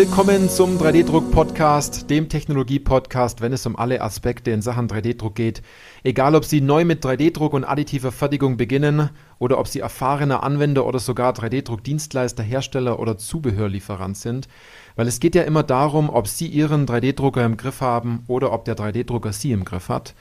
Willkommen 0.00 0.48
zum 0.48 0.78
3D-Druck-Podcast, 0.78 2.08
dem 2.08 2.30
Technologie-Podcast, 2.30 3.42
wenn 3.42 3.52
es 3.52 3.66
um 3.66 3.76
alle 3.76 4.00
Aspekte 4.00 4.50
in 4.50 4.62
Sachen 4.62 4.88
3D-Druck 4.88 5.34
geht. 5.34 5.60
Egal, 6.04 6.34
ob 6.34 6.46
Sie 6.46 6.62
neu 6.62 6.86
mit 6.86 7.04
3D-Druck 7.04 7.52
und 7.52 7.64
additiver 7.64 8.10
Fertigung 8.10 8.56
beginnen 8.56 9.10
oder 9.38 9.58
ob 9.58 9.68
Sie 9.68 9.80
erfahrener 9.80 10.42
Anwender 10.42 10.86
oder 10.86 11.00
sogar 11.00 11.34
3D-Druck-Dienstleister, 11.34 12.42
Hersteller 12.42 12.98
oder 12.98 13.18
Zubehörlieferant 13.18 14.16
sind. 14.16 14.48
Weil 14.96 15.06
es 15.06 15.20
geht 15.20 15.34
ja 15.34 15.42
immer 15.42 15.64
darum, 15.64 16.08
ob 16.08 16.28
Sie 16.28 16.46
Ihren 16.46 16.86
3D-Drucker 16.86 17.44
im 17.44 17.58
Griff 17.58 17.82
haben 17.82 18.24
oder 18.26 18.54
ob 18.54 18.64
der 18.64 18.78
3D-Drucker 18.78 19.34
Sie 19.34 19.52
im 19.52 19.66
Griff 19.66 19.90
hat. 19.90 20.14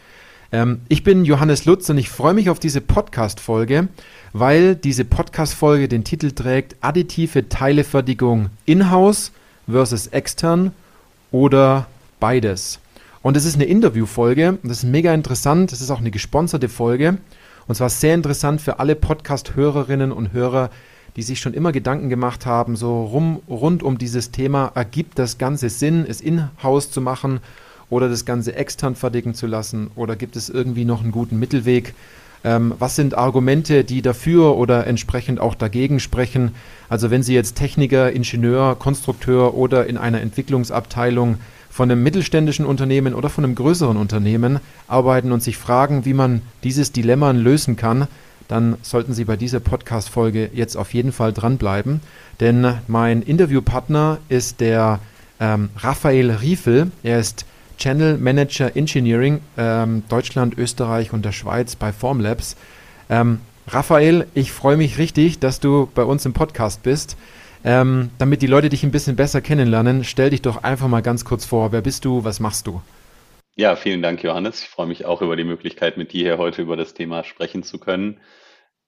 Ähm, 0.52 0.82
ich 0.90 1.06
bin 1.06 1.24
Johannes 1.24 1.64
Lutz 1.64 1.90
und 1.90 1.98
ich 1.98 2.10
freue 2.10 2.34
mich 2.34 2.50
auf 2.50 2.60
diese 2.60 2.82
Podcast-Folge, 2.82 3.88
weil 4.34 4.76
diese 4.76 5.06
Podcast-Folge 5.06 5.88
den 5.88 6.04
Titel 6.04 6.32
trägt 6.32 6.76
Additive 6.82 7.48
Teilefertigung 7.48 8.50
in-house 8.66 9.32
versus 9.70 10.08
extern 10.08 10.72
oder 11.32 11.88
beides. 12.20 12.80
Und 13.22 13.36
es 13.36 13.46
ist 13.46 13.56
eine 13.56 13.66
Interviewfolge 13.66 14.58
und 14.62 14.70
das 14.70 14.80
ist 14.80 14.90
mega 14.90 15.14
interessant. 15.14 15.72
Das 15.72 15.82
ist 15.82 15.92
auch 15.92 16.00
eine 16.00 16.12
gesponserte 16.12 16.70
Folge. 16.70 17.18
Und 17.68 17.76
zwar 17.76 17.90
sehr 17.90 18.16
interessant 18.16 18.62
für 18.62 18.80
alle 18.80 18.96
Podcast-Hörerinnen 18.96 20.12
und 20.12 20.34
Hörer, 20.34 20.70
die 21.16 21.22
sich 21.22 21.40
schon 21.40 21.54
immer 21.54 21.72
Gedanken 21.72 22.10
gemacht 22.10 22.46
haben, 22.46 22.76
so 22.76 23.04
rum, 23.04 23.42
rund 23.50 23.84
um 23.84 23.98
dieses 23.98 24.32
Thema, 24.32 24.72
ergibt 24.74 25.20
das 25.20 25.38
Ganze 25.38 25.70
Sinn, 25.70 26.06
es 26.08 26.22
in-house 26.22 26.92
zu 26.92 27.02
machen 27.02 27.42
oder 27.90 28.10
das 28.10 28.26
Ganze 28.26 28.56
extern 28.56 28.96
fertigen 28.96 29.34
zu 29.34 29.48
lassen? 29.48 29.92
Oder 29.96 30.16
gibt 30.16 30.36
es 30.36 30.50
irgendwie 30.50 30.86
noch 30.86 31.02
einen 31.02 31.12
guten 31.12 31.40
Mittelweg? 31.40 31.94
Ähm, 32.44 32.74
was 32.80 32.96
sind 32.96 33.18
Argumente, 33.18 33.84
die 33.84 34.02
dafür 34.02 34.56
oder 34.56 34.88
entsprechend 34.88 35.40
auch 35.40 35.56
dagegen 35.56 36.00
sprechen? 36.00 36.52
Also 36.88 37.12
wenn 37.12 37.24
Sie 37.24 37.34
jetzt 37.34 37.56
Techniker, 37.56 38.12
Ingenieur, 38.12 38.76
Konstrukteur 38.78 39.56
oder 39.56 39.88
in 39.88 39.98
einer 39.98 40.22
Entwicklungsabteilung 40.22 41.38
von 41.70 41.92
einem 41.92 42.02
mittelständischen 42.02 42.66
Unternehmen 42.66 43.14
oder 43.14 43.30
von 43.30 43.44
einem 43.44 43.56
größeren 43.56 43.98
Unternehmen 43.98 44.60
arbeiten 44.88 45.32
und 45.32 45.44
sich 45.44 45.58
fragen, 45.58 46.06
wie 46.06 46.14
man 46.14 46.42
dieses 46.64 46.92
Dilemma 46.92 47.32
lösen 47.32 47.76
kann, 47.76 48.08
dann 48.48 48.78
sollten 48.82 49.14
Sie 49.14 49.26
bei 49.26 49.38
dieser 49.38 49.60
Podcast-Folge 49.60 50.50
jetzt 50.54 50.76
auf 50.76 50.94
jeden 50.94 51.12
Fall 51.12 51.34
dranbleiben. 51.34 52.02
Denn 52.40 52.74
mein 52.88 53.22
Interviewpartner 53.22 54.18
ist 54.28 54.60
der 54.60 55.00
ähm, 55.40 55.70
Raphael 55.78 56.32
Riefel. 56.32 56.92
Er 57.04 57.20
ist 57.20 57.46
Channel 57.80 58.18
Manager 58.18 58.76
Engineering 58.76 59.42
ähm, 59.58 60.04
Deutschland, 60.10 60.58
Österreich 60.58 61.14
und 61.14 61.26
der 61.26 61.32
Schweiz 61.32 61.76
bei 61.76 61.92
Formlabs. 61.92 62.56
Ähm, 63.10 63.40
Raphael, 63.68 64.28
ich 64.36 64.52
freue 64.52 64.78
mich 64.78 64.98
richtig, 64.98 65.40
dass 65.40 65.60
du 65.60 65.90
bei 65.96 66.04
uns 66.04 66.26
im 66.26 66.34
Podcast 66.34 66.84
bist. 66.84 67.18
Ähm, 67.64 68.10
damit 68.18 68.42
die 68.42 68.48
Leute 68.48 68.70
dich 68.70 68.84
ein 68.84 68.92
bisschen 68.92 69.16
besser 69.16 69.42
kennenlernen, 69.42 70.04
stell 70.04 70.30
dich 70.30 70.42
doch 70.42 70.64
einfach 70.64 70.88
mal 70.88 71.02
ganz 71.02 71.26
kurz 71.26 71.46
vor. 71.46 71.72
Wer 71.72 71.82
bist 71.82 72.06
du? 72.06 72.24
Was 72.24 72.40
machst 72.40 72.68
du? 72.68 72.82
Ja, 73.56 73.76
vielen 73.76 74.02
Dank, 74.02 74.24
Johannes. 74.24 74.62
Ich 74.62 74.70
freue 74.70 74.88
mich 74.88 75.06
auch 75.06 75.22
über 75.22 75.36
die 75.36 75.44
Möglichkeit, 75.44 75.98
mit 75.98 76.14
dir 76.14 76.24
hier 76.24 76.38
heute 76.38 76.62
über 76.62 76.78
das 76.78 76.94
Thema 76.94 77.24
sprechen 77.24 77.64
zu 77.64 77.78
können. 77.78 78.18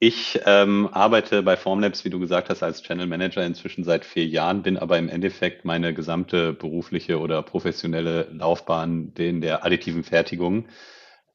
Ich 0.04 0.40
ähm, 0.48 0.90
arbeite 0.92 1.44
bei 1.44 1.56
Formlabs, 1.56 2.04
wie 2.04 2.10
du 2.10 2.20
gesagt 2.20 2.50
hast, 2.50 2.64
als 2.64 2.82
Channel 2.82 3.06
Manager 3.06 3.46
inzwischen 3.46 3.84
seit 3.84 4.04
vier 4.04 4.26
Jahren, 4.26 4.64
bin 4.64 4.80
aber 4.80 4.98
im 4.98 5.10
Endeffekt 5.10 5.64
meine 5.64 5.94
gesamte 5.94 6.54
berufliche 6.54 7.20
oder 7.20 7.44
professionelle 7.44 8.28
Laufbahn 8.32 9.14
in 9.16 9.42
der 9.42 9.64
additiven 9.64 10.04
Fertigung. 10.04 10.66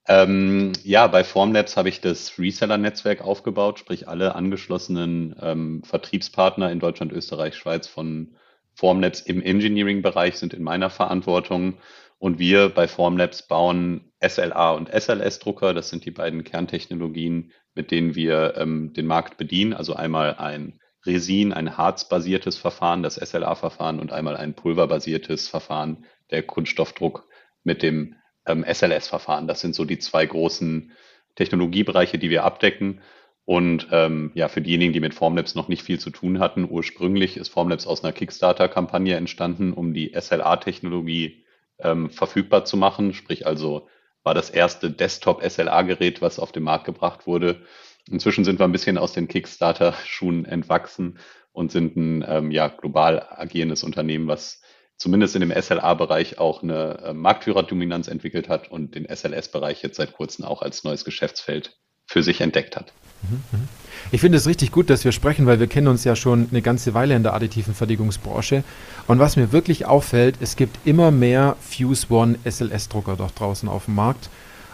Ähm, 0.09 0.73
ja, 0.83 1.07
bei 1.07 1.23
Formlabs 1.23 1.77
habe 1.77 1.91
ich 1.91 2.01
das 2.01 2.41
Reseller-Netzwerk 2.41 3.21
aufgebaut, 3.23 3.79
sprich 3.79 4.09
alle 4.09 4.35
angeschlossenen 4.35 5.37
ähm, 5.41 5.85
Vertriebspartner 5.85 6.73
in 6.73 6.81
Deutschland, 6.81 7.13
Österreich, 7.13 7.55
Schweiz 7.55 7.87
von 7.87 8.35
Formlabs 8.75 9.21
im 9.21 9.43
Engineering-Bereich 9.43 10.39
sind 10.39 10.55
in 10.55 10.65
meiner 10.65 10.91
Verantwortung. 10.91 11.75
Und 12.19 12.39
wir 12.39 12.71
bei 12.71 12.89
Formlabs 12.89 13.47
bauen 13.47 14.13
SLA 14.27 14.73
und 14.73 14.89
SLS-Drucker. 14.89 15.75
Das 15.75 15.91
sind 15.91 16.05
die 16.05 16.11
beiden 16.11 16.45
Kerntechnologien, 16.45 17.53
mit 17.75 17.91
denen 17.91 18.15
wir 18.15 18.55
ähm, 18.57 18.93
den 18.95 19.07
Markt 19.07 19.37
bedienen. 19.37 19.75
Also 19.75 19.95
einmal 19.95 20.37
ein 20.37 20.81
Resin, 21.05 21.53
ein 21.53 21.77
harzbasiertes 21.77 22.57
Verfahren, 22.57 23.03
das 23.03 23.15
SLA-Verfahren 23.15 24.01
und 24.01 24.13
einmal 24.13 24.37
ein 24.37 24.55
pulverbasiertes 24.55 25.49
Verfahren, 25.49 26.05
der 26.31 26.43
Kunststoffdruck 26.43 27.29
mit 27.63 27.83
dem 27.83 28.17
ähm, 28.47 28.65
SLS-Verfahren. 28.65 29.47
Das 29.47 29.61
sind 29.61 29.75
so 29.75 29.85
die 29.85 29.99
zwei 29.99 30.27
großen 30.27 30.93
Technologiebereiche, 31.37 32.19
die 32.19 32.31
wir 32.31 32.45
abdecken. 32.45 33.01
Und 33.45 33.87
ähm, 33.93 34.33
ja, 34.35 34.49
für 34.49 34.61
diejenigen, 34.61 34.93
die 34.93 35.01
mit 35.01 35.15
Formlabs 35.15 35.55
noch 35.55 35.69
nicht 35.69 35.83
viel 35.83 36.01
zu 36.01 36.11
tun 36.11 36.41
hatten, 36.41 36.67
ursprünglich 36.69 37.37
ist 37.37 37.49
Formlabs 37.49 37.87
aus 37.87 38.03
einer 38.03 38.13
Kickstarter-Kampagne 38.13 39.15
entstanden, 39.15 39.73
um 39.73 39.95
die 39.95 40.13
SLA-Technologie 40.19 41.45
ähm, 41.79 42.11
verfügbar 42.11 42.65
zu 42.65 42.77
machen, 42.77 43.15
sprich 43.15 43.47
also 43.47 43.89
war 44.23 44.35
das 44.35 44.51
erste 44.51 44.91
Desktop-SLA-Gerät, 44.91 46.21
was 46.21 46.39
auf 46.39 46.53
den 46.53 46.65
Markt 46.65 46.85
gebracht 46.85 47.27
wurde. 47.27 47.63
Inzwischen 48.11 48.45
sind 48.45 48.59
wir 48.59 48.65
ein 48.65 48.73
bisschen 48.73 48.99
aus 48.99 49.13
den 49.13 49.29
Kickstarter-Schuhen 49.29 50.45
entwachsen 50.45 51.19
und 51.53 51.71
sind 51.73 51.97
ein 51.97 52.25
ähm, 52.27 52.51
ja, 52.51 52.69
global 52.69 53.27
agierendes 53.31 53.83
Unternehmen, 53.83 54.29
was 54.29 54.63
zumindest 54.97 55.37
in 55.37 55.41
dem 55.41 55.53
SLA-Bereich 55.53 56.39
auch 56.39 56.63
eine 56.63 56.99
äh, 57.05 57.13
Marktführerdominanz 57.13 58.09
entwickelt 58.09 58.49
hat 58.49 58.71
und 58.71 58.95
den 58.95 59.07
SLS-Bereich 59.07 59.83
jetzt 59.83 59.97
seit 59.97 60.13
kurzem 60.13 60.45
auch 60.45 60.63
als 60.63 60.85
neues 60.85 61.05
Geschäftsfeld 61.05 61.79
für 62.07 62.23
sich 62.23 62.41
entdeckt 62.41 62.77
hat. 62.77 62.93
Mhm, 63.23 63.43
mhm. 63.53 63.69
Ich 64.13 64.21
finde 64.21 64.39
es 64.39 64.47
richtig 64.47 64.71
gut, 64.71 64.89
dass 64.89 65.05
wir 65.05 65.13
sprechen, 65.13 65.47
weil 65.47 65.59
wir 65.59 65.67
kennen 65.67 65.89
uns 65.89 66.05
ja 66.05 66.15
schon 66.15 66.49
eine 66.51 66.63
ganze 66.63 66.95
Weile 66.95 67.17
in 67.17 67.23
der 67.23 67.35
additiven 67.35 67.75
Fertigungsbranche. 67.75 68.63
Und 69.07 69.19
was 69.19 69.37
mir 69.37 69.53
wirklich 69.53 69.87
auffällt, 69.87 70.37
es 70.41 70.57
gibt 70.57 70.79
immer 70.87 71.11
mehr 71.11 71.57
Fuse 71.61 72.07
One 72.11 72.39
SLS-Drucker 72.45 73.17
dort 73.17 73.39
draußen 73.39 73.69
auf 73.69 73.87
dem 73.87 73.97
Markt. 73.97 74.29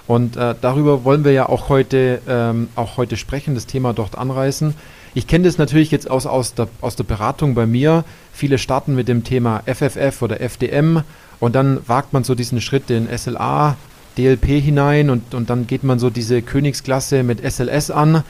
Und 0.06 0.36
äh, 0.36 0.54
darüber 0.60 1.04
wollen 1.04 1.24
wir 1.24 1.32
ja 1.32 1.48
auch 1.48 1.68
heute, 1.68 2.20
ähm, 2.28 2.68
auch 2.74 2.96
heute 2.96 3.16
sprechen, 3.16 3.54
das 3.54 3.66
Thema 3.66 3.94
dort 3.94 4.18
anreißen. 4.18 4.74
Ich 5.14 5.26
kenne 5.26 5.44
das 5.44 5.58
natürlich 5.58 5.90
jetzt 5.90 6.10
aus, 6.10 6.26
aus, 6.26 6.54
der, 6.54 6.68
aus 6.80 6.96
der 6.96 7.04
Beratung 7.04 7.54
bei 7.54 7.66
mir. 7.66 8.04
Viele 8.32 8.58
starten 8.58 8.94
mit 8.94 9.08
dem 9.08 9.24
Thema 9.24 9.62
FFF 9.66 10.20
oder 10.22 10.40
FDM 10.40 11.02
und 11.38 11.54
dann 11.54 11.80
wagt 11.86 12.12
man 12.12 12.24
so 12.24 12.34
diesen 12.34 12.60
Schritt 12.60 12.90
in 12.90 13.08
SLA, 13.16 13.76
DLP 14.18 14.44
hinein 14.62 15.10
und, 15.10 15.34
und 15.34 15.50
dann 15.50 15.66
geht 15.66 15.84
man 15.84 15.98
so 15.98 16.10
diese 16.10 16.42
Königsklasse 16.42 17.22
mit 17.22 17.40
SLS 17.40 17.90
an. 17.90 18.24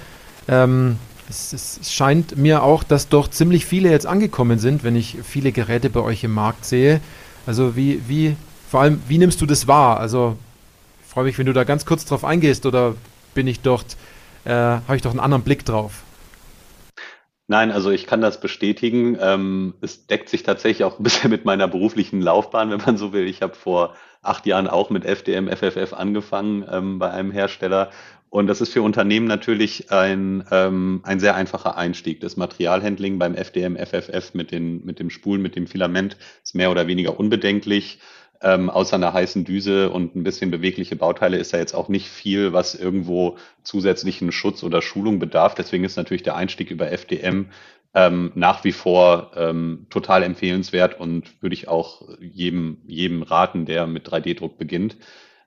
Ähm, 0.48 0.97
es, 1.28 1.53
es, 1.53 1.93
scheint 1.93 2.37
mir 2.37 2.62
auch, 2.62 2.82
dass 2.82 3.09
doch 3.09 3.28
ziemlich 3.28 3.65
viele 3.65 3.91
jetzt 3.91 4.06
angekommen 4.06 4.59
sind, 4.59 4.84
wenn 4.84 4.97
ich 4.97 5.19
viele 5.22 5.53
Geräte 5.53 5.91
bei 5.91 6.00
euch 6.00 6.25
im 6.25 6.34
Markt 6.34 6.65
sehe. 6.65 7.00
Also 7.47 7.76
wie, 7.76 8.03
wie, 8.09 8.37
vor 8.69 8.81
allem, 8.81 9.03
wie 9.09 9.19
nimmst 9.19 9.41
du 9.41 9.47
das 9.47 9.66
wahr? 9.66 9.98
Also 9.98 10.37
ich 11.03 11.09
freue 11.09 11.25
mich, 11.25 11.38
wenn 11.38 11.47
du 11.47 11.53
da 11.53 11.65
ganz 11.65 11.87
kurz 11.87 12.04
drauf 12.04 12.25
eingehst 12.25 12.66
oder 12.66 12.94
bin 13.34 13.47
ich 13.47 13.60
dort, 13.60 13.97
äh, 14.44 14.50
habe 14.50 14.97
ich 14.97 15.03
doch 15.03 15.10
einen 15.10 15.21
anderen 15.21 15.42
Blick 15.42 15.65
drauf? 15.65 16.03
Nein, 17.48 17.71
also 17.71 17.91
ich 17.91 18.06
kann 18.06 18.21
das 18.21 18.41
bestätigen. 18.41 19.19
Ähm, 19.21 19.75
es 19.81 20.06
deckt 20.06 20.28
sich 20.28 20.42
tatsächlich 20.42 20.84
auch 20.84 20.98
ein 20.98 21.03
bisschen 21.03 21.31
mit 21.31 21.44
meiner 21.44 21.69
beruflichen 21.69 22.22
Laufbahn, 22.22 22.71
wenn 22.71 22.81
man 22.81 22.97
so 22.97 23.12
will. 23.12 23.26
Ich 23.26 23.42
habe 23.42 23.54
vor 23.54 23.94
acht 24.22 24.47
Jahren 24.47 24.69
auch 24.69 24.91
mit 24.91 25.05
FDM, 25.05 25.49
FFF 25.49 25.93
angefangen 25.93 26.65
ähm, 26.71 26.99
bei 26.99 27.10
einem 27.10 27.33
Hersteller 27.33 27.91
und 28.33 28.47
das 28.47 28.62
ist 28.62 28.72
für 28.72 28.81
Unternehmen 28.81 29.27
natürlich 29.27 29.93
ein, 29.93 30.43
ähm, 30.50 31.03
ein 31.03 31.21
sehr 31.21 31.34
einfacher 31.34 31.77
Einstieg. 31.77 32.21
Das 32.21 32.38
Materialhandling 32.38 33.19
beim 33.19 33.34
FDM, 33.34 33.77
FFF 33.77 34.33
mit, 34.33 34.53
den, 34.53 34.83
mit 34.87 35.00
dem 35.00 35.10
Spulen, 35.10 35.43
mit 35.43 35.55
dem 35.55 35.66
Filament 35.66 36.16
ist 36.43 36.55
mehr 36.55 36.71
oder 36.71 36.87
weniger 36.87 37.21
unbedenklich. 37.21 37.98
Ähm, 38.41 38.71
außer 38.71 38.97
einer 38.97 39.13
heißen 39.13 39.45
Düse 39.45 39.91
und 39.91 40.16
ein 40.16 40.22
bisschen 40.22 40.51
bewegliche 40.51 40.97
Bauteile 40.97 41.36
ist 41.36 41.53
da 41.53 41.59
jetzt 41.59 41.75
auch 41.75 41.91
nicht 41.91 42.09
viel, 42.09 42.54
was 42.54 42.75
irgendwo 42.75 43.36
zusätzlichen 43.65 44.33
Schutz 44.33 44.63
oder 44.63 44.80
Schulung 44.80 45.18
bedarf. 45.18 45.54
Deswegen 45.54 45.84
ist 45.84 45.97
natürlich 45.97 46.22
der 46.22 46.34
Einstieg 46.34 46.71
über 46.71 46.91
FDM 46.91 47.51
ähm, 47.94 48.33
nach 48.34 48.65
wie 48.65 48.72
vor 48.72 49.33
ähm, 49.36 49.86
total 49.91 50.22
empfehlenswert 50.22 50.98
und 50.98 51.42
würde 51.42 51.54
ich 51.54 51.68
auch 51.68 52.03
jedem, 52.21 52.78
jedem 52.86 53.22
raten, 53.22 53.66
der 53.66 53.86
mit 53.86 54.09
3D-Druck 54.09 54.56
beginnt. 54.59 54.97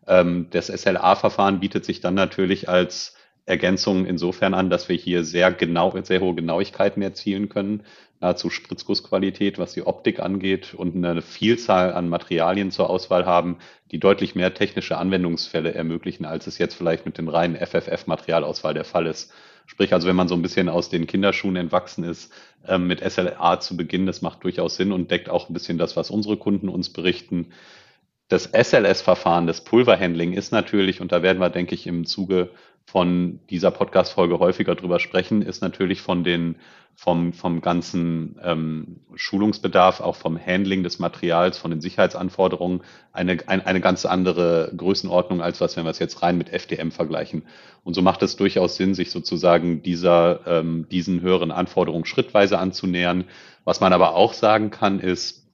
Ähm, 0.08 0.48
das 0.52 0.68
SLA-Verfahren 0.68 1.60
bietet 1.60 1.86
sich 1.86 2.02
dann 2.02 2.14
natürlich 2.14 2.70
als 2.70 3.16
Ergänzung 3.46 4.06
insofern 4.06 4.54
an, 4.54 4.70
dass 4.70 4.90
wir 4.90 4.96
hier 4.96 5.24
sehr 5.24 5.52
genau, 5.52 5.94
sehr 6.04 6.22
hohe 6.22 6.36
Genauigkeiten 6.36 7.02
erzielen 7.02 7.50
können, 7.50 7.84
nahezu 8.20 8.50
Spritzgussqualität, 8.50 9.60
was 9.60 9.74
die 9.74 9.86
Optik 9.86 10.20
angeht 10.20 10.74
und 10.74 10.96
eine 10.96 11.22
Vielzahl 11.22 11.94
an 11.94 12.10
Materialien 12.10 12.72
zur 12.72 12.90
Auswahl 12.90 13.26
haben, 13.26 13.58
die 13.92 14.00
deutlich 14.00 14.36
mehr 14.36 14.54
technische 14.54 14.98
Anwendungsfälle 14.98 15.74
ermöglichen, 15.74 16.26
als 16.26 16.48
es 16.48 16.58
jetzt 16.58 16.76
vielleicht 16.76 17.06
mit 17.06 17.18
dem 17.18 17.28
reinen 17.28 17.56
FFF-Materialauswahl 17.56 18.74
der 18.74 18.86
Fall 18.86 19.06
ist. 19.06 19.32
Sprich, 19.66 19.94
also 19.94 20.08
wenn 20.08 20.16
man 20.16 20.28
so 20.28 20.36
ein 20.36 20.42
bisschen 20.42 20.70
aus 20.70 20.90
den 20.90 21.08
Kinderschuhen 21.08 21.56
entwachsen 21.56 22.04
ist, 22.04 22.32
ähm, 22.68 22.88
mit 22.88 23.02
SLA 23.02 23.60
zu 23.60 23.76
beginnen, 23.76 24.06
das 24.06 24.22
macht 24.22 24.44
durchaus 24.44 24.76
Sinn 24.76 24.92
und 24.92 25.12
deckt 25.12 25.30
auch 25.30 25.50
ein 25.50 25.54
bisschen 25.54 25.78
das, 25.78 25.96
was 25.96 26.12
unsere 26.12 26.38
Kunden 26.38 26.70
uns 26.70 26.90
berichten 26.90 27.48
das 28.28 28.50
SLS-Verfahren, 28.52 29.48
das 29.48 29.64
Pulverhandling 29.64 30.34
ist 30.34 30.52
natürlich, 30.52 31.00
und 31.00 31.12
da 31.12 31.22
werden 31.22 31.40
wir, 31.40 31.50
denke 31.50 31.76
ich, 31.76 31.86
im 31.86 32.06
Zuge 32.06 32.50
von 32.86 33.40
dieser 33.50 33.72
Podcast-Folge 33.72 34.40
häufiger 34.40 34.76
drüber 34.76 35.00
sprechen, 35.00 35.42
ist 35.42 35.62
natürlich 35.62 36.02
von 36.02 36.24
den, 36.24 36.56
vom, 36.96 37.34
vom 37.34 37.62
ganzen 37.62 38.40
ähm, 38.44 39.02
Schulungsbedarf, 39.16 40.02
auch 40.02 40.16
vom 40.16 40.40
Handling 40.40 40.84
des 40.84 40.98
Materials, 41.00 41.58
von 41.58 41.72
den 41.72 41.82
Sicherheitsanforderungen 41.82 42.82
eine, 43.12 43.38
ein, 43.48 43.66
eine 43.66 43.82
ganz 43.82 44.06
andere 44.06 44.72
Größenordnung, 44.76 45.42
als 45.42 45.62
was, 45.62 45.76
wenn 45.76 45.84
wir 45.84 45.92
es 45.92 46.00
jetzt 46.00 46.22
rein 46.22 46.38
mit 46.38 46.54
FDM 46.54 46.92
vergleichen. 46.92 47.44
Und 47.84 47.96
so 47.96 48.02
macht 48.02 48.24
es 48.24 48.38
durchaus 48.38 48.76
Sinn, 48.76 48.94
sich 48.94 49.12
sozusagen 49.12 49.82
dieser, 49.84 50.42
ähm, 50.48 50.88
diesen 50.90 51.22
höheren 51.22 51.52
Anforderungen 51.52 52.06
schrittweise 52.06 52.60
anzunähern. 52.60 53.26
Was 53.66 53.82
man 53.82 53.94
aber 53.94 54.16
auch 54.16 54.34
sagen 54.34 54.70
kann, 54.70 55.00
ist, 55.00 55.45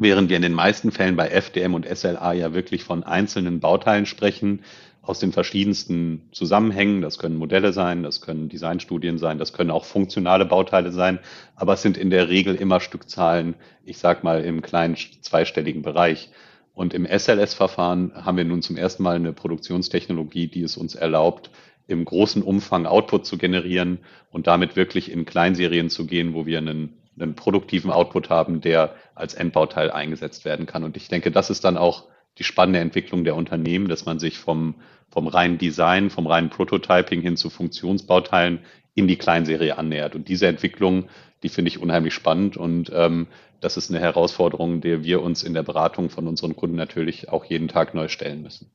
während 0.00 0.28
wir 0.28 0.36
in 0.36 0.42
den 0.42 0.52
meisten 0.52 0.90
Fällen 0.90 1.16
bei 1.16 1.28
FDM 1.28 1.74
und 1.74 1.86
SLA 1.86 2.32
ja 2.32 2.54
wirklich 2.54 2.84
von 2.84 3.02
einzelnen 3.02 3.60
Bauteilen 3.60 4.06
sprechen, 4.06 4.62
aus 5.02 5.20
den 5.20 5.32
verschiedensten 5.32 6.28
Zusammenhängen. 6.32 7.00
Das 7.00 7.18
können 7.18 7.36
Modelle 7.36 7.72
sein, 7.72 8.02
das 8.02 8.20
können 8.20 8.50
Designstudien 8.50 9.16
sein, 9.16 9.38
das 9.38 9.54
können 9.54 9.70
auch 9.70 9.86
funktionale 9.86 10.44
Bauteile 10.44 10.92
sein, 10.92 11.18
aber 11.56 11.72
es 11.72 11.82
sind 11.82 11.96
in 11.96 12.10
der 12.10 12.28
Regel 12.28 12.54
immer 12.54 12.78
Stückzahlen, 12.78 13.54
ich 13.84 13.98
sag 13.98 14.22
mal, 14.22 14.44
im 14.44 14.60
kleinen 14.60 14.96
zweistelligen 14.96 15.80
Bereich. 15.82 16.30
Und 16.74 16.94
im 16.94 17.06
SLS-Verfahren 17.06 18.12
haben 18.14 18.36
wir 18.36 18.44
nun 18.44 18.62
zum 18.62 18.76
ersten 18.76 19.02
Mal 19.02 19.16
eine 19.16 19.32
Produktionstechnologie, 19.32 20.46
die 20.46 20.62
es 20.62 20.76
uns 20.76 20.94
erlaubt, 20.94 21.50
im 21.88 22.04
großen 22.04 22.42
Umfang 22.42 22.84
Output 22.84 23.24
zu 23.24 23.38
generieren 23.38 23.98
und 24.30 24.46
damit 24.46 24.76
wirklich 24.76 25.10
in 25.10 25.24
Kleinserien 25.24 25.88
zu 25.88 26.06
gehen, 26.06 26.34
wo 26.34 26.44
wir 26.44 26.58
einen, 26.58 26.98
einen 27.20 27.34
produktiven 27.34 27.90
Output 27.90 28.30
haben, 28.30 28.60
der 28.60 28.94
als 29.14 29.34
Endbauteil 29.34 29.90
eingesetzt 29.90 30.44
werden 30.44 30.66
kann. 30.66 30.84
Und 30.84 30.96
ich 30.96 31.08
denke, 31.08 31.30
das 31.30 31.50
ist 31.50 31.64
dann 31.64 31.76
auch 31.76 32.04
die 32.38 32.44
spannende 32.44 32.80
Entwicklung 32.80 33.24
der 33.24 33.36
Unternehmen, 33.36 33.88
dass 33.88 34.06
man 34.06 34.18
sich 34.18 34.38
vom, 34.38 34.76
vom 35.10 35.26
reinen 35.26 35.58
Design, 35.58 36.10
vom 36.10 36.26
reinen 36.26 36.50
Prototyping 36.50 37.20
hin 37.20 37.36
zu 37.36 37.50
Funktionsbauteilen 37.50 38.60
in 38.94 39.08
die 39.08 39.16
Kleinserie 39.16 39.76
annähert. 39.76 40.14
Und 40.14 40.28
diese 40.28 40.46
Entwicklung, 40.46 41.08
die 41.42 41.48
finde 41.48 41.70
ich 41.70 41.80
unheimlich 41.80 42.14
spannend 42.14 42.56
und 42.56 42.90
ähm, 42.94 43.26
das 43.60 43.76
ist 43.76 43.90
eine 43.90 43.98
Herausforderung, 43.98 44.80
der 44.80 45.02
wir 45.02 45.20
uns 45.20 45.42
in 45.42 45.52
der 45.52 45.64
Beratung 45.64 46.10
von 46.10 46.28
unseren 46.28 46.54
Kunden 46.54 46.76
natürlich 46.76 47.28
auch 47.28 47.44
jeden 47.44 47.66
Tag 47.66 47.92
neu 47.92 48.08
stellen 48.08 48.42
müssen. 48.42 48.70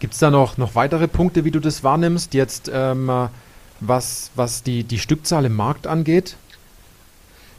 Gibt 0.00 0.14
es 0.14 0.18
da 0.18 0.30
noch, 0.30 0.58
noch 0.58 0.74
weitere 0.74 1.06
Punkte, 1.06 1.44
wie 1.44 1.52
du 1.52 1.60
das 1.60 1.84
wahrnimmst, 1.84 2.34
jetzt 2.34 2.70
ähm, 2.72 3.28
was, 3.78 4.32
was 4.34 4.62
die, 4.64 4.82
die 4.82 4.98
Stückzahl 4.98 5.44
im 5.44 5.54
Markt 5.54 5.86
angeht? 5.86 6.36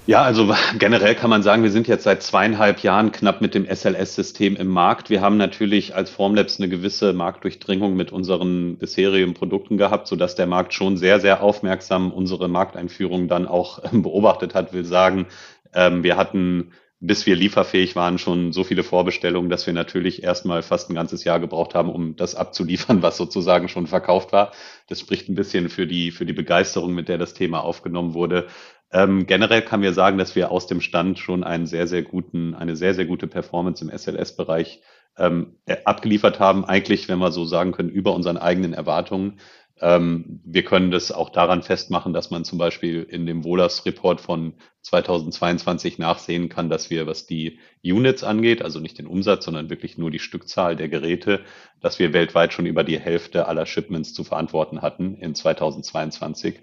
Ja, 0.05 0.21
also 0.21 0.53
generell 0.79 1.15
kann 1.15 1.29
man 1.29 1.43
sagen, 1.43 1.63
wir 1.63 1.71
sind 1.71 1.87
jetzt 1.87 2.03
seit 2.03 2.23
zweieinhalb 2.23 2.83
Jahren 2.83 3.11
knapp 3.13 3.39
mit 3.39 3.55
dem 3.55 3.65
SLS-System 3.65 4.57
im 4.57 4.67
Markt. 4.67 5.09
Wir 5.09 5.21
haben 5.21 5.37
natürlich 5.37 5.95
als 5.95 6.09
Formlabs 6.09 6.59
eine 6.59 6.67
gewisse 6.67 7.13
Marktdurchdringung 7.13 7.95
mit 7.95 8.11
unseren 8.11 8.77
bisherigen 8.77 9.33
Produkten 9.33 9.77
gehabt, 9.77 10.07
sodass 10.07 10.35
der 10.35 10.47
Markt 10.47 10.73
schon 10.73 10.97
sehr, 10.97 11.21
sehr 11.21 11.41
aufmerksam 11.41 12.11
unsere 12.11 12.49
Markteinführung 12.49 13.29
dann 13.29 13.47
auch 13.47 13.79
beobachtet 13.91 14.53
hat. 14.53 14.73
Will 14.73 14.83
sagen, 14.83 15.27
ähm, 15.73 16.03
wir 16.03 16.17
hatten 16.17 16.73
bis 17.05 17.25
wir 17.25 17.35
lieferfähig 17.35 17.97
waren, 17.97 18.17
schon 18.17 18.53
so 18.53 18.63
viele 18.63 18.81
Vorbestellungen, 18.81 19.49
dass 19.49 19.67
wir 19.67 19.73
natürlich 19.73 20.23
erstmal 20.23 20.63
fast 20.63 20.89
ein 20.89 20.95
ganzes 20.95 21.25
Jahr 21.25 21.41
gebraucht 21.41 21.75
haben, 21.75 21.89
um 21.89 22.15
das 22.15 22.33
abzuliefern, 22.33 23.01
was 23.01 23.17
sozusagen 23.17 23.67
schon 23.67 23.87
verkauft 23.87 24.31
war. 24.31 24.53
Das 24.87 25.01
spricht 25.01 25.27
ein 25.27 25.35
bisschen 25.35 25.67
für 25.67 25.85
die, 25.85 26.11
für 26.11 26.25
die 26.25 26.31
Begeisterung, 26.31 26.93
mit 26.93 27.09
der 27.09 27.17
das 27.17 27.33
Thema 27.33 27.59
aufgenommen 27.59 28.13
wurde. 28.13 28.47
Ähm, 28.93 29.25
generell 29.25 29.63
kann 29.63 29.81
wir 29.81 29.93
sagen, 29.93 30.19
dass 30.19 30.35
wir 30.35 30.51
aus 30.51 30.67
dem 30.67 30.79
Stand 30.79 31.17
schon 31.17 31.43
einen 31.43 31.65
sehr, 31.65 31.87
sehr 31.87 32.03
guten, 32.03 32.53
eine 32.53 32.75
sehr, 32.75 32.93
sehr 32.93 33.05
gute 33.05 33.25
Performance 33.25 33.83
im 33.83 33.89
SLS-Bereich 33.89 34.81
ähm, 35.17 35.55
äh, 35.65 35.77
abgeliefert 35.83 36.39
haben. 36.39 36.63
Eigentlich, 36.63 37.09
wenn 37.09 37.17
wir 37.17 37.31
so 37.31 37.43
sagen 37.43 37.71
können, 37.71 37.89
über 37.89 38.13
unseren 38.13 38.37
eigenen 38.37 38.73
Erwartungen. 38.73 39.39
Ähm, 39.81 40.41
wir 40.45 40.63
können 40.63 40.91
das 40.91 41.11
auch 41.11 41.31
daran 41.31 41.63
festmachen, 41.63 42.13
dass 42.13 42.29
man 42.29 42.45
zum 42.45 42.59
Beispiel 42.59 43.01
in 43.01 43.25
dem 43.25 43.43
Wohlers-Report 43.43 44.21
von 44.21 44.53
2022 44.83 45.97
nachsehen 45.97 46.49
kann, 46.49 46.69
dass 46.69 46.91
wir, 46.91 47.07
was 47.07 47.25
die 47.25 47.57
Units 47.83 48.23
angeht, 48.23 48.61
also 48.61 48.79
nicht 48.79 48.99
den 48.99 49.07
Umsatz, 49.07 49.45
sondern 49.45 49.71
wirklich 49.71 49.97
nur 49.97 50.11
die 50.11 50.19
Stückzahl 50.19 50.75
der 50.75 50.89
Geräte, 50.89 51.41
dass 51.81 51.97
wir 51.97 52.13
weltweit 52.13 52.53
schon 52.53 52.67
über 52.67 52.83
die 52.83 52.99
Hälfte 52.99 53.47
aller 53.47 53.65
Shipments 53.65 54.13
zu 54.13 54.23
verantworten 54.23 54.83
hatten 54.83 55.15
in 55.15 55.33
2022. 55.33 56.59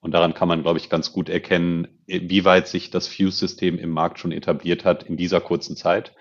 Und 0.00 0.12
daran 0.12 0.34
kann 0.34 0.48
man, 0.48 0.62
glaube 0.62 0.78
ich, 0.78 0.88
ganz 0.88 1.12
gut 1.12 1.28
erkennen, 1.28 1.88
wie 2.06 2.44
weit 2.44 2.68
sich 2.68 2.90
das 2.90 3.06
Fuse-System 3.06 3.78
im 3.78 3.90
Markt 3.90 4.18
schon 4.18 4.32
etabliert 4.32 4.84
hat 4.84 5.02
in 5.02 5.16
dieser 5.16 5.40
kurzen 5.40 5.76
Zeit. 5.76 6.12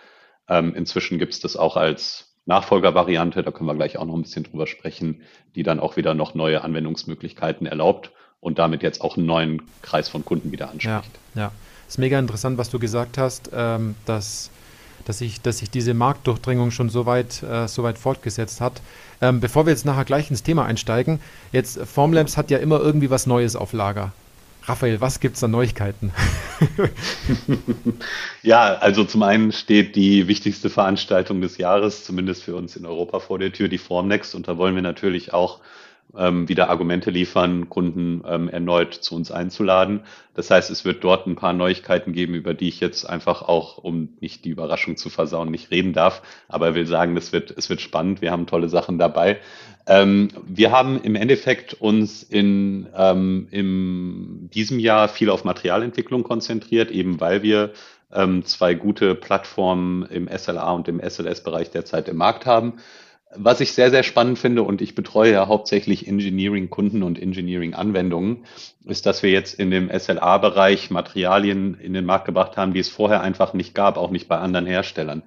Ähm, 0.50 0.76
inzwischen 0.76 1.18
gibt 1.18 1.34
es 1.34 1.40
das 1.40 1.56
auch 1.56 1.78
als 1.78 2.36
Nachfolgervariante, 2.46 3.44
da 3.44 3.52
können 3.52 3.70
wir 3.70 3.76
gleich 3.76 3.98
auch 3.98 4.06
noch 4.06 4.16
ein 4.16 4.24
bisschen 4.24 4.44
drüber 4.44 4.68
sprechen, 4.68 5.22
die 5.56 5.64
dann 5.64 5.80
auch 5.80 5.98
wieder 5.98 6.14
noch 6.14 6.34
neue 6.34 6.64
Anwendungsmöglichkeiten 6.64 7.68
erlaubt 7.68 8.12
und 8.40 8.60
damit 8.60 8.82
jetzt 8.82 9.02
auch 9.02 9.18
einen 9.18 9.28
neuen 9.28 9.62
Kreis 9.82 10.10
von 10.10 10.26
Kunden 10.26 10.52
wieder 10.52 10.72
anspricht. 10.72 11.12
Ja, 11.36 11.42
ja. 11.42 11.52
ist 11.88 12.00
mega 12.00 12.18
interessant, 12.18 12.58
was 12.58 12.70
du 12.70 12.80
gesagt 12.80 13.18
hast, 13.18 13.52
ähm, 13.54 13.96
dass 14.06 14.50
dass 15.06 15.20
sich, 15.20 15.42
dass 15.42 15.60
sich 15.60 15.70
diese 15.70 15.94
Marktdurchdringung 15.94 16.72
schon 16.72 16.90
so 16.90 17.06
weit, 17.06 17.44
äh, 17.44 17.68
so 17.68 17.84
weit 17.84 17.98
fortgesetzt 17.98 18.62
hat. 18.62 18.82
Ähm, 19.22 19.40
bevor 19.40 19.66
wir 19.66 19.72
jetzt 19.72 19.86
nachher 19.86 20.06
gleich 20.06 20.30
ins 20.30 20.44
Thema 20.44 20.66
einsteigen, 20.66 21.20
jetzt 21.52 21.80
Formlabs 21.86 22.38
hat 22.38 22.52
ja 22.52 22.58
immer 22.58 22.80
irgendwie 22.80 23.10
was 23.10 23.28
Neues 23.28 23.56
auf 23.56 23.74
Lager. 23.74 24.14
Raphael, 24.64 25.02
was 25.02 25.20
gibt 25.20 25.36
es 25.36 25.44
an 25.44 25.52
Neuigkeiten? 25.52 26.12
ja, 28.44 28.76
also 28.76 29.04
zum 29.04 29.24
einen 29.24 29.52
steht 29.52 29.96
die 29.96 30.28
wichtigste 30.28 30.70
Veranstaltung 30.70 31.42
des 31.42 31.58
Jahres, 31.58 32.04
zumindest 32.04 32.44
für 32.44 32.56
uns 32.56 32.76
in 32.76 32.86
Europa 32.86 33.20
vor 33.20 33.40
der 33.40 33.52
Tür, 33.52 33.68
die 33.68 33.80
Formnext. 33.80 34.36
Und 34.36 34.48
da 34.48 34.58
wollen 34.58 34.76
wir 34.76 34.84
natürlich 34.84 35.34
auch 35.34 35.60
ähm, 36.18 36.50
wieder 36.50 36.70
Argumente 36.70 37.12
liefern, 37.12 37.70
Kunden 37.70 38.24
ähm, 38.28 38.50
erneut 38.50 38.94
zu 38.94 39.16
uns 39.16 39.32
einzuladen. 39.32 40.02
Das 40.34 40.50
heißt, 40.50 40.70
es 40.70 40.86
wird 40.86 41.04
dort 41.04 41.28
ein 41.28 41.36
paar 41.36 41.54
Neuigkeiten 41.54 42.14
geben, 42.14 42.34
über 42.34 42.54
die 42.54 42.68
ich 42.68 42.80
jetzt 42.80 43.08
einfach 43.08 43.42
auch, 43.42 43.78
um 43.78 44.10
nicht 44.20 44.46
die 44.46 44.50
Überraschung 44.50 44.98
zu 44.98 45.10
versauen, 45.10 45.52
nicht 45.52 45.72
reden 45.72 45.94
darf. 45.94 46.22
Aber 46.48 46.76
will 46.76 46.88
sagen, 46.88 47.16
es 47.18 47.32
wird, 47.32 47.52
es 47.56 47.70
wird 47.70 47.82
spannend. 47.82 48.22
Wir 48.22 48.32
haben 48.32 48.48
tolle 48.48 48.70
Sachen 48.70 48.98
dabei. 48.98 49.40
Ähm, 49.86 50.30
wir 50.46 50.72
haben 50.72 51.02
im 51.02 51.16
Endeffekt 51.16 51.74
uns 51.74 52.24
in 52.24 52.88
ähm, 52.96 53.48
in 53.52 54.50
diesem 54.54 54.80
Jahr 54.80 55.10
viel 55.10 55.30
auf 55.30 55.44
Materialentwicklung 55.44 56.24
konzentriert, 56.24 56.92
eben 56.92 57.20
weil 57.20 57.44
wir 57.44 57.74
ähm, 58.12 58.44
zwei 58.46 58.74
gute 58.74 59.16
Plattformen 59.16 60.04
im 60.04 60.28
SLA 60.28 60.72
und 60.72 60.88
im 60.88 61.00
SLS-Bereich 61.00 61.72
derzeit 61.72 62.08
im 62.08 62.18
Markt 62.18 62.46
haben. 62.46 62.74
Was 63.36 63.62
ich 63.62 63.74
sehr, 63.74 63.92
sehr 63.92 64.02
spannend 64.02 64.40
finde, 64.40 64.64
und 64.64 64.82
ich 64.82 64.96
betreue 64.96 65.34
ja 65.34 65.48
hauptsächlich 65.48 66.08
Engineering-Kunden 66.08 67.04
und 67.04 67.22
Engineering-Anwendungen, 67.22 68.46
ist, 68.86 69.06
dass 69.06 69.22
wir 69.22 69.30
jetzt 69.30 69.54
in 69.60 69.70
dem 69.70 69.92
SLA-Bereich 69.92 70.90
Materialien 70.90 71.76
in 71.80 71.94
den 71.94 72.06
Markt 72.06 72.26
gebracht 72.26 72.58
haben, 72.58 72.74
die 72.74 72.80
es 72.80 72.90
vorher 72.90 73.22
einfach 73.22 73.54
nicht 73.54 73.76
gab, 73.76 73.98
auch 73.98 74.10
nicht 74.10 74.28
bei 74.28 74.40
anderen 74.40 74.66
Herstellern. 74.66 75.22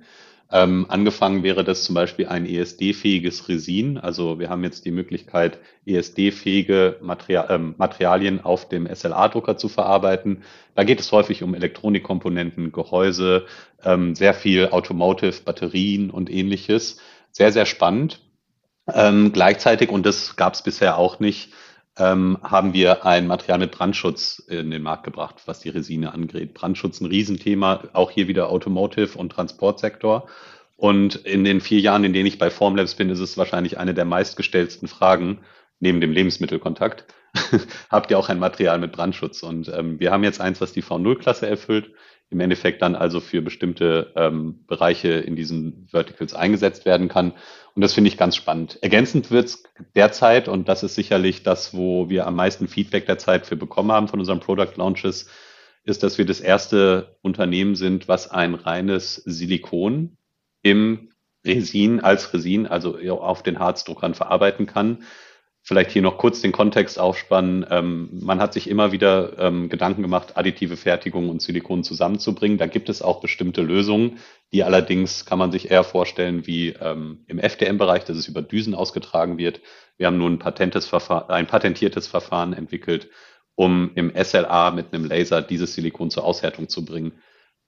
Ähm, 0.50 0.86
angefangen 0.88 1.44
wäre 1.44 1.62
das 1.62 1.84
zum 1.84 1.94
Beispiel 1.94 2.26
ein 2.26 2.44
ESD-fähiges 2.44 3.48
Resin. 3.48 3.98
Also 3.98 4.40
wir 4.40 4.50
haben 4.50 4.64
jetzt 4.64 4.84
die 4.84 4.90
Möglichkeit, 4.90 5.58
ESD-fähige 5.86 6.96
Material, 7.00 7.46
ähm, 7.50 7.74
Materialien 7.78 8.40
auf 8.44 8.68
dem 8.68 8.86
SLA-Drucker 8.92 9.56
zu 9.56 9.68
verarbeiten. 9.68 10.42
Da 10.74 10.82
geht 10.82 10.98
es 10.98 11.10
häufig 11.12 11.44
um 11.44 11.54
Elektronikkomponenten, 11.54 12.72
Gehäuse, 12.72 13.46
ähm, 13.84 14.16
sehr 14.16 14.34
viel 14.34 14.68
Automotive, 14.70 15.40
Batterien 15.44 16.10
und 16.10 16.30
ähnliches 16.30 16.98
sehr, 17.32 17.50
sehr 17.52 17.66
spannend. 17.66 18.20
Ähm, 18.92 19.32
gleichzeitig, 19.32 19.90
und 19.90 20.06
das 20.06 20.36
gab 20.36 20.54
es 20.54 20.62
bisher 20.62 20.98
auch 20.98 21.18
nicht, 21.18 21.52
ähm, 21.98 22.38
haben 22.42 22.72
wir 22.72 23.04
ein 23.04 23.26
Material 23.26 23.58
mit 23.58 23.72
Brandschutz 23.72 24.38
in 24.48 24.70
den 24.70 24.82
Markt 24.82 25.04
gebracht, 25.04 25.42
was 25.46 25.60
die 25.60 25.68
Resine 25.68 26.12
angeht. 26.12 26.54
Brandschutz 26.54 27.00
ein 27.00 27.06
Riesenthema, 27.06 27.84
auch 27.92 28.10
hier 28.10 28.28
wieder 28.28 28.48
Automotive 28.48 29.18
und 29.18 29.30
Transportsektor. 29.30 30.28
Und 30.76 31.16
in 31.16 31.44
den 31.44 31.60
vier 31.60 31.80
Jahren, 31.80 32.04
in 32.04 32.12
denen 32.12 32.26
ich 32.26 32.38
bei 32.38 32.50
Formlabs 32.50 32.94
bin, 32.94 33.10
ist 33.10 33.20
es 33.20 33.36
wahrscheinlich 33.36 33.78
eine 33.78 33.94
der 33.94 34.04
meistgestellten 34.04 34.88
Fragen, 34.88 35.40
neben 35.80 36.00
dem 36.00 36.12
Lebensmittelkontakt. 36.12 37.04
Habt 37.90 38.10
ihr 38.10 38.18
auch 38.18 38.28
ein 38.28 38.38
Material 38.38 38.78
mit 38.78 38.92
Brandschutz? 38.92 39.42
Und 39.42 39.68
ähm, 39.68 40.00
wir 40.00 40.10
haben 40.10 40.24
jetzt 40.24 40.40
eins, 40.40 40.60
was 40.60 40.72
die 40.72 40.82
V0-Klasse 40.82 41.46
erfüllt 41.46 41.92
im 42.32 42.40
Endeffekt 42.40 42.82
dann 42.82 42.96
also 42.96 43.20
für 43.20 43.42
bestimmte 43.42 44.12
ähm, 44.16 44.64
Bereiche 44.66 45.10
in 45.10 45.36
diesen 45.36 45.86
Verticals 45.90 46.34
eingesetzt 46.34 46.84
werden 46.84 47.08
kann. 47.08 47.32
Und 47.74 47.82
das 47.82 47.94
finde 47.94 48.08
ich 48.08 48.16
ganz 48.16 48.36
spannend. 48.36 48.78
Ergänzend 48.82 49.30
wird 49.30 49.46
es 49.46 49.62
derzeit, 49.94 50.48
und 50.48 50.68
das 50.68 50.82
ist 50.82 50.94
sicherlich 50.94 51.42
das, 51.42 51.74
wo 51.74 52.08
wir 52.08 52.26
am 52.26 52.34
meisten 52.34 52.68
Feedback 52.68 53.06
derzeit 53.06 53.46
für 53.46 53.56
bekommen 53.56 53.92
haben 53.92 54.08
von 54.08 54.18
unseren 54.18 54.40
Product 54.40 54.76
Launches, 54.76 55.28
ist, 55.84 56.02
dass 56.02 56.18
wir 56.18 56.26
das 56.26 56.40
erste 56.40 57.16
Unternehmen 57.22 57.74
sind, 57.74 58.08
was 58.08 58.30
ein 58.30 58.54
reines 58.54 59.16
Silikon 59.16 60.16
im 60.62 61.10
Resin 61.44 62.00
als 62.00 62.32
Resin, 62.32 62.66
also 62.66 62.98
auf 63.18 63.42
den 63.42 63.58
Harzdruckern 63.58 64.14
verarbeiten 64.14 64.66
kann. 64.66 65.02
Vielleicht 65.64 65.92
hier 65.92 66.02
noch 66.02 66.18
kurz 66.18 66.40
den 66.40 66.50
Kontext 66.50 66.98
aufspannen. 66.98 67.64
Ähm, 67.70 68.08
man 68.20 68.40
hat 68.40 68.52
sich 68.52 68.68
immer 68.68 68.90
wieder 68.90 69.38
ähm, 69.38 69.68
Gedanken 69.68 70.02
gemacht, 70.02 70.36
additive 70.36 70.76
Fertigung 70.76 71.28
und 71.28 71.40
Silikon 71.40 71.84
zusammenzubringen. 71.84 72.58
Da 72.58 72.66
gibt 72.66 72.88
es 72.88 73.00
auch 73.00 73.20
bestimmte 73.20 73.62
Lösungen, 73.62 74.18
die 74.52 74.64
allerdings 74.64 75.24
kann 75.24 75.38
man 75.38 75.52
sich 75.52 75.70
eher 75.70 75.84
vorstellen 75.84 76.48
wie 76.48 76.70
ähm, 76.70 77.24
im 77.28 77.38
FDM-Bereich, 77.38 78.04
dass 78.04 78.16
es 78.16 78.26
über 78.26 78.42
Düsen 78.42 78.74
ausgetragen 78.74 79.38
wird. 79.38 79.60
Wir 79.96 80.08
haben 80.08 80.18
nun 80.18 80.42
ein, 80.42 80.72
ein 81.28 81.46
patentiertes 81.46 82.08
Verfahren 82.08 82.54
entwickelt, 82.54 83.08
um 83.54 83.92
im 83.94 84.12
SLA 84.20 84.72
mit 84.72 84.92
einem 84.92 85.04
Laser 85.04 85.42
dieses 85.42 85.74
Silikon 85.74 86.10
zur 86.10 86.24
Aushärtung 86.24 86.68
zu 86.68 86.84
bringen. 86.84 87.12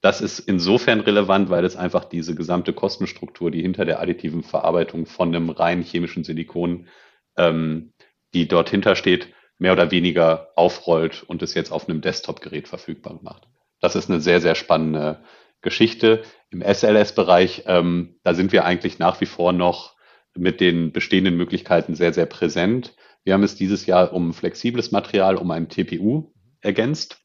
Das 0.00 0.20
ist 0.20 0.40
insofern 0.40 0.98
relevant, 0.98 1.48
weil 1.48 1.64
es 1.64 1.76
einfach 1.76 2.04
diese 2.04 2.34
gesamte 2.34 2.72
Kostenstruktur, 2.72 3.52
die 3.52 3.62
hinter 3.62 3.84
der 3.84 4.00
additiven 4.00 4.42
Verarbeitung 4.42 5.06
von 5.06 5.28
einem 5.28 5.48
rein 5.48 5.80
chemischen 5.80 6.24
Silikon 6.24 6.88
ähm, 7.36 7.92
die 8.32 8.48
dort 8.48 8.70
hintersteht, 8.70 9.28
mehr 9.58 9.72
oder 9.72 9.90
weniger 9.90 10.48
aufrollt 10.56 11.22
und 11.22 11.42
es 11.42 11.54
jetzt 11.54 11.70
auf 11.70 11.88
einem 11.88 12.00
Desktop-Gerät 12.00 12.68
verfügbar 12.68 13.20
macht. 13.22 13.48
Das 13.80 13.96
ist 13.96 14.10
eine 14.10 14.20
sehr, 14.20 14.40
sehr 14.40 14.54
spannende 14.54 15.22
Geschichte. 15.62 16.22
Im 16.50 16.62
SLS-Bereich, 16.62 17.64
ähm, 17.66 18.16
da 18.22 18.34
sind 18.34 18.52
wir 18.52 18.64
eigentlich 18.64 18.98
nach 18.98 19.20
wie 19.20 19.26
vor 19.26 19.52
noch 19.52 19.94
mit 20.36 20.60
den 20.60 20.92
bestehenden 20.92 21.36
Möglichkeiten 21.36 21.94
sehr, 21.94 22.12
sehr 22.12 22.26
präsent. 22.26 22.94
Wir 23.22 23.34
haben 23.34 23.42
es 23.42 23.54
dieses 23.54 23.86
Jahr 23.86 24.12
um 24.12 24.34
flexibles 24.34 24.90
Material, 24.90 25.36
um 25.36 25.50
ein 25.50 25.68
TPU 25.68 26.32
ergänzt. 26.60 27.18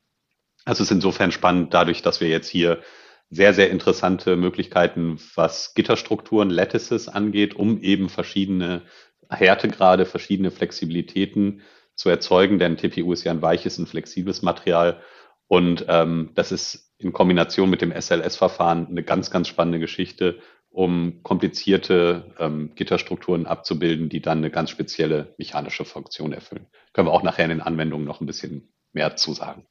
Also 0.65 0.83
es 0.83 0.91
ist 0.91 0.95
insofern 0.95 1.31
spannend, 1.31 1.73
dadurch, 1.73 2.01
dass 2.01 2.21
wir 2.21 2.29
jetzt 2.29 2.49
hier 2.49 2.81
sehr, 3.29 3.53
sehr 3.53 3.69
interessante 3.69 4.35
Möglichkeiten, 4.35 5.19
was 5.35 5.73
Gitterstrukturen, 5.75 6.49
Lattices 6.49 7.07
angeht, 7.07 7.55
um 7.55 7.79
eben 7.81 8.09
verschiedene 8.09 8.83
Härtegrade, 9.29 10.05
verschiedene 10.05 10.51
Flexibilitäten 10.51 11.62
zu 11.95 12.09
erzeugen, 12.09 12.59
denn 12.59 12.77
TPU 12.77 13.13
ist 13.13 13.24
ja 13.24 13.31
ein 13.31 13.41
weiches 13.41 13.77
und 13.77 13.88
flexibles 13.88 14.41
Material. 14.41 15.01
Und 15.48 15.86
ähm, 15.88 16.31
das 16.36 16.51
ist 16.51 16.93
in 16.98 17.13
Kombination 17.13 17.69
mit 17.69 17.81
dem 17.81 17.91
SLS-Verfahren 17.91 18.88
eine 18.88 19.03
ganz, 19.03 19.31
ganz 19.31 19.48
spannende 19.48 19.79
Geschichte, 19.79 20.39
um 20.69 21.24
komplizierte 21.24 22.36
ähm, 22.39 22.71
Gitterstrukturen 22.75 23.48
abzubilden, 23.48 24.09
die 24.09 24.21
dann 24.21 24.39
eine 24.39 24.51
ganz 24.51 24.69
spezielle 24.69 25.33
mechanische 25.38 25.86
Funktion 25.86 26.31
erfüllen. 26.31 26.67
Können 26.93 27.07
wir 27.07 27.13
auch 27.13 27.24
nachher 27.24 27.45
in 27.45 27.50
den 27.50 27.62
Anwendungen 27.62 28.05
noch 28.05 28.21
ein 28.21 28.27
bisschen 28.27 28.71
mehr 28.93 29.15
zu 29.15 29.33
sagen. 29.33 29.65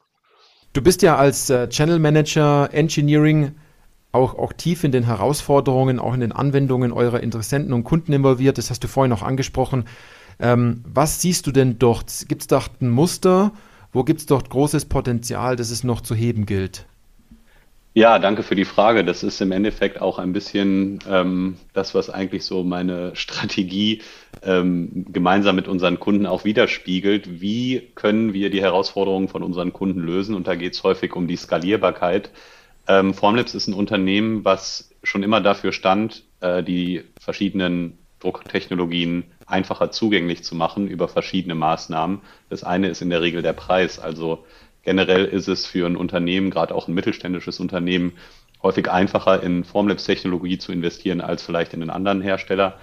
Du 0.72 0.82
bist 0.82 1.02
ja 1.02 1.16
als 1.16 1.48
äh, 1.50 1.68
Channel 1.68 1.98
Manager 1.98 2.68
Engineering 2.72 3.54
auch, 4.12 4.38
auch 4.38 4.52
tief 4.52 4.84
in 4.84 4.92
den 4.92 5.04
Herausforderungen, 5.04 5.98
auch 5.98 6.14
in 6.14 6.20
den 6.20 6.32
Anwendungen 6.32 6.92
eurer 6.92 7.20
Interessenten 7.20 7.72
und 7.72 7.84
Kunden 7.84 8.12
involviert. 8.12 8.58
Das 8.58 8.70
hast 8.70 8.82
du 8.84 8.88
vorhin 8.88 9.10
noch 9.10 9.22
angesprochen. 9.22 9.84
Ähm, 10.40 10.82
was 10.86 11.20
siehst 11.20 11.46
du 11.46 11.52
denn 11.52 11.78
dort? 11.78 12.26
Gibt 12.28 12.42
es 12.42 12.46
dort 12.46 12.80
ein 12.80 12.88
Muster? 12.88 13.52
Wo 13.92 14.04
gibt 14.04 14.20
es 14.20 14.26
dort 14.26 14.50
großes 14.50 14.86
Potenzial, 14.86 15.56
das 15.56 15.70
es 15.70 15.84
noch 15.84 16.00
zu 16.00 16.14
heben 16.14 16.46
gilt? 16.46 16.86
Ja, 17.94 18.20
danke 18.20 18.44
für 18.44 18.54
die 18.54 18.66
Frage. 18.66 19.04
Das 19.04 19.24
ist 19.24 19.40
im 19.40 19.50
Endeffekt 19.50 20.00
auch 20.00 20.20
ein 20.20 20.32
bisschen 20.32 21.00
ähm, 21.10 21.56
das, 21.72 21.94
was 21.94 22.10
eigentlich 22.10 22.44
so 22.44 22.62
meine 22.62 23.16
Strategie 23.16 24.02
ähm, 24.42 25.06
gemeinsam 25.10 25.56
mit 25.56 25.66
unseren 25.66 25.98
Kunden 25.98 26.26
auch 26.26 26.44
widerspiegelt. 26.44 27.40
Wie 27.40 27.88
können 27.96 28.34
wir 28.34 28.50
die 28.50 28.62
Herausforderungen 28.62 29.28
von 29.28 29.42
unseren 29.42 29.72
Kunden 29.72 30.00
lösen? 30.00 30.36
Und 30.36 30.46
da 30.46 30.54
geht 30.54 30.74
es 30.74 30.84
häufig 30.84 31.16
um 31.16 31.26
die 31.26 31.36
Skalierbarkeit 31.36 32.30
ähm, 32.88 33.14
Formlabs 33.14 33.54
ist 33.54 33.68
ein 33.68 33.74
Unternehmen, 33.74 34.44
was 34.44 34.90
schon 35.02 35.22
immer 35.22 35.40
dafür 35.40 35.72
stand, 35.72 36.24
äh, 36.40 36.62
die 36.62 37.04
verschiedenen 37.20 37.98
Drucktechnologien 38.20 39.24
einfacher 39.46 39.90
zugänglich 39.90 40.42
zu 40.42 40.56
machen 40.56 40.88
über 40.88 41.06
verschiedene 41.06 41.54
Maßnahmen. 41.54 42.20
Das 42.50 42.64
eine 42.64 42.88
ist 42.88 43.02
in 43.02 43.10
der 43.10 43.22
Regel 43.22 43.42
der 43.42 43.52
Preis. 43.52 43.98
Also 43.98 44.44
generell 44.82 45.24
ist 45.24 45.48
es 45.48 45.66
für 45.66 45.86
ein 45.86 45.96
Unternehmen, 45.96 46.50
gerade 46.50 46.74
auch 46.74 46.88
ein 46.88 46.94
mittelständisches 46.94 47.60
Unternehmen, 47.60 48.12
häufig 48.62 48.90
einfacher 48.90 49.42
in 49.42 49.64
Formlabs-Technologie 49.64 50.58
zu 50.58 50.72
investieren 50.72 51.20
als 51.20 51.42
vielleicht 51.42 51.74
in 51.74 51.82
einen 51.82 51.90
anderen 51.90 52.22
Hersteller. 52.22 52.78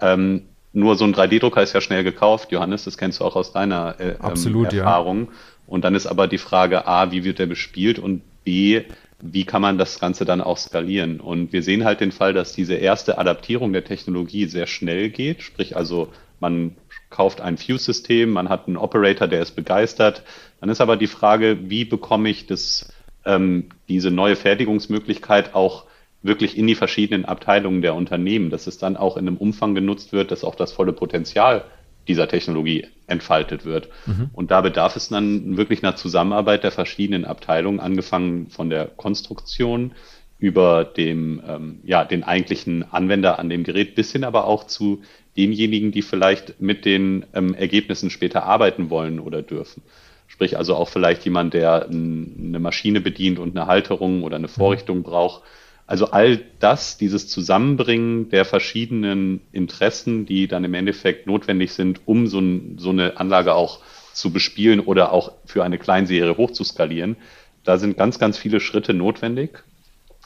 Ähm, 0.00 0.42
nur 0.72 0.96
so 0.96 1.04
ein 1.04 1.14
3D-Drucker 1.14 1.62
ist 1.62 1.72
ja 1.72 1.80
schnell 1.80 2.04
gekauft. 2.04 2.50
Johannes, 2.50 2.84
das 2.84 2.98
kennst 2.98 3.20
du 3.20 3.24
auch 3.24 3.36
aus 3.36 3.52
deiner 3.52 3.98
äh, 4.00 4.16
Absolut, 4.18 4.72
ähm, 4.72 4.80
Erfahrung. 4.80 5.20
Ja. 5.20 5.32
Und 5.66 5.84
dann 5.84 5.94
ist 5.94 6.06
aber 6.06 6.26
die 6.26 6.38
Frage 6.38 6.86
A, 6.86 7.10
wie 7.10 7.24
wird 7.24 7.38
der 7.38 7.46
bespielt 7.46 7.98
und 7.98 8.22
B, 8.44 8.82
wie 9.26 9.44
kann 9.44 9.62
man 9.62 9.78
das 9.78 9.98
Ganze 10.00 10.26
dann 10.26 10.42
auch 10.42 10.58
skalieren? 10.58 11.18
Und 11.18 11.54
wir 11.54 11.62
sehen 11.62 11.84
halt 11.84 12.00
den 12.00 12.12
Fall, 12.12 12.34
dass 12.34 12.52
diese 12.52 12.74
erste 12.74 13.16
Adaptierung 13.16 13.72
der 13.72 13.84
Technologie 13.84 14.44
sehr 14.44 14.66
schnell 14.66 15.08
geht. 15.08 15.42
Sprich 15.42 15.76
also, 15.76 16.12
man 16.40 16.76
kauft 17.08 17.40
ein 17.40 17.56
Fuse-System, 17.56 18.30
man 18.30 18.50
hat 18.50 18.66
einen 18.66 18.76
Operator, 18.76 19.26
der 19.26 19.40
ist 19.40 19.52
begeistert. 19.52 20.24
Dann 20.60 20.68
ist 20.68 20.82
aber 20.82 20.98
die 20.98 21.06
Frage, 21.06 21.70
wie 21.70 21.86
bekomme 21.86 22.28
ich 22.28 22.46
das, 22.46 22.92
ähm, 23.24 23.70
diese 23.88 24.10
neue 24.10 24.36
Fertigungsmöglichkeit 24.36 25.54
auch 25.54 25.84
wirklich 26.22 26.58
in 26.58 26.66
die 26.66 26.74
verschiedenen 26.74 27.24
Abteilungen 27.24 27.80
der 27.80 27.94
Unternehmen, 27.94 28.50
dass 28.50 28.66
es 28.66 28.76
dann 28.76 28.98
auch 28.98 29.16
in 29.16 29.26
einem 29.26 29.38
Umfang 29.38 29.74
genutzt 29.74 30.12
wird, 30.12 30.32
dass 30.32 30.44
auch 30.44 30.54
das 30.54 30.72
volle 30.72 30.92
Potenzial 30.92 31.64
dieser 32.08 32.28
Technologie 32.28 32.86
entfaltet 33.06 33.64
wird. 33.64 33.88
Mhm. 34.06 34.30
Und 34.32 34.50
da 34.50 34.60
bedarf 34.60 34.96
es 34.96 35.08
dann 35.08 35.56
wirklich 35.56 35.82
einer 35.82 35.96
Zusammenarbeit 35.96 36.64
der 36.64 36.72
verschiedenen 36.72 37.24
Abteilungen, 37.24 37.80
angefangen 37.80 38.48
von 38.48 38.70
der 38.70 38.86
Konstruktion 38.86 39.92
über 40.38 40.84
dem, 40.84 41.42
ähm, 41.46 41.80
ja, 41.84 42.04
den 42.04 42.24
eigentlichen 42.24 42.84
Anwender 42.92 43.38
an 43.38 43.48
dem 43.48 43.64
Gerät 43.64 43.94
bis 43.94 44.12
hin 44.12 44.24
aber 44.24 44.46
auch 44.46 44.64
zu 44.64 45.02
denjenigen, 45.36 45.90
die 45.90 46.02
vielleicht 46.02 46.60
mit 46.60 46.84
den 46.84 47.24
ähm, 47.34 47.54
Ergebnissen 47.54 48.10
später 48.10 48.44
arbeiten 48.44 48.90
wollen 48.90 49.20
oder 49.20 49.42
dürfen. 49.42 49.82
Sprich 50.26 50.56
also 50.56 50.74
auch 50.74 50.88
vielleicht 50.88 51.24
jemand, 51.24 51.54
der 51.54 51.88
eine 51.88 52.58
Maschine 52.58 53.00
bedient 53.00 53.38
und 53.38 53.56
eine 53.56 53.66
Halterung 53.66 54.22
oder 54.22 54.36
eine 54.36 54.48
Vorrichtung 54.48 55.02
braucht, 55.02 55.42
also 55.86 56.10
all 56.10 56.40
das, 56.60 56.96
dieses 56.96 57.28
Zusammenbringen 57.28 58.30
der 58.30 58.44
verschiedenen 58.44 59.40
Interessen, 59.52 60.24
die 60.24 60.48
dann 60.48 60.64
im 60.64 60.74
Endeffekt 60.74 61.26
notwendig 61.26 61.72
sind, 61.72 62.00
um 62.06 62.26
so, 62.26 62.38
ein, 62.38 62.78
so 62.78 62.90
eine 62.90 63.18
Anlage 63.18 63.54
auch 63.54 63.80
zu 64.12 64.32
bespielen 64.32 64.80
oder 64.80 65.12
auch 65.12 65.32
für 65.44 65.62
eine 65.64 65.78
Kleinserie 65.78 66.36
hochzuskalieren, 66.36 67.16
da 67.64 67.78
sind 67.78 67.96
ganz, 67.96 68.18
ganz 68.18 68.38
viele 68.38 68.60
Schritte 68.60 68.94
notwendig. 68.94 69.64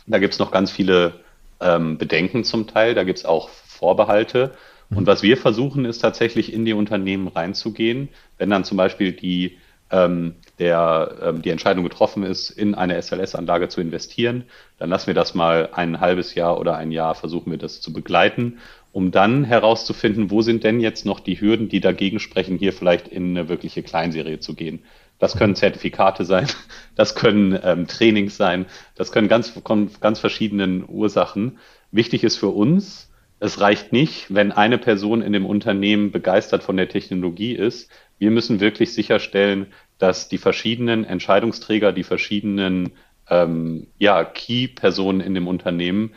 Da 0.07 0.19
gibt 0.19 0.35
es 0.35 0.38
noch 0.38 0.50
ganz 0.50 0.71
viele 0.71 1.21
ähm, 1.61 1.99
Bedenken 1.99 2.45
zum 2.45 2.67
Teil, 2.67 2.95
da 2.95 3.05
gibt 3.05 3.19
es 3.19 3.25
auch 3.25 3.49
Vorbehalte. 3.49 4.55
Und 4.91 5.07
was 5.07 5.23
wir 5.23 5.37
versuchen, 5.37 5.85
ist 5.85 5.99
tatsächlich 5.99 6.53
in 6.53 6.65
die 6.65 6.73
Unternehmen 6.73 7.29
reinzugehen, 7.29 8.09
wenn 8.38 8.50
dann 8.50 8.65
zum 8.65 8.77
Beispiel 8.77 9.12
die 9.12 9.59
ähm, 9.91 10.37
der 10.59 11.17
ähm, 11.23 11.43
die 11.43 11.50
Entscheidung 11.50 11.85
getroffen 11.85 12.23
ist, 12.23 12.50
in 12.50 12.75
eine 12.75 13.00
SLS-Anlage 13.00 13.69
zu 13.69 13.81
investieren, 13.81 14.45
dann 14.79 14.91
lassen 14.91 15.09
wir 15.09 15.15
das 15.15 15.35
mal 15.35 15.71
ein 15.73 16.00
halbes 16.00 16.35
Jahr 16.35 16.59
oder 16.59 16.77
ein 16.77 16.91
Jahr, 16.91 17.15
versuchen 17.15 17.50
wir 17.50 17.59
das 17.59 17.81
zu 17.81 17.93
begleiten, 17.93 18.59
um 18.93 19.11
dann 19.11 19.45
herauszufinden, 19.45 20.31
wo 20.31 20.43
sind 20.43 20.65
denn 20.65 20.81
jetzt 20.81 21.05
noch 21.07 21.21
die 21.21 21.41
Hürden, 21.41 21.69
die 21.69 21.81
dagegen 21.81 22.19
sprechen, 22.19 22.59
hier 22.59 22.73
vielleicht 22.73 23.09
in 23.09 23.37
eine 23.37 23.49
wirkliche 23.49 23.83
Kleinserie 23.83 24.41
zu 24.41 24.55
gehen. 24.55 24.81
Das 25.19 25.37
können 25.37 25.57
Zertifikate 25.57 26.25
sein, 26.25 26.47
das 26.97 27.15
können 27.15 27.59
ähm, 27.62 27.87
Trainings 27.87 28.37
sein, 28.37 28.67
das 28.95 29.12
können 29.12 29.29
ganz, 29.29 29.53
ganz 30.00 30.19
verschiedenen 30.19 30.85
Ursachen. 30.88 31.59
Wichtig 31.91 32.25
ist 32.25 32.37
für 32.37 32.49
uns, 32.49 33.11
es 33.41 33.61
reicht 33.61 33.93
nicht, 33.93 34.35
wenn 34.35 34.50
eine 34.50 34.79
Person 34.79 35.23
in 35.23 35.33
dem 35.33 35.47
Unternehmen 35.47 36.11
begeistert 36.11 36.65
von 36.65 36.77
der 36.77 36.88
Technologie 36.88 37.53
ist, 37.53 37.88
wir 38.19 38.33
müssen 38.33 38.59
wirklich 38.59 38.93
sicherstellen, 38.93 39.69
dass 39.99 40.28
die 40.28 40.38
verschiedenen 40.38 41.05
Entscheidungsträger, 41.05 41.93
die 41.93 42.05
verschiedenen 42.05 42.93
ähm, 43.28 43.88
ja, 43.99 44.25
Key-Personen 44.25 45.21
in 45.21 45.35
dem 45.35 45.49
Unternehmen 45.49 46.14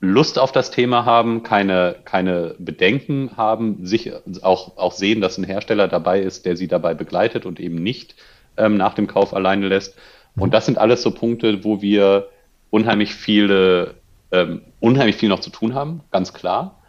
Lust 0.00 0.38
auf 0.38 0.52
das 0.52 0.70
Thema 0.70 1.06
haben, 1.06 1.42
keine, 1.42 1.96
keine 2.04 2.56
Bedenken 2.58 3.36
haben, 3.36 3.86
sich 3.86 4.12
auch, 4.42 4.76
auch 4.76 4.92
sehen, 4.92 5.20
dass 5.22 5.38
ein 5.38 5.44
Hersteller 5.44 5.88
dabei 5.88 6.20
ist, 6.20 6.44
der 6.44 6.56
sie 6.56 6.68
dabei 6.68 6.92
begleitet 6.92 7.46
und 7.46 7.58
eben 7.58 7.76
nicht 7.76 8.14
ähm, 8.56 8.76
nach 8.76 8.94
dem 8.94 9.06
Kauf 9.06 9.32
alleine 9.32 9.68
lässt. 9.68 9.96
Und 10.36 10.52
das 10.52 10.66
sind 10.66 10.78
alles 10.78 11.02
so 11.02 11.10
Punkte, 11.12 11.64
wo 11.64 11.80
wir 11.80 12.28
unheimlich 12.68 13.14
viele, 13.14 13.94
ähm, 14.30 14.62
unheimlich 14.80 15.16
viel 15.16 15.28
noch 15.28 15.40
zu 15.40 15.50
tun 15.50 15.74
haben, 15.74 16.02
ganz 16.10 16.34
klar 16.34 16.82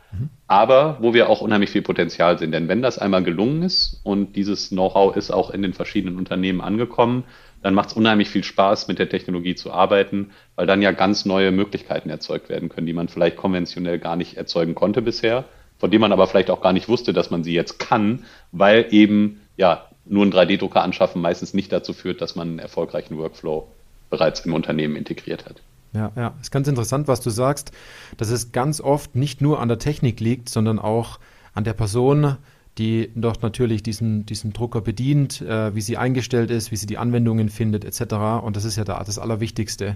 aber 0.48 0.98
wo 1.00 1.14
wir 1.14 1.30
auch 1.30 1.42
unheimlich 1.42 1.72
viel 1.72 1.82
Potenzial 1.82 2.38
sehen. 2.38 2.52
Denn 2.52 2.68
wenn 2.68 2.82
das 2.82 2.98
einmal 2.98 3.24
gelungen 3.24 3.64
ist 3.64 4.00
und 4.04 4.36
dieses 4.36 4.70
Know-how 4.70 5.16
ist 5.16 5.32
auch 5.32 5.50
in 5.50 5.62
den 5.62 5.74
verschiedenen 5.74 6.18
Unternehmen 6.18 6.62
angekommen, 6.62 7.24
dann 7.64 7.74
macht 7.74 7.90
es 7.90 7.96
unheimlich 7.96 8.30
viel 8.30 8.44
Spaß, 8.44 8.88
mit 8.88 9.00
der 9.00 9.10
Technologie 9.10 9.56
zu 9.56 9.72
arbeiten, 9.72 10.32
weil 10.56 10.68
dann 10.68 10.84
ja 10.84 10.92
ganz 10.92 11.26
neue 11.26 11.52
Möglichkeiten 11.52 12.12
erzeugt 12.12 12.48
werden 12.48 12.70
können, 12.70 12.86
die 12.86 12.94
man 12.94 13.08
vielleicht 13.08 13.38
konventionell 13.38 13.98
gar 13.98 14.16
nicht 14.16 14.38
erzeugen 14.38 14.76
konnte 14.76 15.02
bisher, 15.02 15.46
von 15.80 15.90
denen 15.90 16.02
man 16.02 16.12
aber 16.12 16.28
vielleicht 16.28 16.52
auch 16.52 16.62
gar 16.62 16.74
nicht 16.74 16.88
wusste, 16.90 17.12
dass 17.12 17.32
man 17.32 17.44
sie 17.44 17.54
jetzt 17.54 17.80
kann, 17.80 18.26
weil 18.52 18.86
eben 18.92 19.42
ja 19.58 19.86
nur 20.06 20.24
ein 20.24 20.32
3D-Drucker 20.32 20.84
anschaffen 20.84 21.22
meistens 21.24 21.56
nicht 21.56 21.72
dazu 21.72 21.94
führt, 21.94 22.22
dass 22.22 22.36
man 22.36 22.50
einen 22.50 22.60
erfolgreichen 22.60 23.18
Workflow 23.18 23.68
bereits 24.12 24.42
im 24.42 24.54
Unternehmen 24.54 24.96
integriert 24.96 25.46
hat. 25.46 25.62
Ja, 25.96 26.12
ja, 26.16 26.34
ist 26.42 26.52
ganz 26.52 26.68
interessant, 26.68 27.08
was 27.08 27.22
du 27.22 27.30
sagst, 27.30 27.72
dass 28.18 28.30
es 28.30 28.52
ganz 28.52 28.82
oft 28.82 29.16
nicht 29.16 29.42
nur 29.42 29.62
an 29.62 29.70
der 29.70 29.80
Technik 29.80 30.20
liegt, 30.20 30.50
sondern 30.50 30.78
auch 30.78 31.20
an 31.54 31.64
der 31.64 31.74
Person, 31.74 32.36
die 32.78 33.12
dort 33.16 33.42
natürlich 33.42 33.82
diesen, 33.82 34.26
diesen 34.26 34.52
Drucker 34.52 34.82
bedient, 34.82 35.42
äh, 35.42 35.74
wie 35.74 35.82
sie 35.82 35.96
eingestellt 35.96 36.52
ist, 36.52 36.72
wie 36.72 36.76
sie 36.76 36.86
die 36.86 36.98
Anwendungen 36.98 37.48
findet, 37.48 37.86
etc. 37.86 38.44
Und 38.44 38.58
das 38.58 38.66
ist 38.66 38.76
ja 38.76 38.84
da 38.84 39.02
das 39.04 39.18
Allerwichtigste. 39.18 39.96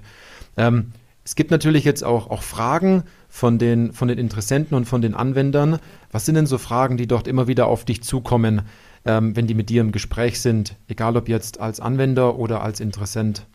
Ähm, 0.56 0.94
es 1.25 1.36
gibt 1.36 1.51
natürlich 1.51 1.84
jetzt 1.84 2.03
auch, 2.03 2.29
auch 2.29 2.41
Fragen 2.41 3.03
von 3.27 3.60
den, 3.60 3.91
von 3.91 4.08
den 4.08 4.18
Interessenten 4.18 4.75
und 4.75 4.86
von 4.86 5.01
den 5.01 5.13
Anwendern. 5.13 5.79
Was 6.12 6.25
sind 6.25 6.36
denn 6.36 6.48
so 6.48 6.58
Fragen, 6.58 6.96
die 6.96 7.08
dort 7.08 7.27
immer 7.27 7.48
wieder 7.48 7.68
auf 7.68 7.84
dich 7.84 8.01
zukommen, 8.01 8.62
ähm, 9.06 9.36
wenn 9.36 9.48
die 9.48 9.53
mit 9.53 9.70
dir 9.70 9.82
im 9.82 9.91
Gespräch 9.91 10.39
sind, 10.39 10.77
egal 10.88 11.18
ob 11.18 11.27
jetzt 11.27 11.60
als 11.60 11.82
Anwender 11.82 12.39
oder 12.39 12.63
als 12.63 12.79
Interessent? 12.79 13.46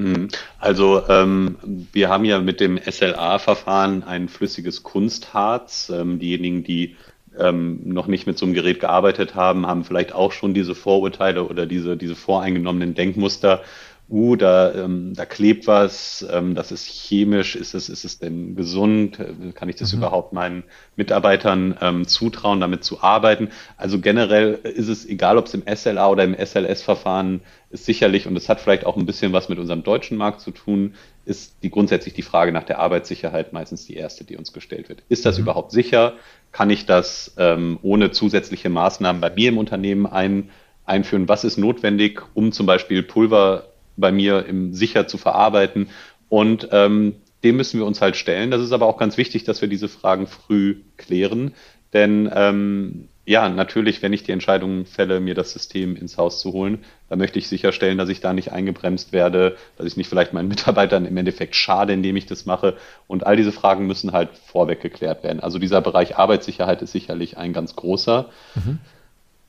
Mhm. 0.00 0.28
Also 0.58 1.02
ähm, 1.08 1.58
wir 1.92 2.08
haben 2.08 2.24
ja 2.24 2.40
mit 2.40 2.60
dem 2.60 2.78
SLA-Verfahren 2.78 4.02
ein 4.02 4.28
flüssiges 4.28 4.82
Kunstharz. 4.82 5.92
Ähm, 5.94 6.18
diejenigen, 6.18 6.64
die 6.64 6.96
ähm, 7.38 7.80
noch 7.84 8.06
nicht 8.06 8.26
mit 8.26 8.38
so 8.38 8.46
einem 8.46 8.54
Gerät 8.54 8.80
gearbeitet 8.80 9.34
haben, 9.34 9.66
haben 9.66 9.84
vielleicht 9.84 10.14
auch 10.14 10.32
schon 10.32 10.54
diese 10.54 10.74
Vorurteile 10.74 11.44
oder 11.44 11.66
diese, 11.66 11.98
diese 11.98 12.16
voreingenommenen 12.16 12.94
Denkmuster, 12.94 13.62
uh, 14.10 14.36
da, 14.36 14.74
ähm, 14.74 15.14
da 15.14 15.24
klebt 15.24 15.66
was, 15.66 16.26
ähm, 16.30 16.54
das 16.54 16.72
ist 16.72 16.86
chemisch, 16.86 17.54
ist 17.54 17.74
es, 17.74 17.88
ist 17.88 18.04
es 18.04 18.18
denn 18.18 18.56
gesund? 18.56 19.18
Kann 19.54 19.68
ich 19.68 19.76
das 19.76 19.92
mhm. 19.92 20.00
überhaupt 20.00 20.32
meinen 20.32 20.64
Mitarbeitern 20.96 21.76
ähm, 21.80 22.06
zutrauen, 22.06 22.60
damit 22.60 22.82
zu 22.84 23.02
arbeiten? 23.02 23.50
Also 23.76 24.00
generell 24.00 24.54
ist 24.62 24.88
es, 24.88 25.06
egal 25.06 25.38
ob 25.38 25.46
es 25.46 25.54
im 25.54 25.62
SLA 25.72 26.08
oder 26.08 26.24
im 26.24 26.34
SLS-Verfahren 26.34 27.40
ist 27.70 27.84
sicherlich, 27.84 28.26
und 28.26 28.36
es 28.36 28.48
hat 28.48 28.60
vielleicht 28.60 28.84
auch 28.84 28.96
ein 28.96 29.06
bisschen 29.06 29.32
was 29.32 29.48
mit 29.48 29.58
unserem 29.58 29.84
deutschen 29.84 30.16
Markt 30.16 30.40
zu 30.40 30.50
tun, 30.50 30.94
ist 31.24 31.62
die 31.62 31.70
grundsätzlich 31.70 32.14
die 32.14 32.22
Frage 32.22 32.50
nach 32.50 32.64
der 32.64 32.80
Arbeitssicherheit 32.80 33.52
meistens 33.52 33.86
die 33.86 33.94
erste, 33.94 34.24
die 34.24 34.36
uns 34.36 34.52
gestellt 34.52 34.88
wird. 34.88 35.04
Ist 35.08 35.24
das 35.24 35.38
mhm. 35.38 35.44
überhaupt 35.44 35.70
sicher? 35.70 36.14
Kann 36.50 36.70
ich 36.70 36.86
das 36.86 37.34
ähm, 37.38 37.78
ohne 37.82 38.10
zusätzliche 38.10 38.70
Maßnahmen 38.70 39.20
bei 39.20 39.30
mir 39.30 39.50
im 39.50 39.58
Unternehmen 39.58 40.06
ein, 40.06 40.50
einführen? 40.84 41.28
Was 41.28 41.44
ist 41.44 41.58
notwendig, 41.58 42.22
um 42.34 42.50
zum 42.50 42.66
Beispiel 42.66 43.04
Pulver 43.04 43.69
bei 44.00 44.12
mir 44.12 44.46
im 44.46 44.74
sicher 44.74 45.06
zu 45.06 45.18
verarbeiten. 45.18 45.88
Und 46.28 46.68
ähm, 46.72 47.16
dem 47.44 47.56
müssen 47.56 47.78
wir 47.78 47.86
uns 47.86 48.00
halt 48.00 48.16
stellen. 48.16 48.50
Das 48.50 48.60
ist 48.60 48.72
aber 48.72 48.86
auch 48.86 48.98
ganz 48.98 49.16
wichtig, 49.16 49.44
dass 49.44 49.60
wir 49.60 49.68
diese 49.68 49.88
Fragen 49.88 50.26
früh 50.26 50.76
klären. 50.96 51.54
Denn 51.92 52.30
ähm, 52.34 53.08
ja, 53.30 53.48
natürlich, 53.48 54.02
wenn 54.02 54.12
ich 54.12 54.24
die 54.24 54.32
Entscheidung 54.32 54.86
fälle, 54.86 55.20
mir 55.20 55.34
das 55.34 55.52
System 55.52 55.96
ins 55.96 56.18
Haus 56.18 56.40
zu 56.40 56.52
holen, 56.52 56.84
dann 57.08 57.18
möchte 57.18 57.38
ich 57.38 57.48
sicherstellen, 57.48 57.98
dass 57.98 58.08
ich 58.08 58.20
da 58.20 58.32
nicht 58.32 58.52
eingebremst 58.52 59.12
werde, 59.12 59.56
dass 59.76 59.86
ich 59.86 59.96
nicht 59.96 60.08
vielleicht 60.08 60.32
meinen 60.32 60.48
Mitarbeitern 60.48 61.06
im 61.06 61.16
Endeffekt 61.16 61.54
schade, 61.54 61.92
indem 61.92 62.16
ich 62.16 62.26
das 62.26 62.46
mache. 62.46 62.76
Und 63.06 63.26
all 63.26 63.36
diese 63.36 63.52
Fragen 63.52 63.86
müssen 63.86 64.12
halt 64.12 64.30
vorweg 64.46 64.80
geklärt 64.80 65.22
werden. 65.22 65.40
Also 65.40 65.58
dieser 65.58 65.80
Bereich 65.80 66.16
Arbeitssicherheit 66.16 66.82
ist 66.82 66.92
sicherlich 66.92 67.38
ein 67.38 67.52
ganz 67.52 67.76
großer. 67.76 68.30
Mhm. 68.54 68.78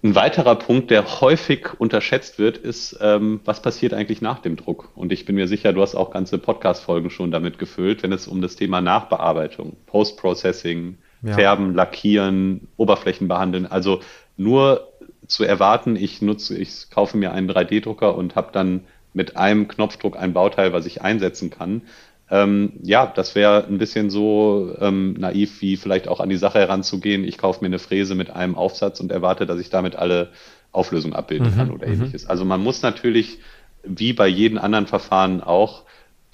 Ein 0.04 0.16
weiterer 0.16 0.56
Punkt, 0.56 0.90
der 0.90 1.22
häufig 1.22 1.80
unterschätzt 1.80 2.40
wird, 2.40 2.58
ist, 2.58 2.98
ähm, 3.02 3.40
was 3.46 3.62
passiert 3.62 3.94
eigentlich 3.94 4.22
nach 4.22 4.40
dem 4.40 4.56
Druck? 4.56 4.90
Und 4.96 5.12
ich 5.12 5.26
bin 5.26 5.36
mir 5.36 5.48
sicher, 5.48 5.74
du 5.74 5.82
hast 5.82 5.94
auch 5.94 6.10
ganze 6.10 6.40
Podcast-Folgen 6.40 7.12
schon 7.12 7.30
damit 7.30 7.60
gefüllt, 7.60 8.02
wenn 8.02 8.12
es 8.12 8.28
um 8.28 8.42
das 8.42 8.56
Thema 8.56 8.82
Nachbearbeitung, 8.82 9.78
Post-Processing, 9.86 10.98
ja. 11.22 11.34
Färben, 11.34 11.76
Lackieren, 11.76 12.68
Oberflächen 12.78 13.28
behandeln. 13.28 13.68
Also 13.68 14.02
nur 14.38 14.88
zu 15.28 15.44
erwarten, 15.44 15.96
ich 15.96 16.22
nutze, 16.22 16.58
ich 16.58 16.90
kaufe 16.90 17.16
mir 17.16 17.32
einen 17.32 17.50
3D-Drucker 17.50 18.16
und 18.16 18.36
habe 18.36 18.50
dann 18.52 18.82
mit 19.14 19.38
einem 19.38 19.68
Knopfdruck 19.68 20.18
ein 20.18 20.34
Bauteil, 20.34 20.74
was 20.74 20.88
ich 20.88 21.02
einsetzen 21.02 21.52
kann, 21.52 21.84
ähm, 22.32 22.74
ja, 22.82 23.06
das 23.06 23.36
wäre 23.36 23.68
ein 23.68 23.78
bisschen 23.78 24.10
so 24.10 24.74
ähm, 24.80 25.14
naiv, 25.20 25.62
wie 25.62 25.76
vielleicht 25.76 26.08
auch 26.08 26.22
an 26.22 26.30
die 26.30 26.38
Sache 26.38 26.60
heranzugehen. 26.60 27.26
Ich 27.26 27.38
kaufe 27.38 27.60
mir 27.62 27.68
eine 27.68 27.78
Fräse 27.78 28.16
mit 28.16 28.30
einem 28.30 28.56
Aufsatz 28.56 29.02
und 29.02 29.12
erwarte, 29.12 29.46
dass 29.46 29.60
ich 29.60 29.70
damit 29.70 29.98
alle 29.98 30.30
Auflösungen 30.72 31.14
abbilden 31.14 31.52
mhm, 31.52 31.56
kann 31.58 31.72
oder 31.72 31.88
mhm. 31.88 31.94
ähnliches. 31.94 32.26
Also 32.28 32.46
man 32.46 32.64
muss 32.64 32.82
natürlich, 32.82 33.40
wie 33.84 34.14
bei 34.14 34.28
jedem 34.28 34.58
anderen 34.58 34.88
Verfahren 34.88 35.42
auch, 35.42 35.84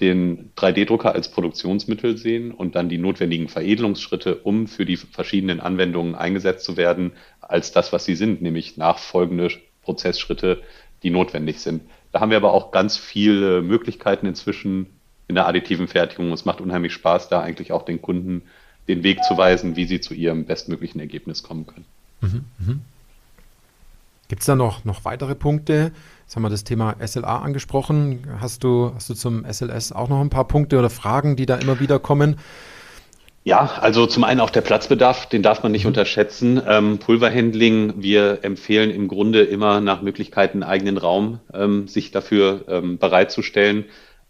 den 0.00 0.52
3D-Drucker 0.56 1.12
als 1.12 1.32
Produktionsmittel 1.32 2.16
sehen 2.16 2.52
und 2.52 2.76
dann 2.76 2.88
die 2.88 2.98
notwendigen 2.98 3.48
Veredelungsschritte, 3.48 4.36
um 4.36 4.68
für 4.68 4.86
die 4.86 4.96
verschiedenen 4.96 5.58
Anwendungen 5.58 6.14
eingesetzt 6.14 6.64
zu 6.64 6.76
werden, 6.76 7.14
als 7.40 7.72
das, 7.72 7.92
was 7.92 8.04
sie 8.04 8.14
sind, 8.14 8.40
nämlich 8.40 8.76
nachfolgende 8.76 9.48
Prozessschritte, 9.82 10.62
die 11.02 11.10
notwendig 11.10 11.58
sind. 11.58 11.82
Da 12.12 12.20
haben 12.20 12.30
wir 12.30 12.36
aber 12.36 12.52
auch 12.52 12.70
ganz 12.70 12.96
viele 12.96 13.60
Möglichkeiten 13.62 14.26
inzwischen, 14.26 14.86
in 15.28 15.34
der 15.34 15.46
additiven 15.46 15.86
Fertigung. 15.86 16.32
Es 16.32 16.44
macht 16.44 16.60
unheimlich 16.60 16.92
Spaß, 16.94 17.28
da 17.28 17.40
eigentlich 17.40 17.72
auch 17.72 17.84
den 17.84 18.02
Kunden 18.02 18.42
den 18.88 19.02
Weg 19.02 19.22
zu 19.22 19.36
weisen, 19.36 19.76
wie 19.76 19.84
sie 19.84 20.00
zu 20.00 20.14
ihrem 20.14 20.46
bestmöglichen 20.46 21.00
Ergebnis 21.00 21.42
kommen 21.42 21.66
können. 21.66 21.84
Mhm, 22.22 22.44
mhm. 22.58 22.80
Gibt 24.28 24.40
es 24.40 24.46
da 24.46 24.56
noch, 24.56 24.84
noch 24.84 25.04
weitere 25.04 25.34
Punkte? 25.34 25.92
Jetzt 26.24 26.36
haben 26.36 26.42
wir 26.42 26.50
das 26.50 26.64
Thema 26.64 26.96
SLA 27.06 27.38
angesprochen. 27.38 28.26
Hast 28.40 28.64
du, 28.64 28.92
hast 28.94 29.08
du 29.08 29.14
zum 29.14 29.44
SLS 29.50 29.92
auch 29.92 30.08
noch 30.08 30.20
ein 30.20 30.30
paar 30.30 30.46
Punkte 30.46 30.78
oder 30.78 30.90
Fragen, 30.90 31.36
die 31.36 31.46
da 31.46 31.56
immer 31.56 31.80
wieder 31.80 31.98
kommen? 31.98 32.38
Ja, 33.44 33.70
also 33.80 34.06
zum 34.06 34.24
einen 34.24 34.40
auch 34.40 34.50
der 34.50 34.60
Platzbedarf, 34.60 35.26
den 35.26 35.42
darf 35.42 35.62
man 35.62 35.72
nicht 35.72 35.84
mhm. 35.84 35.88
unterschätzen. 35.88 36.60
Ähm, 36.66 36.98
Pulverhandling, 36.98 37.94
wir 38.02 38.40
empfehlen 38.42 38.90
im 38.90 39.08
Grunde 39.08 39.42
immer 39.42 39.80
nach 39.80 40.02
Möglichkeiten 40.02 40.62
einen 40.62 40.70
eigenen 40.70 40.98
Raum, 40.98 41.40
ähm, 41.54 41.88
sich 41.88 42.10
dafür 42.10 42.64
ähm, 42.68 42.98
bereitzustellen 42.98 43.86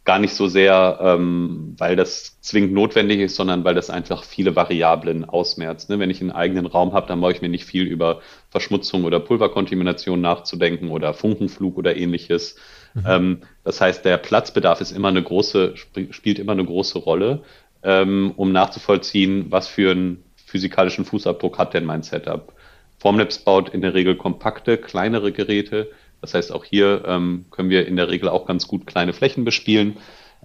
gar 0.09 0.19
nicht 0.19 0.33
so 0.33 0.47
sehr, 0.47 1.01
ähm, 1.03 1.75
weil 1.77 1.95
das 1.95 2.41
zwingend 2.41 2.73
notwendig 2.73 3.21
ist, 3.21 3.37
sondern 3.37 3.63
weil 3.65 3.75
das 3.75 3.91
einfach 3.91 4.25
viele 4.25 4.57
Variablen 4.57 5.27
ausmerzt. 5.27 5.91
Ne? 5.91 5.99
Wenn 5.99 6.09
ich 6.09 6.23
einen 6.23 6.31
eigenen 6.31 6.65
Raum 6.65 6.95
habe, 6.95 7.07
dann 7.09 7.21
brauche 7.21 7.33
ich 7.33 7.43
mir 7.43 7.51
nicht 7.51 7.67
viel 7.67 7.83
über 7.83 8.23
Verschmutzung 8.49 9.05
oder 9.05 9.21
Pulverkontamination 9.21 10.23
nachzudenken 10.23 10.89
oder 10.89 11.13
Funkenflug 11.13 11.77
oder 11.77 11.95
ähnliches. 11.95 12.57
Mhm. 12.95 13.05
Ähm, 13.07 13.39
das 13.65 13.83
heißt, 13.83 14.03
der 14.03 14.17
Platzbedarf 14.17 14.81
ist 14.81 14.93
immer 14.93 15.09
eine 15.09 15.23
große, 15.23 15.75
sp 15.77 16.09
spielt 16.13 16.39
immer 16.39 16.53
eine 16.53 16.65
große 16.65 16.99
Rolle, 16.99 17.43
ähm, 17.83 18.33
um 18.35 18.51
nachzuvollziehen, 18.51 19.49
was 19.51 19.69
für 19.69 19.91
einen 19.91 20.25
physikalischen 20.37 21.05
Fußabdruck 21.05 21.59
hat 21.59 21.75
denn 21.75 21.85
mein 21.85 22.03
Setup. 22.03 22.55
Formlabs 22.97 23.41
baut 23.41 23.69
in 23.69 23.83
der 23.83 23.93
Regel 23.93 24.17
kompakte, 24.17 24.79
kleinere 24.79 25.33
Geräte, 25.33 25.91
das 26.21 26.35
heißt, 26.35 26.53
auch 26.53 26.65
hier 26.65 27.05
ähm, 27.07 27.47
können 27.51 27.71
wir 27.71 27.87
in 27.87 27.97
der 27.97 28.09
Regel 28.09 28.29
auch 28.29 28.47
ganz 28.47 28.67
gut 28.67 28.87
kleine 28.87 29.13
Flächen 29.13 29.45
bespielen. 29.45 29.97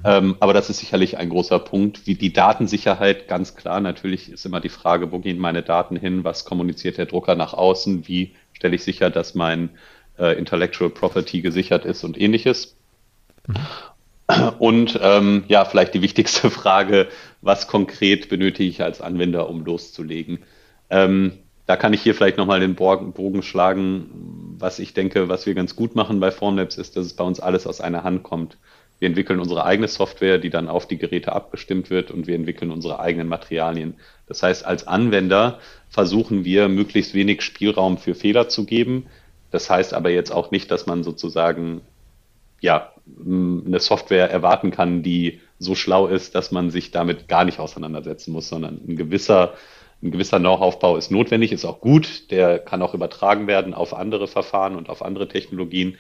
Ähm, 0.04 0.38
aber 0.40 0.54
das 0.54 0.70
ist 0.70 0.80
sicherlich 0.80 1.18
ein 1.18 1.30
großer 1.30 1.60
Punkt. 1.60 2.08
Wie 2.08 2.16
die 2.16 2.34
Datensicherheit, 2.34 3.28
ganz 3.28 3.56
klar, 3.56 3.80
natürlich 3.80 4.32
ist 4.32 4.46
immer 4.46 4.60
die 4.60 4.70
Frage, 4.70 5.12
wo 5.12 5.20
gehen 5.20 5.38
meine 5.38 5.64
Daten 5.64 5.96
hin, 5.96 6.24
was 6.24 6.46
kommuniziert 6.46 6.98
der 6.98 7.06
Drucker 7.06 7.36
nach 7.36 7.54
außen, 7.54 8.08
wie 8.08 8.36
stelle 8.54 8.76
ich 8.76 8.84
sicher, 8.84 9.10
dass 9.10 9.36
mein 9.36 9.70
äh, 10.18 10.38
Intellectual 10.38 10.90
Property 10.90 11.42
gesichert 11.42 11.86
ist 11.86 12.04
und 12.04 12.20
ähnliches. 12.20 12.76
Und 14.60 14.98
ähm, 15.02 15.44
ja, 15.48 15.66
vielleicht 15.66 15.94
die 15.94 16.02
wichtigste 16.02 16.50
Frage, 16.52 17.08
was 17.42 17.68
konkret 17.68 18.30
benötige 18.30 18.70
ich 18.70 18.82
als 18.82 19.02
Anwender, 19.02 19.50
um 19.50 19.64
loszulegen? 19.64 20.40
Ähm, 20.90 21.40
da 21.66 21.76
kann 21.78 21.94
ich 21.94 22.02
hier 22.02 22.14
vielleicht 22.14 22.38
nochmal 22.38 22.60
den 22.60 22.76
Bogen 22.76 23.44
schlagen. 23.44 24.56
Was 24.60 24.80
ich 24.80 24.94
denke, 24.94 25.30
was 25.30 25.46
wir 25.46 25.54
ganz 25.54 25.76
gut 25.76 25.96
machen 25.96 26.20
bei 26.20 26.32
Formlabs, 26.32 26.78
ist, 26.78 26.98
dass 26.98 27.06
es 27.06 27.14
bei 27.14 27.24
uns 27.24 27.40
alles 27.40 27.68
aus 27.68 27.82
einer 27.82 28.04
Hand 28.04 28.24
kommt. 28.24 28.58
Wir 29.00 29.08
entwickeln 29.08 29.40
unsere 29.40 29.66
eigene 29.66 29.88
Software, 29.88 30.38
die 30.38 30.50
dann 30.50 30.68
auf 30.68 30.88
die 30.88 30.98
Geräte 30.98 31.34
abgestimmt 31.34 31.90
wird 31.90 32.12
und 32.12 32.28
wir 32.28 32.36
entwickeln 32.36 32.72
unsere 32.72 33.00
eigenen 33.00 33.28
Materialien. 33.28 33.96
Das 34.28 34.44
heißt, 34.44 34.66
als 34.66 34.88
Anwender 34.88 35.60
versuchen 35.90 36.46
wir, 36.46 36.70
möglichst 36.70 37.14
wenig 37.14 37.42
Spielraum 37.42 37.98
für 37.98 38.16
Fehler 38.16 38.50
zu 38.50 38.66
geben. 38.66 39.08
Das 39.52 39.70
heißt 39.70 39.94
aber 39.94 40.10
jetzt 40.10 40.32
auch 40.32 40.52
nicht, 40.52 40.72
dass 40.72 40.86
man 40.86 41.04
sozusagen 41.04 41.82
ja, 42.62 42.94
eine 43.20 43.80
Software 43.80 44.32
erwarten 44.32 44.72
kann, 44.72 45.04
die 45.04 45.42
so 45.60 45.76
schlau 45.76 46.08
ist, 46.08 46.36
dass 46.36 46.52
man 46.52 46.72
sich 46.72 46.92
damit 46.92 47.28
gar 47.28 47.44
nicht 47.44 47.60
auseinandersetzen 47.60 48.32
muss, 48.32 48.48
sondern 48.48 48.80
ein 48.88 48.96
gewisser 48.96 49.56
ein 50.04 50.12
gewisser 50.12 50.40
Know-how-Aufbau 50.40 50.98
ist 50.98 51.12
notwendig, 51.12 51.52
ist 51.52 51.66
auch 51.66 51.80
gut. 51.80 52.30
Der 52.30 52.60
kann 52.60 52.82
auch 52.82 52.94
übertragen 52.94 53.48
werden 53.48 53.74
auf 53.74 53.94
andere 53.94 54.28
Verfahren 54.28 54.76
und 54.76 54.90
auf 54.90 55.04
andere 55.04 55.30
Technologien. 55.30 55.98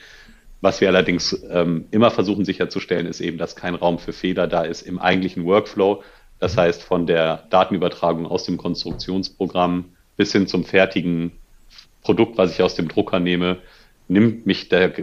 Was 0.60 0.82
wir 0.82 0.90
allerdings 0.90 1.42
ähm, 1.50 1.86
immer 1.92 2.12
versuchen 2.12 2.46
sicherzustellen, 2.46 3.08
ist 3.08 3.22
eben, 3.22 3.38
dass 3.38 3.56
kein 3.56 3.76
Raum 3.76 4.00
für 4.00 4.14
Fehler 4.14 4.48
da 4.48 4.64
ist 4.64 4.82
im 4.82 5.00
eigentlichen 5.00 5.46
Workflow. 5.46 6.04
Das 6.40 6.58
heißt, 6.58 6.84
von 6.84 7.08
der 7.08 7.48
Datenübertragung 7.50 8.26
aus 8.26 8.44
dem 8.44 8.58
Konstruktionsprogramm 8.58 9.94
bis 10.18 10.34
hin 10.34 10.48
zum 10.48 10.66
fertigen 10.66 11.32
Produkt, 12.02 12.38
was 12.38 12.52
ich 12.52 12.62
aus 12.62 12.76
dem 12.76 12.90
Drucker 12.90 13.20
nehme, 13.20 13.60
nimmt 14.10 14.46
mich 14.46 14.68
der, 14.68 14.94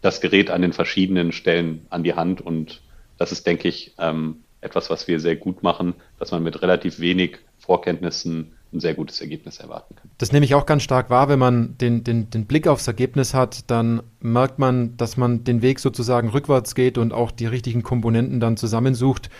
das 0.00 0.22
Gerät 0.22 0.50
an 0.50 0.62
den 0.62 0.72
verschiedenen 0.72 1.32
Stellen 1.32 1.86
an 1.90 2.02
die 2.02 2.14
Hand. 2.14 2.40
Und 2.40 2.80
das 3.18 3.30
ist, 3.30 3.46
denke 3.46 3.68
ich, 3.68 3.92
ähm, 3.98 4.44
etwas, 4.60 4.90
was 4.90 5.08
wir 5.08 5.20
sehr 5.20 5.36
gut 5.36 5.62
machen, 5.62 5.94
dass 6.18 6.30
man 6.30 6.42
mit 6.42 6.62
relativ 6.62 6.98
wenig 7.00 7.38
Vorkenntnissen 7.58 8.52
ein 8.72 8.80
sehr 8.80 8.94
gutes 8.94 9.20
Ergebnis 9.20 9.58
erwarten 9.58 9.96
kann. 9.96 10.10
Das 10.18 10.32
nehme 10.32 10.44
ich 10.44 10.54
auch 10.54 10.66
ganz 10.66 10.82
stark 10.82 11.08
wahr, 11.10 11.28
wenn 11.28 11.38
man 11.38 11.78
den, 11.78 12.04
den, 12.04 12.28
den 12.28 12.46
Blick 12.46 12.66
aufs 12.66 12.86
Ergebnis 12.86 13.32
hat, 13.32 13.70
dann 13.70 14.02
merkt 14.20 14.58
man, 14.58 14.96
dass 14.96 15.16
man 15.16 15.44
den 15.44 15.62
Weg 15.62 15.78
sozusagen 15.78 16.28
rückwärts 16.28 16.74
geht 16.74 16.98
und 16.98 17.12
auch 17.12 17.30
die 17.30 17.46
richtigen 17.46 17.82
Komponenten 17.82 18.40
dann 18.40 18.56
zusammensucht. 18.56 19.30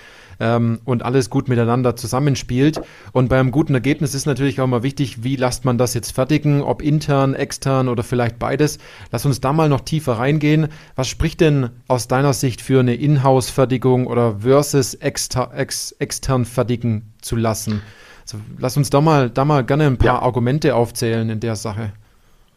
Ähm, 0.41 0.81
und 0.85 1.03
alles 1.03 1.31
gut 1.31 1.49
miteinander 1.49 1.97
zusammenspielt. 1.97 2.81
Und 3.13 3.29
beim 3.29 3.51
guten 3.51 3.75
Ergebnis 3.75 4.15
ist 4.15 4.27
natürlich 4.27 4.61
auch 4.61 4.67
mal 4.67 4.83
wichtig, 4.83 5.23
wie 5.25 5.37
lasst 5.37 5.65
man 5.65 5.79
das 5.79 5.95
jetzt 5.95 6.13
fertigen, 6.13 6.63
ob 6.63 6.83
intern, 6.83 7.35
extern 7.35 7.89
oder 7.89 8.03
vielleicht 8.03 8.39
beides. 8.39 8.79
Lass 9.11 9.27
uns 9.27 9.41
da 9.41 9.53
mal 9.53 9.69
noch 9.69 9.81
tiefer 9.81 10.15
reingehen. 10.15 10.69
Was 10.97 11.09
spricht 11.09 11.41
denn 11.41 11.71
aus 11.89 12.09
deiner 12.09 12.33
Sicht 12.33 12.61
für 12.61 12.81
eine 12.81 12.95
Inhouse-Fertigung 12.95 14.07
oder 14.07 14.41
versus 14.41 14.95
exter 14.95 15.51
ex 15.55 15.93
extern 15.93 16.45
fertigen 16.45 17.13
zu 17.21 17.37
lassen? 17.37 17.83
Also 18.23 18.39
lass 18.59 18.77
uns 18.77 18.91
da 18.91 19.01
mal, 19.01 19.31
da 19.31 19.45
mal 19.45 19.65
gerne 19.65 19.87
ein 19.87 19.97
paar 19.97 20.07
ja. 20.07 20.19
Argumente 20.19 20.75
aufzählen 20.75 21.31
in 21.31 21.41
der 21.41 21.57
Sache. 21.57 21.93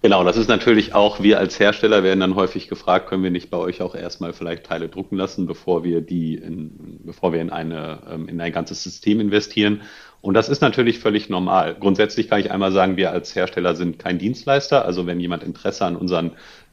Genau, 0.04 0.24
das 0.24 0.36
ist 0.36 0.48
natürlich 0.48 0.96
auch, 0.96 1.22
wir 1.22 1.38
als 1.38 1.60
Hersteller 1.60 2.02
werden 2.04 2.22
dann 2.22 2.34
häufig 2.34 2.68
gefragt, 2.68 3.08
können 3.08 3.22
wir 3.22 3.30
nicht 3.30 3.52
bei 3.52 3.58
euch 3.58 3.84
auch 3.84 3.94
erstmal 3.94 4.34
vielleicht 4.34 4.64
Teile 4.64 4.90
drucken 4.90 5.16
lassen, 5.16 5.46
bevor 5.46 5.84
wir 5.84 6.02
die, 6.02 6.34
in, 6.34 7.02
bevor 7.04 7.34
wir 7.34 7.40
in 7.40 7.52
eine, 7.52 8.02
ähm, 8.10 8.28
in 8.28 8.42
ein 8.42 8.52
ganzes 8.52 8.82
System 8.82 9.20
investieren. 9.20 9.84
Und 10.22 10.34
das 10.34 10.50
ist 10.50 10.62
natürlich 10.62 10.98
völlig 10.98 11.30
normal. 11.30 11.76
Grundsätzlich 11.80 12.30
kann 12.30 12.40
ich 12.40 12.50
einmal 12.50 12.72
sagen, 12.72 12.98
wir 12.98 13.12
als 13.12 13.36
Hersteller 13.36 13.76
sind 13.76 14.00
kein 14.00 14.18
Dienstleister. 14.18 14.86
Also 14.86 15.06
wenn 15.06 15.20
jemand 15.20 15.44
Interesse 15.44 15.86
an 15.86 15.96
unseren 15.96 16.32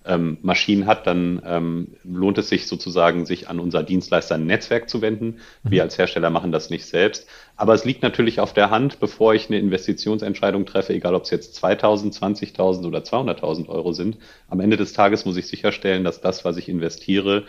ähm, 0.08 0.38
Maschinen 0.42 0.86
hat, 0.86 1.06
dann 1.06 1.40
ähm, 1.44 1.88
lohnt 2.02 2.38
es 2.38 2.48
sich 2.48 2.66
sozusagen, 2.66 3.26
sich 3.26 3.48
an 3.48 3.60
unser 3.60 3.82
Dienstleister-Netzwerk 3.82 4.88
zu 4.88 5.02
wenden. 5.02 5.38
Mhm. 5.62 5.70
Wir 5.70 5.82
als 5.82 5.98
Hersteller 5.98 6.30
machen 6.30 6.50
das 6.50 6.70
nicht 6.70 6.86
selbst. 6.86 7.28
Aber 7.56 7.74
es 7.74 7.84
liegt 7.84 8.02
natürlich 8.02 8.40
auf 8.40 8.52
der 8.52 8.70
Hand, 8.70 9.00
bevor 9.00 9.34
ich 9.34 9.48
eine 9.48 9.58
Investitionsentscheidung 9.58 10.64
treffe, 10.66 10.94
egal 10.94 11.14
ob 11.14 11.24
es 11.24 11.30
jetzt 11.30 11.54
2000, 11.56 12.14
20.000 12.14 12.86
oder 12.86 13.00
200.000 13.00 13.68
Euro 13.68 13.92
sind. 13.92 14.16
Am 14.48 14.60
Ende 14.60 14.76
des 14.76 14.94
Tages 14.94 15.24
muss 15.24 15.36
ich 15.36 15.46
sicherstellen, 15.46 16.04
dass 16.04 16.20
das, 16.20 16.44
was 16.44 16.56
ich 16.56 16.68
investiere, 16.68 17.44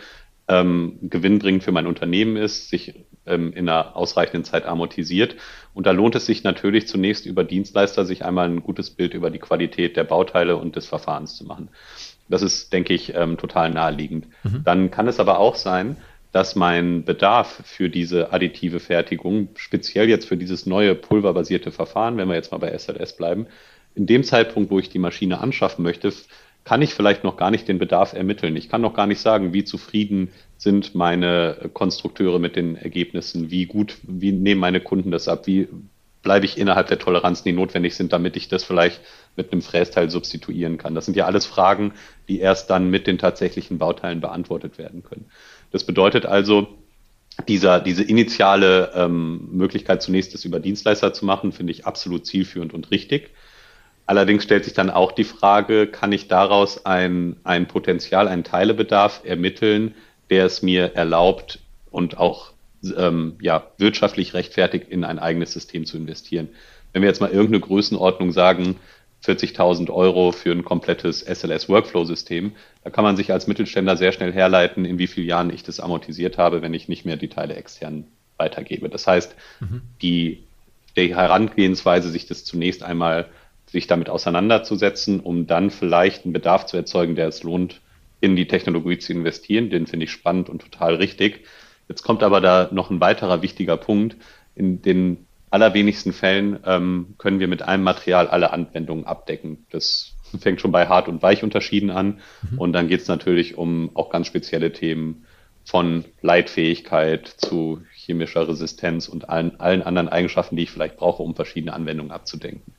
ähm, 0.48 0.98
gewinnbringend 1.02 1.62
für 1.62 1.72
mein 1.72 1.86
Unternehmen 1.86 2.36
ist, 2.36 2.70
sich 2.70 2.94
ähm, 3.24 3.52
in 3.52 3.68
einer 3.68 3.96
ausreichenden 3.96 4.44
Zeit 4.44 4.66
amortisiert. 4.66 5.36
Und 5.74 5.86
da 5.86 5.92
lohnt 5.92 6.16
es 6.16 6.26
sich 6.26 6.42
natürlich 6.42 6.88
zunächst 6.88 7.24
über 7.24 7.44
Dienstleister, 7.44 8.04
sich 8.04 8.24
einmal 8.24 8.48
ein 8.48 8.62
gutes 8.62 8.90
Bild 8.90 9.14
über 9.14 9.30
die 9.30 9.38
Qualität 9.38 9.96
der 9.96 10.04
Bauteile 10.04 10.56
und 10.56 10.74
des 10.74 10.86
Verfahrens 10.86 11.36
zu 11.36 11.44
machen. 11.44 11.68
Das 12.30 12.42
ist, 12.42 12.72
denke 12.72 12.94
ich, 12.94 13.14
ähm, 13.14 13.36
total 13.36 13.70
naheliegend. 13.70 14.26
Mhm. 14.44 14.62
Dann 14.64 14.90
kann 14.90 15.08
es 15.08 15.20
aber 15.20 15.38
auch 15.38 15.56
sein, 15.56 15.96
dass 16.32 16.54
mein 16.54 17.04
Bedarf 17.04 17.60
für 17.64 17.88
diese 17.90 18.32
additive 18.32 18.78
Fertigung, 18.78 19.48
speziell 19.56 20.08
jetzt 20.08 20.28
für 20.28 20.36
dieses 20.36 20.64
neue 20.64 20.94
pulverbasierte 20.94 21.72
Verfahren, 21.72 22.16
wenn 22.16 22.28
wir 22.28 22.36
jetzt 22.36 22.52
mal 22.52 22.58
bei 22.58 22.76
SLS 22.76 23.16
bleiben, 23.16 23.46
in 23.94 24.06
dem 24.06 24.22
Zeitpunkt, 24.22 24.70
wo 24.70 24.78
ich 24.78 24.88
die 24.88 25.00
Maschine 25.00 25.40
anschaffen 25.40 25.82
möchte, 25.82 26.12
kann 26.64 26.82
ich 26.82 26.94
vielleicht 26.94 27.24
noch 27.24 27.36
gar 27.36 27.50
nicht 27.50 27.66
den 27.66 27.78
Bedarf 27.78 28.12
ermitteln. 28.12 28.54
Ich 28.54 28.68
kann 28.68 28.82
noch 28.82 28.94
gar 28.94 29.06
nicht 29.06 29.20
sagen, 29.20 29.52
wie 29.52 29.64
zufrieden 29.64 30.30
sind 30.56 30.94
meine 30.94 31.70
Konstrukteure 31.72 32.38
mit 32.38 32.54
den 32.54 32.76
Ergebnissen, 32.76 33.50
wie 33.50 33.66
gut, 33.66 33.96
wie 34.02 34.30
nehmen 34.30 34.60
meine 34.60 34.80
Kunden 34.80 35.10
das 35.10 35.26
ab, 35.26 35.46
wie 35.46 35.68
bleibe 36.22 36.44
ich 36.44 36.58
innerhalb 36.58 36.88
der 36.88 36.98
Toleranzen, 36.98 37.44
die 37.44 37.52
notwendig 37.52 37.94
sind, 37.94 38.12
damit 38.12 38.36
ich 38.36 38.48
das 38.48 38.64
vielleicht 38.64 39.00
mit 39.36 39.52
einem 39.52 39.62
Frästeil 39.62 40.10
substituieren 40.10 40.76
kann. 40.76 40.94
Das 40.94 41.06
sind 41.06 41.16
ja 41.16 41.26
alles 41.26 41.46
Fragen, 41.46 41.92
die 42.28 42.40
erst 42.40 42.70
dann 42.70 42.90
mit 42.90 43.06
den 43.06 43.18
tatsächlichen 43.18 43.78
Bauteilen 43.78 44.20
beantwortet 44.20 44.78
werden 44.78 45.02
können. 45.02 45.26
Das 45.70 45.84
bedeutet 45.84 46.26
also, 46.26 46.68
dieser, 47.48 47.80
diese 47.80 48.02
initiale 48.02 48.92
ähm, 48.94 49.48
Möglichkeit, 49.52 50.02
zunächst 50.02 50.34
das 50.34 50.44
über 50.44 50.60
Dienstleister 50.60 51.12
zu 51.12 51.24
machen, 51.24 51.52
finde 51.52 51.72
ich 51.72 51.86
absolut 51.86 52.26
zielführend 52.26 52.74
und 52.74 52.90
richtig. 52.90 53.30
Allerdings 54.06 54.42
stellt 54.44 54.64
sich 54.64 54.74
dann 54.74 54.90
auch 54.90 55.12
die 55.12 55.24
Frage, 55.24 55.86
kann 55.86 56.12
ich 56.12 56.28
daraus 56.28 56.84
ein, 56.84 57.36
ein 57.44 57.68
Potenzial, 57.68 58.28
einen 58.28 58.44
Teilebedarf 58.44 59.22
ermitteln, 59.24 59.94
der 60.30 60.46
es 60.46 60.62
mir 60.62 60.94
erlaubt 60.94 61.60
und 61.90 62.18
auch 62.18 62.52
ähm, 62.96 63.36
ja, 63.40 63.66
wirtschaftlich 63.78 64.34
rechtfertigt, 64.34 64.88
in 64.88 65.04
ein 65.04 65.18
eigenes 65.18 65.52
System 65.52 65.86
zu 65.86 65.96
investieren. 65.96 66.48
Wenn 66.92 67.02
wir 67.02 67.08
jetzt 67.08 67.20
mal 67.20 67.30
irgendeine 67.30 67.60
Größenordnung 67.60 68.32
sagen, 68.32 68.76
40.000 69.24 69.90
Euro 69.90 70.32
für 70.32 70.50
ein 70.50 70.64
komplettes 70.64 71.22
SLS-Workflow-System, 71.22 72.52
da 72.84 72.90
kann 72.90 73.04
man 73.04 73.16
sich 73.16 73.32
als 73.32 73.46
Mittelständler 73.46 73.96
sehr 73.96 74.12
schnell 74.12 74.32
herleiten, 74.32 74.84
in 74.84 74.98
wie 74.98 75.06
vielen 75.06 75.26
Jahren 75.26 75.52
ich 75.52 75.62
das 75.62 75.78
amortisiert 75.78 76.38
habe, 76.38 76.62
wenn 76.62 76.72
ich 76.72 76.88
nicht 76.88 77.04
mehr 77.04 77.16
die 77.16 77.28
Teile 77.28 77.54
extern 77.54 78.04
weitergebe. 78.38 78.88
Das 78.88 79.06
heißt, 79.06 79.36
mhm. 79.60 79.82
die, 80.00 80.44
die 80.96 81.14
Herangehensweise, 81.14 82.10
sich 82.10 82.26
das 82.26 82.44
zunächst 82.44 82.82
einmal 82.82 83.28
sich 83.66 83.86
damit 83.86 84.08
auseinanderzusetzen, 84.08 85.20
um 85.20 85.46
dann 85.46 85.70
vielleicht 85.70 86.24
einen 86.24 86.32
Bedarf 86.32 86.66
zu 86.66 86.76
erzeugen, 86.76 87.14
der 87.14 87.28
es 87.28 87.42
lohnt, 87.42 87.80
in 88.20 88.36
die 88.36 88.48
Technologie 88.48 88.98
zu 88.98 89.12
investieren, 89.12 89.70
den 89.70 89.86
finde 89.86 90.04
ich 90.04 90.10
spannend 90.10 90.48
und 90.48 90.62
total 90.62 90.96
richtig. 90.96 91.44
Jetzt 91.90 92.04
kommt 92.04 92.22
aber 92.22 92.40
da 92.40 92.68
noch 92.70 92.88
ein 92.90 93.00
weiterer 93.00 93.42
wichtiger 93.42 93.76
Punkt. 93.76 94.16
In 94.54 94.80
den 94.80 95.26
allerwenigsten 95.50 96.12
Fällen 96.12 96.60
ähm, 96.64 97.14
können 97.18 97.40
wir 97.40 97.48
mit 97.48 97.62
einem 97.62 97.82
Material 97.82 98.28
alle 98.28 98.52
Anwendungen 98.52 99.06
abdecken. 99.06 99.66
Das 99.72 100.12
fängt 100.38 100.60
schon 100.60 100.70
bei 100.70 100.86
Hart- 100.86 101.08
und 101.08 101.20
Weichunterschieden 101.20 101.90
an. 101.90 102.20
Mhm. 102.48 102.58
Und 102.58 102.72
dann 102.74 102.86
geht 102.86 103.00
es 103.00 103.08
natürlich 103.08 103.58
um 103.58 103.90
auch 103.94 104.08
ganz 104.10 104.28
spezielle 104.28 104.72
Themen 104.72 105.26
von 105.64 106.04
Leitfähigkeit 106.22 107.26
zu 107.26 107.80
chemischer 107.92 108.46
Resistenz 108.46 109.08
und 109.08 109.28
allen, 109.28 109.58
allen 109.58 109.82
anderen 109.82 110.08
Eigenschaften, 110.08 110.54
die 110.54 110.62
ich 110.62 110.70
vielleicht 110.70 110.96
brauche, 110.96 111.24
um 111.24 111.34
verschiedene 111.34 111.72
Anwendungen 111.72 112.12
abzudenken. 112.12 112.72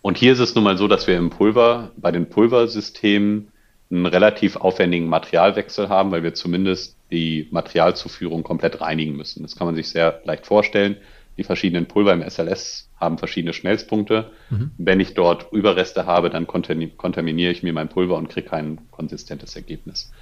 Und 0.00 0.16
hier 0.16 0.32
ist 0.32 0.40
es 0.40 0.54
nun 0.54 0.64
mal 0.64 0.78
so, 0.78 0.88
dass 0.88 1.06
wir 1.06 1.18
im 1.18 1.28
Pulver, 1.28 1.90
bei 1.98 2.10
den 2.10 2.30
Pulversystemen 2.30 3.48
einen 3.90 4.06
relativ 4.06 4.56
aufwendigen 4.56 5.08
Materialwechsel 5.08 5.90
haben, 5.90 6.10
weil 6.12 6.22
wir 6.22 6.32
zumindest 6.32 6.96
die 7.12 7.46
Materialzuführung 7.52 8.42
komplett 8.42 8.80
reinigen 8.80 9.14
müssen. 9.16 9.42
Das 9.42 9.54
kann 9.54 9.66
man 9.66 9.76
sich 9.76 9.88
sehr 9.88 10.20
leicht 10.24 10.46
vorstellen. 10.46 10.96
Die 11.36 11.44
verschiedenen 11.44 11.86
Pulver 11.86 12.12
im 12.12 12.28
SLS 12.28 12.88
haben 12.98 13.18
verschiedene 13.18 13.52
Schmelzpunkte. 13.52 14.30
Mhm. 14.50 14.72
Wenn 14.78 15.00
ich 15.00 15.14
dort 15.14 15.52
Überreste 15.52 16.06
habe, 16.06 16.30
dann 16.30 16.46
kontaminiere 16.46 17.52
ich 17.52 17.62
mir 17.62 17.72
mein 17.72 17.88
Pulver 17.88 18.16
und 18.16 18.28
kriege 18.28 18.48
kein 18.48 18.78
konsistentes 18.90 19.54
Ergebnis. 19.56 20.12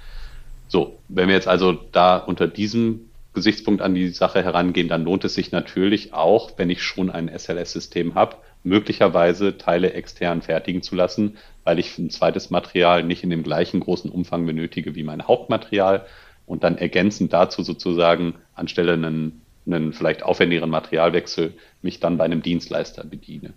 So, 0.67 0.99
wenn 1.09 1.27
wir 1.27 1.35
jetzt 1.35 1.47
also 1.47 1.73
da 1.73 2.17
unter 2.17 2.47
diesem 2.47 3.09
Gesichtspunkt 3.33 3.81
an 3.81 3.95
die 3.95 4.09
Sache 4.09 4.43
herangehen, 4.43 4.87
dann 4.87 5.03
lohnt 5.03 5.23
es 5.25 5.33
sich 5.33 5.51
natürlich 5.51 6.13
auch, 6.13 6.51
wenn 6.57 6.69
ich 6.69 6.81
schon 6.81 7.09
ein 7.09 7.29
SLS-System 7.29 8.15
habe, 8.15 8.37
möglicherweise 8.63 9.57
Teile 9.57 9.93
extern 9.93 10.41
fertigen 10.41 10.81
zu 10.81 10.95
lassen, 10.95 11.37
weil 11.63 11.79
ich 11.79 11.97
ein 11.97 12.09
zweites 12.09 12.51
Material 12.51 13.03
nicht 13.03 13.23
in 13.23 13.29
dem 13.29 13.43
gleichen 13.43 13.79
großen 13.79 14.11
Umfang 14.11 14.45
benötige 14.45 14.95
wie 14.95 15.03
mein 15.03 15.27
Hauptmaterial 15.27 16.05
und 16.45 16.63
dann 16.63 16.77
ergänzend 16.77 17.33
dazu 17.33 17.63
sozusagen 17.63 18.35
anstelle 18.53 18.93
einen, 18.93 19.41
einen 19.65 19.93
vielleicht 19.93 20.23
aufwendigeren 20.23 20.69
Materialwechsel 20.69 21.53
mich 21.81 21.99
dann 21.99 22.17
bei 22.17 22.25
einem 22.25 22.41
Dienstleister 22.41 23.03
bediene. 23.03 23.53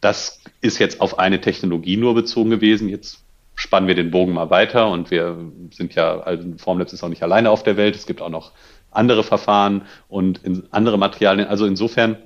Das 0.00 0.40
ist 0.60 0.78
jetzt 0.78 1.00
auf 1.00 1.18
eine 1.18 1.40
Technologie 1.40 1.96
nur 1.96 2.14
bezogen 2.14 2.50
gewesen. 2.50 2.88
Jetzt 2.88 3.24
spannen 3.54 3.88
wir 3.88 3.94
den 3.94 4.10
Bogen 4.10 4.34
mal 4.34 4.50
weiter 4.50 4.90
und 4.90 5.10
wir 5.10 5.50
sind 5.72 5.94
ja, 5.94 6.20
also 6.20 6.46
Formlabs 6.58 6.92
ist 6.92 7.02
auch 7.02 7.08
nicht 7.08 7.22
alleine 7.22 7.50
auf 7.50 7.62
der 7.62 7.76
Welt. 7.76 7.96
Es 7.96 8.06
gibt 8.06 8.20
auch 8.20 8.28
noch 8.28 8.52
andere 8.90 9.24
Verfahren 9.24 9.82
und 10.08 10.40
andere 10.70 10.98
Materialien. 10.98 11.48
Also 11.48 11.66
insofern, 11.66 12.16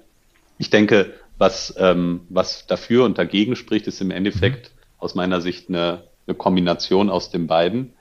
ich 0.58 0.70
denke, 0.70 1.14
was, 1.38 1.74
ähm, 1.78 2.22
was 2.28 2.66
dafür 2.66 3.04
und 3.04 3.16
dagegen 3.18 3.56
spricht, 3.56 3.86
ist 3.86 4.00
im 4.00 4.10
Endeffekt 4.10 4.70
mhm. 4.70 4.80
aus 4.98 5.14
meiner 5.14 5.40
Sicht 5.40 5.68
eine, 5.68 6.04
eine 6.26 6.36
Kombination 6.36 7.08
aus 7.10 7.30
den 7.30 7.46
beiden. 7.46 7.94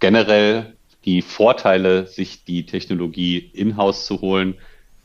Generell 0.00 0.75
die 1.06 1.22
Vorteile, 1.22 2.06
sich 2.06 2.44
die 2.44 2.66
Technologie 2.66 3.38
in-house 3.38 4.06
zu 4.06 4.20
holen, 4.20 4.54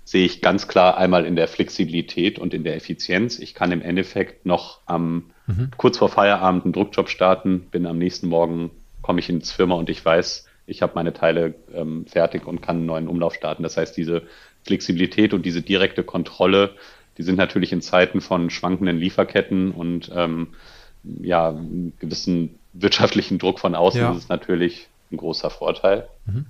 sehe 0.03 0.25
ich 0.25 0.41
ganz 0.41 0.67
klar 0.67 0.97
einmal 0.97 1.25
in 1.25 1.35
der 1.35 1.47
Flexibilität 1.47 2.39
und 2.39 2.53
in 2.53 2.63
der 2.63 2.75
Effizienz. 2.75 3.39
Ich 3.39 3.53
kann 3.53 3.71
im 3.71 3.81
Endeffekt 3.81 4.45
noch 4.45 4.79
am 4.85 5.31
mhm. 5.47 5.69
kurz 5.77 5.99
vor 5.99 6.09
Feierabend 6.09 6.65
einen 6.65 6.73
Druckjob 6.73 7.07
starten, 7.07 7.67
bin 7.71 7.85
am 7.85 7.97
nächsten 7.97 8.27
Morgen, 8.27 8.71
komme 9.01 9.19
ich 9.19 9.29
ins 9.29 9.51
Firma 9.51 9.75
und 9.75 9.89
ich 9.89 10.03
weiß, 10.03 10.47
ich 10.65 10.81
habe 10.81 10.93
meine 10.95 11.13
Teile 11.13 11.55
ähm, 11.73 12.05
fertig 12.07 12.45
und 12.45 12.61
kann 12.61 12.77
einen 12.77 12.85
neuen 12.87 13.07
Umlauf 13.07 13.33
starten. 13.35 13.63
Das 13.63 13.77
heißt, 13.77 13.95
diese 13.95 14.23
Flexibilität 14.63 15.33
und 15.33 15.45
diese 15.45 15.61
direkte 15.61 16.03
Kontrolle 16.03 16.75
die 17.17 17.23
sind 17.23 17.37
natürlich 17.37 17.71
in 17.71 17.81
Zeiten 17.81 18.21
von 18.21 18.49
schwankenden 18.49 18.97
Lieferketten 18.97 19.71
und 19.71 20.11
ähm, 20.15 20.49
ja, 21.03 21.55
gewissen 21.99 22.55
wirtschaftlichen 22.73 23.37
Druck 23.37 23.59
von 23.59 23.75
außen 23.75 24.01
ja. 24.01 24.13
ist 24.13 24.29
natürlich 24.29 24.87
ein 25.11 25.17
großer 25.17 25.49
Vorteil. 25.49 26.07
Mhm. 26.25 26.45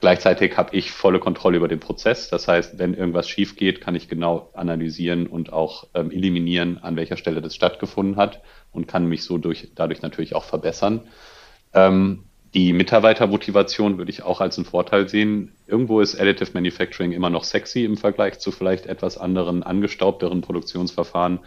Gleichzeitig 0.00 0.56
habe 0.58 0.76
ich 0.76 0.90
volle 0.90 1.18
Kontrolle 1.18 1.56
über 1.56 1.68
den 1.68 1.80
Prozess. 1.80 2.28
Das 2.28 2.48
heißt, 2.48 2.78
wenn 2.78 2.92
irgendwas 2.92 3.28
schief 3.28 3.56
geht, 3.56 3.80
kann 3.80 3.94
ich 3.94 4.08
genau 4.08 4.50
analysieren 4.52 5.26
und 5.26 5.52
auch 5.52 5.86
ähm, 5.94 6.10
eliminieren, 6.10 6.78
an 6.78 6.96
welcher 6.96 7.16
Stelle 7.16 7.40
das 7.40 7.54
stattgefunden 7.54 8.16
hat 8.16 8.42
und 8.72 8.88
kann 8.88 9.06
mich 9.06 9.24
so 9.24 9.38
durch, 9.38 9.68
dadurch 9.74 10.02
natürlich 10.02 10.34
auch 10.34 10.44
verbessern. 10.44 11.02
Ähm, 11.72 12.24
die 12.52 12.72
Mitarbeitermotivation 12.72 13.98
würde 13.98 14.10
ich 14.10 14.22
auch 14.22 14.40
als 14.40 14.58
einen 14.58 14.66
Vorteil 14.66 15.08
sehen. 15.08 15.52
Irgendwo 15.66 16.00
ist 16.00 16.18
Additive 16.18 16.50
Manufacturing 16.54 17.12
immer 17.12 17.30
noch 17.30 17.44
sexy 17.44 17.84
im 17.84 17.96
Vergleich 17.96 18.38
zu 18.38 18.52
vielleicht 18.52 18.86
etwas 18.86 19.18
anderen, 19.18 19.62
angestaubteren 19.62 20.42
Produktionsverfahren. 20.42 21.40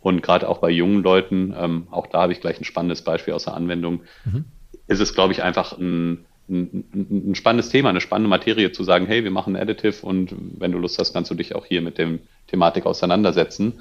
Und 0.00 0.22
gerade 0.22 0.48
auch 0.48 0.58
bei 0.58 0.70
jungen 0.70 1.02
Leuten, 1.02 1.54
ähm, 1.56 1.86
auch 1.90 2.06
da 2.06 2.22
habe 2.22 2.32
ich 2.32 2.40
gleich 2.40 2.58
ein 2.58 2.64
spannendes 2.64 3.02
Beispiel 3.02 3.34
aus 3.34 3.44
der 3.44 3.54
Anwendung, 3.54 4.02
mhm. 4.24 4.46
Ist 4.90 5.00
es, 5.00 5.14
glaube 5.14 5.32
ich, 5.32 5.42
einfach 5.42 5.78
ein, 5.78 6.24
ein, 6.48 6.84
ein, 7.30 7.34
spannendes 7.36 7.70
Thema, 7.70 7.90
eine 7.90 8.00
spannende 8.00 8.28
Materie 8.28 8.72
zu 8.72 8.82
sagen, 8.82 9.06
hey, 9.06 9.22
wir 9.22 9.30
machen 9.30 9.56
Additive 9.56 10.04
und 10.04 10.34
wenn 10.58 10.72
du 10.72 10.78
Lust 10.78 10.98
hast, 10.98 11.12
kannst 11.12 11.30
du 11.30 11.36
dich 11.36 11.54
auch 11.54 11.64
hier 11.64 11.80
mit 11.80 11.96
dem 11.96 12.18
Thematik 12.48 12.86
auseinandersetzen. 12.86 13.80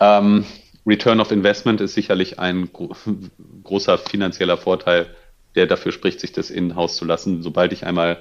Ähm, 0.00 0.44
Return 0.86 1.20
of 1.20 1.32
Investment 1.32 1.80
ist 1.80 1.94
sicherlich 1.94 2.38
ein 2.38 2.70
gro 2.72 2.94
großer 3.64 3.96
finanzieller 3.96 4.58
Vorteil, 4.58 5.06
der 5.54 5.66
dafür 5.66 5.92
spricht, 5.92 6.20
sich 6.20 6.32
das 6.32 6.50
in-house 6.50 6.96
zu 6.96 7.06
lassen. 7.06 7.42
Sobald 7.42 7.72
ich 7.72 7.86
einmal 7.86 8.18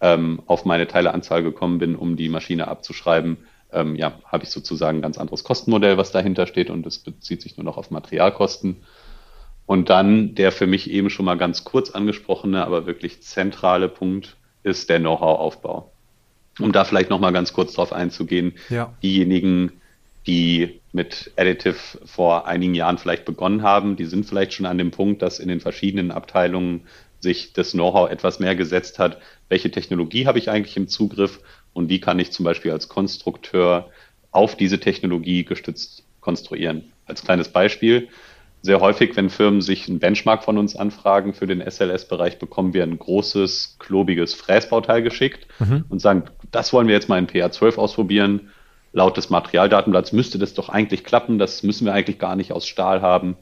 ähm, 0.00 0.40
auf 0.46 0.64
meine 0.64 0.86
Teileanzahl 0.88 1.42
gekommen 1.42 1.78
bin, 1.78 1.94
um 1.94 2.16
die 2.16 2.30
Maschine 2.30 2.68
abzuschreiben, 2.68 3.36
ähm, 3.72 3.96
ja, 3.96 4.18
habe 4.24 4.44
ich 4.44 4.50
sozusagen 4.50 4.98
ein 4.98 5.02
ganz 5.02 5.18
anderes 5.18 5.44
Kostenmodell, 5.44 5.98
was 5.98 6.10
dahinter 6.10 6.46
steht 6.46 6.70
und 6.70 6.86
es 6.86 6.98
bezieht 6.98 7.42
sich 7.42 7.58
nur 7.58 7.64
noch 7.64 7.76
auf 7.76 7.90
Materialkosten. 7.90 8.78
Und 9.70 9.88
dann 9.88 10.34
der 10.34 10.50
für 10.50 10.66
mich 10.66 10.90
eben 10.90 11.10
schon 11.10 11.24
mal 11.24 11.38
ganz 11.38 11.62
kurz 11.62 11.90
angesprochene, 11.90 12.66
aber 12.66 12.86
wirklich 12.86 13.22
zentrale 13.22 13.88
Punkt 13.88 14.36
ist 14.64 14.90
der 14.90 14.98
Know-how-Aufbau. 14.98 15.92
Um 16.58 16.72
da 16.72 16.84
vielleicht 16.84 17.08
noch 17.08 17.20
mal 17.20 17.30
ganz 17.30 17.52
kurz 17.52 17.74
drauf 17.74 17.92
einzugehen, 17.92 18.54
ja. 18.68 18.92
diejenigen, 19.00 19.80
die 20.26 20.80
mit 20.90 21.30
Additive 21.36 21.76
vor 22.04 22.48
einigen 22.48 22.74
Jahren 22.74 22.98
vielleicht 22.98 23.24
begonnen 23.24 23.62
haben, 23.62 23.94
die 23.94 24.06
sind 24.06 24.26
vielleicht 24.26 24.54
schon 24.54 24.66
an 24.66 24.76
dem 24.76 24.90
Punkt, 24.90 25.22
dass 25.22 25.38
in 25.38 25.46
den 25.46 25.60
verschiedenen 25.60 26.10
Abteilungen 26.10 26.82
sich 27.20 27.52
das 27.52 27.70
Know-how 27.70 28.10
etwas 28.10 28.40
mehr 28.40 28.56
gesetzt 28.56 28.98
hat. 28.98 29.20
Welche 29.48 29.70
Technologie 29.70 30.26
habe 30.26 30.40
ich 30.40 30.50
eigentlich 30.50 30.76
im 30.76 30.88
Zugriff 30.88 31.38
und 31.74 31.88
wie 31.88 32.00
kann 32.00 32.18
ich 32.18 32.32
zum 32.32 32.42
Beispiel 32.42 32.72
als 32.72 32.88
Konstrukteur 32.88 33.88
auf 34.32 34.56
diese 34.56 34.80
Technologie 34.80 35.44
gestützt 35.44 36.02
konstruieren? 36.20 36.90
Als 37.06 37.22
kleines 37.22 37.50
Beispiel, 37.50 38.08
sehr 38.62 38.80
häufig, 38.80 39.16
wenn 39.16 39.30
Firmen 39.30 39.62
sich 39.62 39.88
einen 39.88 40.00
Benchmark 40.00 40.44
von 40.44 40.58
uns 40.58 40.76
anfragen 40.76 41.32
für 41.32 41.46
den 41.46 41.60
SLS-Bereich, 41.60 42.38
bekommen 42.38 42.74
wir 42.74 42.82
ein 42.82 42.98
großes, 42.98 43.76
klobiges 43.78 44.34
Fräsbauteil 44.34 45.02
geschickt 45.02 45.46
mhm. 45.58 45.84
und 45.88 46.00
sagen, 46.00 46.24
das 46.50 46.72
wollen 46.72 46.86
wir 46.86 46.94
jetzt 46.94 47.08
mal 47.08 47.18
in 47.18 47.26
PA12 47.26 47.76
ausprobieren. 47.76 48.50
Laut 48.92 49.16
des 49.16 49.30
Materialdatenblatts 49.30 50.12
müsste 50.12 50.38
das 50.38 50.52
doch 50.52 50.68
eigentlich 50.68 51.04
klappen, 51.04 51.38
das 51.38 51.62
müssen 51.62 51.86
wir 51.86 51.94
eigentlich 51.94 52.18
gar 52.18 52.36
nicht 52.36 52.52
aus 52.52 52.66
Stahl 52.66 53.02
haben. 53.02 53.36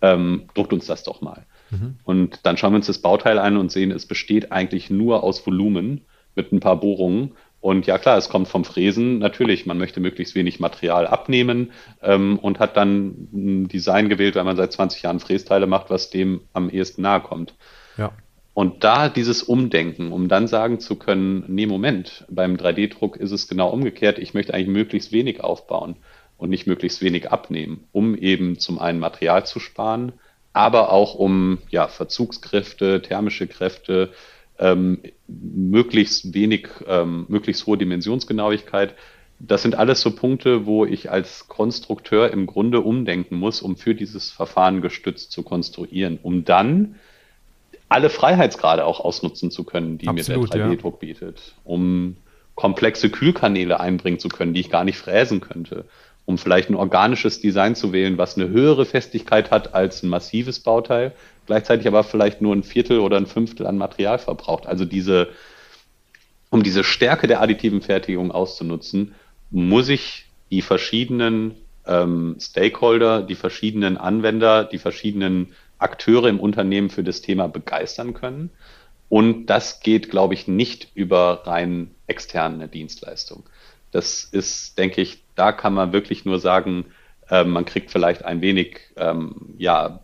Ähm, 0.00 0.48
druckt 0.54 0.72
uns 0.72 0.86
das 0.86 1.02
doch 1.02 1.20
mal. 1.20 1.44
Mhm. 1.70 1.96
Und 2.04 2.40
dann 2.44 2.56
schauen 2.56 2.72
wir 2.72 2.76
uns 2.76 2.86
das 2.86 2.98
Bauteil 2.98 3.38
an 3.38 3.56
und 3.56 3.70
sehen, 3.70 3.90
es 3.90 4.06
besteht 4.06 4.52
eigentlich 4.52 4.90
nur 4.90 5.22
aus 5.22 5.46
Volumen 5.46 6.02
mit 6.34 6.52
ein 6.52 6.60
paar 6.60 6.80
Bohrungen 6.80 7.32
und 7.62 7.86
ja 7.86 7.96
klar, 7.96 8.18
es 8.18 8.28
kommt 8.28 8.48
vom 8.48 8.64
Fräsen. 8.64 9.20
Natürlich, 9.20 9.66
man 9.66 9.78
möchte 9.78 10.00
möglichst 10.00 10.34
wenig 10.34 10.58
Material 10.58 11.06
abnehmen 11.06 11.70
ähm, 12.02 12.40
und 12.40 12.58
hat 12.58 12.76
dann 12.76 13.28
ein 13.32 13.68
Design 13.68 14.08
gewählt, 14.08 14.34
weil 14.34 14.42
man 14.42 14.56
seit 14.56 14.72
20 14.72 15.02
Jahren 15.02 15.20
Frästeile 15.20 15.68
macht, 15.68 15.88
was 15.88 16.10
dem 16.10 16.40
am 16.52 16.68
ehesten 16.68 17.02
nahe 17.02 17.20
kommt. 17.20 17.54
Ja. 17.96 18.10
Und 18.52 18.82
da 18.82 19.08
dieses 19.08 19.44
Umdenken, 19.44 20.10
um 20.10 20.26
dann 20.26 20.48
sagen 20.48 20.80
zu 20.80 20.96
können, 20.96 21.44
nee, 21.46 21.66
Moment, 21.66 22.26
beim 22.28 22.56
3D-Druck 22.56 23.16
ist 23.16 23.30
es 23.30 23.46
genau 23.46 23.70
umgekehrt. 23.70 24.18
Ich 24.18 24.34
möchte 24.34 24.52
eigentlich 24.54 24.66
möglichst 24.66 25.12
wenig 25.12 25.44
aufbauen 25.44 25.94
und 26.38 26.50
nicht 26.50 26.66
möglichst 26.66 27.00
wenig 27.00 27.30
abnehmen, 27.30 27.84
um 27.92 28.16
eben 28.16 28.58
zum 28.58 28.80
einen 28.80 28.98
Material 28.98 29.46
zu 29.46 29.60
sparen, 29.60 30.14
aber 30.52 30.90
auch 30.90 31.14
um 31.14 31.58
ja, 31.70 31.86
Verzugskräfte, 31.86 33.02
thermische 33.02 33.46
Kräfte, 33.46 34.10
ähm, 34.62 34.98
möglichst 35.26 36.34
wenig, 36.34 36.68
ähm, 36.86 37.26
möglichst 37.28 37.66
hohe 37.66 37.76
Dimensionsgenauigkeit. 37.76 38.94
Das 39.40 39.62
sind 39.62 39.74
alles 39.74 40.00
so 40.00 40.12
Punkte, 40.12 40.66
wo 40.66 40.86
ich 40.86 41.10
als 41.10 41.48
Konstrukteur 41.48 42.30
im 42.30 42.46
Grunde 42.46 42.80
umdenken 42.80 43.36
muss, 43.36 43.60
um 43.60 43.76
für 43.76 43.96
dieses 43.96 44.30
Verfahren 44.30 44.80
gestützt 44.80 45.32
zu 45.32 45.42
konstruieren, 45.42 46.20
um 46.22 46.44
dann 46.44 46.94
alle 47.88 48.08
Freiheitsgrade 48.08 48.84
auch 48.84 49.00
ausnutzen 49.00 49.50
zu 49.50 49.64
können, 49.64 49.98
die 49.98 50.06
Absolut, 50.06 50.54
mir 50.54 50.58
der 50.58 50.68
3D-Druck 50.68 51.02
ja. 51.02 51.08
bietet, 51.08 51.54
um 51.64 52.16
komplexe 52.54 53.10
Kühlkanäle 53.10 53.80
einbringen 53.80 54.20
zu 54.20 54.28
können, 54.28 54.54
die 54.54 54.60
ich 54.60 54.70
gar 54.70 54.84
nicht 54.84 54.96
fräsen 54.96 55.40
könnte, 55.40 55.86
um 56.24 56.38
vielleicht 56.38 56.70
ein 56.70 56.76
organisches 56.76 57.40
Design 57.40 57.74
zu 57.74 57.92
wählen, 57.92 58.16
was 58.18 58.36
eine 58.36 58.48
höhere 58.48 58.86
Festigkeit 58.86 59.50
hat 59.50 59.74
als 59.74 60.04
ein 60.04 60.08
massives 60.08 60.60
Bauteil, 60.60 61.12
gleichzeitig 61.46 61.86
aber 61.86 62.04
vielleicht 62.04 62.40
nur 62.40 62.54
ein 62.54 62.62
Viertel 62.62 63.00
oder 63.00 63.16
ein 63.16 63.26
Fünftel 63.26 63.66
an 63.66 63.78
Material 63.78 64.18
verbraucht. 64.18 64.66
Also 64.66 64.84
diese, 64.84 65.28
um 66.50 66.62
diese 66.62 66.84
Stärke 66.84 67.26
der 67.26 67.40
additiven 67.40 67.82
Fertigung 67.82 68.30
auszunutzen, 68.30 69.14
muss 69.50 69.88
ich 69.88 70.26
die 70.50 70.62
verschiedenen 70.62 71.54
ähm, 71.86 72.36
Stakeholder, 72.40 73.22
die 73.22 73.34
verschiedenen 73.34 73.96
Anwender, 73.96 74.64
die 74.64 74.78
verschiedenen 74.78 75.54
Akteure 75.78 76.28
im 76.28 76.40
Unternehmen 76.40 76.90
für 76.90 77.02
das 77.02 77.20
Thema 77.20 77.48
begeistern 77.48 78.14
können. 78.14 78.50
Und 79.08 79.46
das 79.46 79.80
geht, 79.80 80.10
glaube 80.10 80.34
ich, 80.34 80.48
nicht 80.48 80.88
über 80.94 81.42
rein 81.44 81.90
externe 82.06 82.68
Dienstleistung. 82.68 83.44
Das 83.90 84.24
ist, 84.24 84.78
denke 84.78 85.02
ich, 85.02 85.22
da 85.34 85.52
kann 85.52 85.74
man 85.74 85.92
wirklich 85.92 86.24
nur 86.24 86.38
sagen, 86.38 86.86
man 87.44 87.64
kriegt 87.64 87.90
vielleicht 87.90 88.24
ein 88.24 88.40
wenig 88.40 88.80
ähm, 88.96 89.54
ja, 89.58 90.00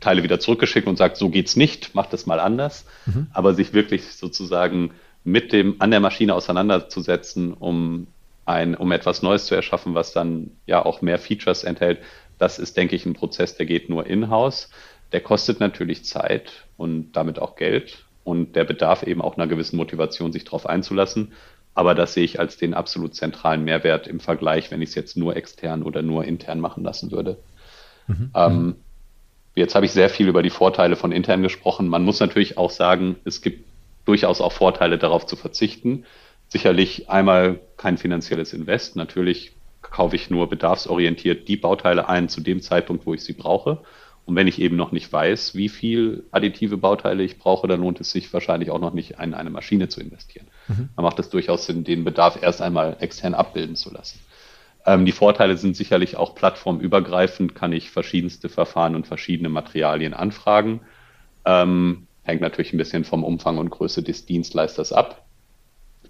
Teile 0.00 0.22
wieder 0.22 0.40
zurückgeschickt 0.40 0.86
und 0.86 0.96
sagt, 0.96 1.16
so 1.16 1.28
geht's 1.28 1.56
nicht, 1.56 1.94
macht 1.94 2.12
das 2.12 2.26
mal 2.26 2.40
anders. 2.40 2.86
Mhm. 3.06 3.26
Aber 3.32 3.54
sich 3.54 3.72
wirklich 3.72 4.06
sozusagen 4.12 4.92
mit 5.24 5.52
dem 5.52 5.76
an 5.80 5.90
der 5.90 6.00
Maschine 6.00 6.34
auseinanderzusetzen, 6.34 7.52
um 7.52 8.06
ein, 8.46 8.74
um 8.74 8.90
etwas 8.92 9.22
Neues 9.22 9.46
zu 9.46 9.54
erschaffen, 9.54 9.94
was 9.94 10.12
dann 10.12 10.50
ja 10.66 10.84
auch 10.84 11.02
mehr 11.02 11.18
Features 11.18 11.64
enthält, 11.64 11.98
das 12.38 12.58
ist, 12.58 12.76
denke 12.76 12.96
ich, 12.96 13.04
ein 13.04 13.14
Prozess, 13.14 13.56
der 13.56 13.66
geht 13.66 13.90
nur 13.90 14.06
in-house. 14.06 14.70
Der 15.12 15.20
kostet 15.20 15.60
natürlich 15.60 16.04
Zeit 16.04 16.66
und 16.76 17.12
damit 17.12 17.38
auch 17.38 17.56
Geld 17.56 18.06
und 18.24 18.54
der 18.54 18.64
bedarf 18.64 19.02
eben 19.02 19.20
auch 19.20 19.36
einer 19.36 19.46
gewissen 19.46 19.76
Motivation, 19.76 20.32
sich 20.32 20.44
darauf 20.44 20.66
einzulassen. 20.66 21.32
Aber 21.80 21.94
das 21.94 22.12
sehe 22.12 22.24
ich 22.24 22.38
als 22.38 22.58
den 22.58 22.74
absolut 22.74 23.14
zentralen 23.14 23.64
Mehrwert 23.64 24.06
im 24.06 24.20
Vergleich, 24.20 24.70
wenn 24.70 24.82
ich 24.82 24.90
es 24.90 24.94
jetzt 24.94 25.16
nur 25.16 25.34
extern 25.34 25.82
oder 25.82 26.02
nur 26.02 26.26
intern 26.26 26.60
machen 26.60 26.84
lassen 26.84 27.10
würde. 27.10 27.38
Mhm. 28.06 28.30
Ähm, 28.34 28.74
jetzt 29.54 29.74
habe 29.74 29.86
ich 29.86 29.92
sehr 29.92 30.10
viel 30.10 30.28
über 30.28 30.42
die 30.42 30.50
Vorteile 30.50 30.94
von 30.94 31.10
intern 31.10 31.42
gesprochen. 31.42 31.88
Man 31.88 32.04
muss 32.04 32.20
natürlich 32.20 32.58
auch 32.58 32.70
sagen, 32.70 33.16
es 33.24 33.40
gibt 33.40 33.64
durchaus 34.04 34.42
auch 34.42 34.52
Vorteile 34.52 34.98
darauf 34.98 35.24
zu 35.24 35.36
verzichten. 35.36 36.04
Sicherlich 36.48 37.08
einmal 37.08 37.60
kein 37.78 37.96
finanzielles 37.96 38.52
Invest. 38.52 38.94
Natürlich 38.96 39.52
kaufe 39.80 40.16
ich 40.16 40.28
nur 40.28 40.50
bedarfsorientiert 40.50 41.48
die 41.48 41.56
Bauteile 41.56 42.10
ein 42.10 42.28
zu 42.28 42.42
dem 42.42 42.60
Zeitpunkt, 42.60 43.06
wo 43.06 43.14
ich 43.14 43.24
sie 43.24 43.32
brauche. 43.32 43.78
Und 44.26 44.36
wenn 44.36 44.46
ich 44.46 44.60
eben 44.60 44.76
noch 44.76 44.92
nicht 44.92 45.12
weiß, 45.12 45.54
wie 45.54 45.68
viel 45.68 46.24
additive 46.30 46.76
Bauteile 46.76 47.22
ich 47.22 47.38
brauche, 47.38 47.66
dann 47.66 47.80
lohnt 47.80 48.00
es 48.00 48.12
sich 48.12 48.32
wahrscheinlich 48.32 48.70
auch 48.70 48.78
noch 48.78 48.92
nicht, 48.92 49.12
in 49.20 49.34
eine 49.34 49.50
Maschine 49.50 49.88
zu 49.88 50.00
investieren. 50.00 50.46
Mhm. 50.68 50.88
Dann 50.94 51.04
macht 51.04 51.18
es 51.18 51.30
durchaus 51.30 51.66
Sinn, 51.66 51.84
den 51.84 52.04
Bedarf 52.04 52.40
erst 52.40 52.62
einmal 52.62 52.96
extern 53.00 53.34
abbilden 53.34 53.76
zu 53.76 53.92
lassen. 53.92 54.20
Ähm, 54.86 55.04
die 55.04 55.12
Vorteile 55.12 55.56
sind 55.56 55.76
sicherlich 55.76 56.16
auch 56.16 56.34
plattformübergreifend, 56.34 57.54
kann 57.54 57.72
ich 57.72 57.90
verschiedenste 57.90 58.48
Verfahren 58.48 58.94
und 58.94 59.06
verschiedene 59.06 59.48
Materialien 59.48 60.14
anfragen. 60.14 60.80
Ähm, 61.44 62.06
hängt 62.22 62.40
natürlich 62.40 62.72
ein 62.72 62.78
bisschen 62.78 63.04
vom 63.04 63.24
Umfang 63.24 63.58
und 63.58 63.70
Größe 63.70 64.02
des 64.02 64.26
Dienstleisters 64.26 64.92
ab. 64.92 65.24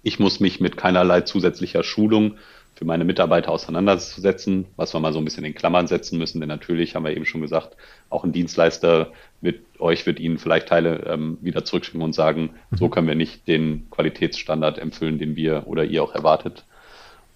Ich 0.03 0.19
muss 0.19 0.39
mich 0.39 0.59
mit 0.59 0.77
keinerlei 0.77 1.21
zusätzlicher 1.21 1.83
Schulung 1.83 2.37
für 2.75 2.85
meine 2.85 3.03
Mitarbeiter 3.03 3.51
auseinanderzusetzen, 3.51 4.65
was 4.75 4.93
wir 4.93 4.99
mal 4.99 5.13
so 5.13 5.19
ein 5.19 5.25
bisschen 5.25 5.43
in 5.43 5.53
Klammern 5.53 5.87
setzen 5.87 6.17
müssen, 6.17 6.39
denn 6.39 6.49
natürlich 6.49 6.95
haben 6.95 7.05
wir 7.05 7.15
eben 7.15 7.25
schon 7.25 7.41
gesagt, 7.41 7.75
auch 8.09 8.23
ein 8.23 8.31
Dienstleister 8.31 9.11
wird 9.41 9.59
euch 9.79 10.05
wird 10.05 10.19
Ihnen 10.19 10.37
vielleicht 10.37 10.67
Teile 10.67 11.03
ähm, 11.07 11.37
wieder 11.41 11.65
zurückschicken 11.65 12.01
und 12.01 12.13
sagen, 12.13 12.51
mhm. 12.69 12.77
so 12.77 12.89
können 12.89 13.07
wir 13.07 13.15
nicht 13.15 13.47
den 13.47 13.87
Qualitätsstandard 13.91 14.77
erfüllen, 14.77 15.19
den 15.19 15.35
wir 15.35 15.67
oder 15.67 15.83
ihr 15.83 16.03
auch 16.03 16.15
erwartet. 16.15 16.65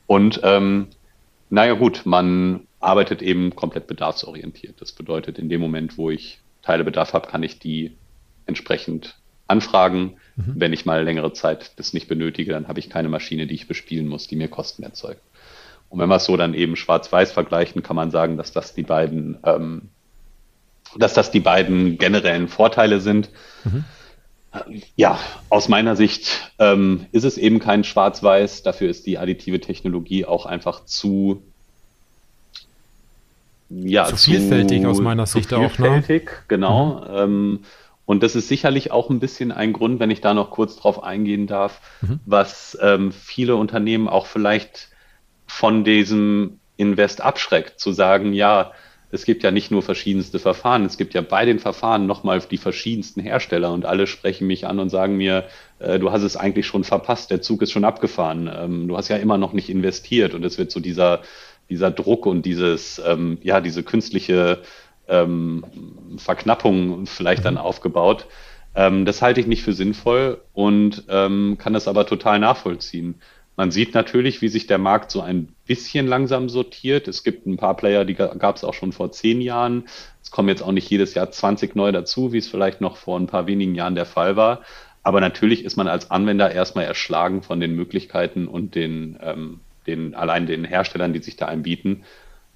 Und 0.08 0.39
ähm, 0.43 0.88
naja 1.50 1.74
gut, 1.74 2.06
man 2.06 2.67
arbeitet 2.80 3.21
eben 3.21 3.56
komplett 3.56 3.88
bedarfsorientiert. 3.88 4.80
Das 4.82 4.91
bedeutet, 4.91 5.39
in 5.39 5.50
dem 5.50 5.62
Moment, 5.62 5.98
wo 5.98 6.12
ich 6.12 6.39
Teilebedarf 6.62 7.13
habe, 7.13 7.28
kann 7.28 7.43
ich 7.43 7.60
die 7.60 7.95
entsprechend 8.45 9.15
anfragen. 9.48 10.17
Mhm. 10.36 10.54
Wenn 10.56 10.74
ich 10.74 10.86
mal 10.86 11.04
längere 11.04 11.34
Zeit 11.34 11.71
das 11.78 11.93
nicht 11.93 12.08
benötige, 12.08 12.52
dann 12.52 12.67
habe 12.67 12.80
ich 12.80 12.89
keine 12.89 13.10
Maschine, 13.10 13.48
die 13.48 13.56
ich 13.56 13.67
bespielen 13.67 14.08
muss, 14.08 14.28
die 14.28 14.36
mir 14.36 14.48
Kosten 14.48 14.84
erzeugt. 14.84 15.21
Und 15.89 16.00
wenn 16.00 16.10
wir 16.10 16.17
es 16.17 16.26
so 16.26 16.36
dann 16.36 16.54
eben 16.54 16.76
schwarz-weiß 16.76 17.32
vergleichen, 17.32 17.84
kann 17.84 17.95
man 17.95 18.12
sagen, 18.12 18.38
dass 18.38 18.52
das 18.52 18.74
die 18.74 18.84
beiden, 18.84 19.38
ähm, 19.43 19.89
dass 20.98 21.13
das 21.13 21.32
die 21.32 21.39
beiden 21.39 21.98
generellen 21.98 22.48
Vorteile 22.48 23.00
sind. 23.00 23.30
Mhm. 23.63 23.86
Ja, 24.95 25.19
aus 25.50 25.67
meiner 25.67 25.95
Sicht 25.95 26.52
ähm, 26.60 27.08
ist 27.12 27.26
es 27.26 27.38
eben 27.38 27.60
kein 27.60 27.84
Schwarz-Weiß. 27.84 28.63
Dafür 28.63 28.89
ist 28.89 29.06
die 29.06 29.17
additive 29.17 29.60
Technologie 29.60 30.26
auch 30.26 30.45
einfach 30.45 30.86
zu 30.86 31.43
ja, 33.69 34.06
zu 34.06 34.15
vielfältig 34.15 34.82
zu, 34.82 34.89
aus 34.89 35.02
meiner 35.02 35.26
Sicht 35.26 35.54
auch. 35.54 35.71
Vielfältig, 35.71 36.26
ne? 36.26 36.38
genau. 36.48 37.02
Mhm. 37.02 37.17
Ähm, 37.17 37.60
und 38.06 38.22
das 38.22 38.36
ist 38.36 38.48
sicherlich 38.48 38.91
auch 38.91 39.10
ein 39.10 39.20
bisschen 39.20 39.52
ein 39.52 39.74
Grund, 39.74 40.00
wenn 40.00 40.12
ich 40.12 40.22
da 40.22 40.34
noch 40.34 40.52
kurz 40.52 40.76
drauf 40.76 41.04
eingehen 41.04 41.48
darf, 41.48 41.82
mhm. 42.02 42.20
was 42.26 42.78
ähm, 42.82 43.12
viele 43.12 43.56
Unternehmen 43.56 44.08
auch 44.08 44.28
vielleicht 44.28 44.89
von 45.48 45.84
diesem 45.84 46.60
Invest 46.78 47.22
abschreckt, 47.22 47.80
zu 47.80 47.91
sagen, 47.91 48.34
ja, 48.34 48.72
es 49.12 49.26
gibt 49.26 49.44
ja 49.44 49.52
nicht 49.52 49.72
nur 49.72 49.82
verschiedenste 49.82 50.39
Verfahren, 50.39 50.86
es 50.86 50.98
gibt 50.98 51.13
ja 51.13 51.22
bei 51.22 51.46
den 51.46 51.60
Verfahren 51.60 52.06
nochmal 52.06 52.39
die 52.39 52.58
verschiedensten 52.58 53.22
Hersteller 53.22 53.72
und 53.72 53.86
alle 53.86 54.08
sprechen 54.08 54.46
mich 54.46 54.68
an 54.68 54.80
und 54.80 54.89
sagen 54.89 55.18
mir, 55.18 55.46
äh, 55.80 56.00
du 56.00 56.12
hast 56.12 56.24
es 56.24 56.36
eigentlich 56.36 56.68
schon 56.68 56.84
verpasst, 56.84 57.32
der 57.32 57.41
Zug 57.41 57.62
ist 57.62 57.72
schon 57.72 57.86
abgefahren, 57.86 58.50
ähm, 58.54 58.88
du 58.88 58.98
hast 58.98 59.08
ja 59.08 59.18
immer 59.18 59.38
noch 59.38 59.54
nicht 59.54 59.70
investiert 59.70 60.34
und 60.34 60.44
es 60.44 60.58
wird 60.58 60.72
so 60.72 60.80
dieser, 60.80 61.22
dieser 61.70 61.91
Druck 61.91 62.26
und 62.26 62.46
dieses, 62.46 63.02
ähm, 63.06 63.38
ja, 63.41 63.62
diese 63.62 63.84
künstliche 63.84 64.62
ähm, 65.08 65.63
Verknappung 66.18 67.06
vielleicht 67.06 67.46
dann 67.46 67.56
mhm. 67.56 67.62
aufgebaut. 67.62 68.28
Ähm, 68.76 69.06
das 69.06 69.22
halte 69.22 69.39
ich 69.39 69.48
nicht 69.48 69.63
für 69.63 69.74
sinnvoll 69.74 70.41
und 70.54 71.04
ähm, 71.10 71.58
kann 71.58 71.74
das 71.74 71.88
aber 71.88 72.06
total 72.06 72.39
nachvollziehen. 72.39 73.22
Man 73.58 73.72
sieht 73.72 73.94
natürlich, 73.94 74.41
wie 74.41 74.50
sich 74.50 74.68
der 74.68 74.78
Markt 74.78 75.12
so 75.12 75.22
ein 75.22 75.48
bisschen 75.65 76.08
langsam 76.08 76.50
sortiert. 76.50 77.08
Es 77.08 77.24
gibt 77.24 77.46
ein 77.46 77.56
paar 77.56 77.78
Player, 77.78 78.04
die 78.04 78.15
gab 78.15 78.58
es 78.58 78.65
auch 78.65 78.74
schon 78.74 78.91
vor 78.91 79.12
zehn 79.12 79.39
Jahren. 79.39 79.86
Es 80.22 80.30
kommen 80.30 80.50
jetzt 80.50 80.62
auch 80.62 80.74
nicht 80.74 80.89
jedes 80.89 81.13
Jahr 81.13 81.32
20 81.32 81.74
neu 81.76 81.94
dazu, 81.94 82.34
wie 82.34 82.39
es 82.39 82.50
vielleicht 82.50 82.82
noch 82.82 82.98
vor 82.98 83.18
ein 83.18 83.28
paar 83.28 83.48
wenigen 83.48 83.74
Jahren 83.74 83.96
der 83.96 84.06
Fall 84.06 84.36
war. 84.36 84.62
Aber 85.04 85.22
natürlich 85.22 85.63
ist 85.63 85.78
man 85.78 85.88
als 85.88 86.12
Anwender 86.12 86.52
erstmal 86.52 86.84
erschlagen 86.84 87.44
von 87.44 87.62
den 87.62 87.76
Möglichkeiten 87.76 88.48
und 88.48 88.76
den, 88.76 89.18
ähm, 89.22 89.62
den 89.88 90.15
allein 90.15 90.48
den 90.48 90.65
Herstellern, 90.65 91.13
die 91.13 91.22
sich 91.22 91.38
da 91.38 91.46
anbieten. 91.46 92.04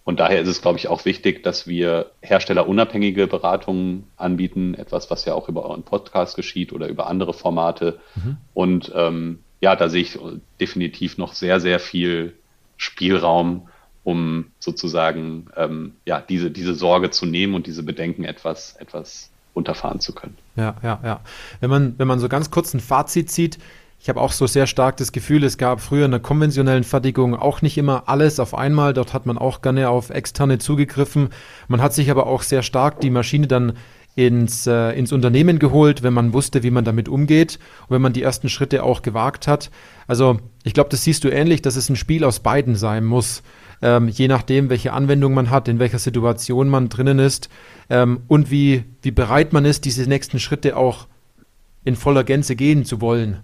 Und 0.09 0.19
daher 0.19 0.41
ist 0.41 0.47
es, 0.47 0.63
glaube 0.63 0.79
ich, 0.79 0.87
auch 0.87 1.05
wichtig, 1.05 1.43
dass 1.43 1.67
wir 1.67 2.09
herstellerunabhängige 2.23 3.27
Beratungen 3.27 4.07
anbieten, 4.17 4.73
etwas, 4.73 5.11
was 5.11 5.23
ja 5.25 5.35
auch 5.35 5.47
über 5.49 5.63
euren 5.65 5.83
Podcast 5.83 6.35
geschieht 6.35 6.73
oder 6.73 6.87
über 6.87 7.05
andere 7.05 7.31
Formate. 7.31 7.99
Mhm. 8.15 8.37
Und 8.55 8.91
ähm, 8.95 9.43
ja, 9.61 9.75
da 9.75 9.87
sehe 9.87 10.01
ich 10.01 10.17
definitiv 10.59 11.19
noch 11.19 11.33
sehr, 11.35 11.59
sehr 11.59 11.79
viel 11.79 12.33
Spielraum, 12.75 13.69
um 14.03 14.47
sozusagen 14.57 15.45
ähm, 15.55 15.93
ja, 16.05 16.21
diese, 16.27 16.49
diese 16.49 16.73
Sorge 16.73 17.11
zu 17.11 17.27
nehmen 17.27 17.53
und 17.53 17.67
diese 17.67 17.83
Bedenken 17.83 18.23
etwas, 18.23 18.77
etwas 18.77 19.29
runterfahren 19.55 19.99
zu 19.99 20.15
können. 20.15 20.39
Ja, 20.55 20.75
ja, 20.81 20.99
ja. 21.03 21.19
Wenn 21.59 21.69
man, 21.69 21.99
wenn 21.99 22.07
man 22.07 22.17
so 22.17 22.29
ganz 22.29 22.49
kurz 22.49 22.73
ein 22.73 22.79
Fazit 22.79 23.29
zieht, 23.29 23.59
ich 24.01 24.07
habe 24.07 24.21
auch 24.21 24.31
so 24.31 24.47
sehr 24.47 24.65
stark 24.65 24.95
das 24.97 25.11
Gefühl, 25.11 25.43
es 25.43 25.57
gab 25.57 25.81
früher 25.81 26.05
in 26.05 26.11
der 26.11 26.21
konventionellen 26.21 26.85
Fertigung 26.85 27.35
auch 27.35 27.61
nicht 27.61 27.77
immer 27.77 28.03
alles 28.07 28.39
auf 28.39 28.55
einmal. 28.55 28.93
Dort 28.93 29.13
hat 29.13 29.25
man 29.25 29.37
auch 29.37 29.61
gerne 29.61 29.89
auf 29.89 30.09
externe 30.09 30.57
zugegriffen. 30.57 31.29
Man 31.67 31.81
hat 31.81 31.93
sich 31.93 32.09
aber 32.09 32.27
auch 32.27 32.41
sehr 32.41 32.63
stark 32.63 33.01
die 33.01 33.09
Maschine 33.09 33.47
dann 33.47 33.73
ins, 34.15 34.67
äh, 34.67 34.91
ins 34.91 35.11
Unternehmen 35.11 35.59
geholt, 35.59 36.01
wenn 36.01 36.13
man 36.13 36.33
wusste, 36.33 36.63
wie 36.63 36.71
man 36.71 36.85
damit 36.85 37.09
umgeht 37.09 37.59
und 37.87 37.95
wenn 37.95 38.01
man 38.01 38.13
die 38.13 38.23
ersten 38.23 38.47
Schritte 38.47 38.83
auch 38.83 39.01
gewagt 39.01 39.47
hat. 39.47 39.69
Also 40.07 40.39
ich 40.63 40.73
glaube, 40.73 40.89
das 40.89 41.03
siehst 41.03 41.25
du 41.25 41.29
ähnlich, 41.29 41.61
dass 41.61 41.75
es 41.75 41.89
ein 41.89 41.95
Spiel 41.97 42.23
aus 42.23 42.39
beiden 42.39 42.75
sein 42.75 43.03
muss. 43.03 43.43
Ähm, 43.81 44.07
je 44.07 44.29
nachdem, 44.29 44.69
welche 44.69 44.93
Anwendung 44.93 45.33
man 45.33 45.49
hat, 45.49 45.67
in 45.67 45.79
welcher 45.79 45.99
Situation 45.99 46.69
man 46.69 46.87
drinnen 46.87 47.19
ist 47.19 47.49
ähm, 47.89 48.21
und 48.27 48.49
wie, 48.49 48.85
wie 49.01 49.11
bereit 49.11 49.51
man 49.51 49.65
ist, 49.65 49.83
diese 49.85 50.03
nächsten 50.03 50.39
Schritte 50.39 50.77
auch 50.77 51.07
in 51.83 51.95
voller 51.95 52.23
Gänze 52.23 52.55
gehen 52.55 52.85
zu 52.85 53.01
wollen. 53.01 53.39